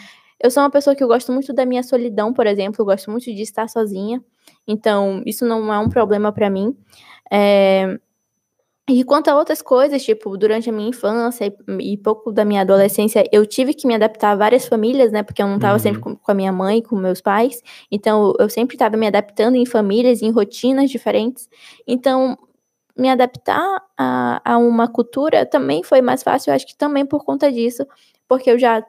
[0.42, 3.10] eu sou uma pessoa que eu gosto muito da minha solidão, por exemplo, eu gosto
[3.10, 4.22] muito de estar sozinha,
[4.66, 6.76] então isso não é um problema pra mim.
[7.32, 7.98] É,
[8.88, 12.62] E quanto a outras coisas, tipo, durante a minha infância e, e pouco da minha
[12.62, 15.22] adolescência, eu tive que me adaptar a várias famílias, né?
[15.22, 15.78] Porque eu não estava Uhum.
[15.78, 17.62] sempre com, com a minha mãe, com meus pais.
[17.90, 21.48] Então, eu sempre estava me adaptando em famílias, em rotinas diferentes.
[21.86, 22.36] Então,
[22.96, 27.24] me adaptar a, a uma cultura também foi mais fácil, eu acho que também por
[27.24, 27.86] conta disso,
[28.28, 28.82] porque eu já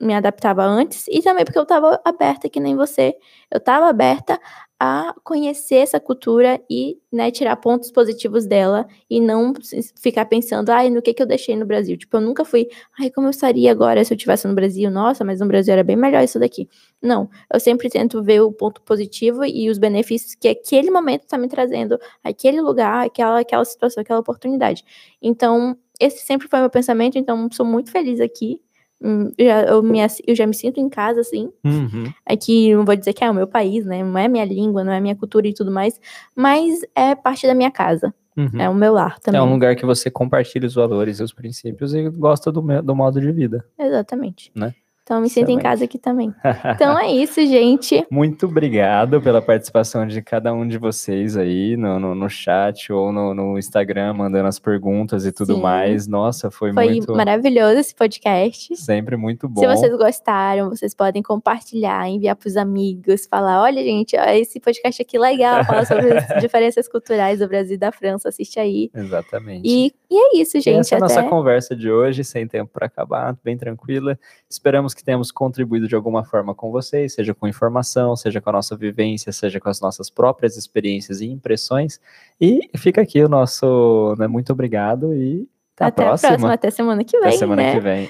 [0.00, 3.14] me adaptava antes e também porque eu estava aberta, que nem você.
[3.50, 4.38] Eu estava aberta
[4.78, 9.54] a conhecer essa cultura e né, tirar pontos positivos dela e não
[9.98, 11.96] ficar pensando, ai, no que, que eu deixei no Brasil.
[11.96, 12.68] Tipo, eu nunca fui,
[13.00, 14.90] ai, como eu estaria agora se eu estivesse no Brasil?
[14.90, 16.68] Nossa, mas no Brasil era bem melhor isso daqui.
[17.00, 21.38] Não, eu sempre tento ver o ponto positivo e os benefícios que aquele momento está
[21.38, 24.84] me trazendo, aquele lugar, aquela, aquela situação, aquela oportunidade.
[25.22, 28.60] Então, esse sempre foi meu pensamento, então sou muito feliz aqui.
[29.02, 31.50] Hum, Já, eu, me, eu já me sinto em casa, assim.
[31.64, 32.12] Uhum.
[32.24, 34.02] Aqui, não vou dizer que é o meu país, né?
[34.02, 36.00] Não é minha língua, não é minha cultura e tudo mais,
[36.34, 38.14] mas é parte da minha casa.
[38.36, 38.60] Uhum.
[38.60, 39.40] É o meu lar também.
[39.40, 42.94] É um lugar que você compartilha os valores e os princípios e gosta do, do
[42.94, 43.64] modo de vida.
[43.78, 44.52] Exatamente.
[44.54, 44.74] Né?
[45.06, 46.34] Então, me sinto em casa aqui também.
[46.74, 48.04] Então é isso, gente.
[48.10, 53.12] Muito obrigado pela participação de cada um de vocês aí no, no, no chat ou
[53.12, 55.62] no, no Instagram, mandando as perguntas e tudo Sim.
[55.62, 56.08] mais.
[56.08, 57.14] Nossa, foi, Foi muito.
[57.14, 58.76] maravilhoso esse podcast.
[58.76, 59.60] Sempre muito bom.
[59.60, 64.58] Se vocês gostaram, vocês podem compartilhar, enviar para os amigos, falar: olha, gente, ó, esse
[64.58, 68.90] podcast aqui legal, fala sobre as diferenças culturais do Brasil e da França, assiste aí.
[68.92, 69.62] Exatamente.
[69.64, 70.80] E, e é isso, E gente.
[70.80, 71.14] essa é a até...
[71.14, 74.18] nossa conversa de hoje, sem tempo para acabar, bem tranquila.
[74.50, 78.54] Esperamos que tenhamos contribuído de alguma forma com vocês, seja com informação, seja com a
[78.54, 82.00] nossa vivência, seja com as nossas próprias experiências e impressões.
[82.40, 85.46] E fica aqui o nosso né, muito obrigado e
[85.76, 86.28] até, até a próxima.
[86.28, 87.28] a próxima, até semana que vem.
[87.28, 87.74] Até semana né?
[87.74, 88.08] que vem.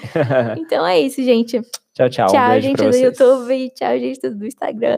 [0.57, 1.61] Então é isso, gente.
[1.93, 2.27] tchau, tchau.
[2.27, 2.95] um tchau, beijo gente do.
[2.95, 3.69] YouTube.
[3.75, 4.97] Tchau, gente do Instagram.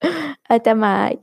[0.48, 1.18] Até mais.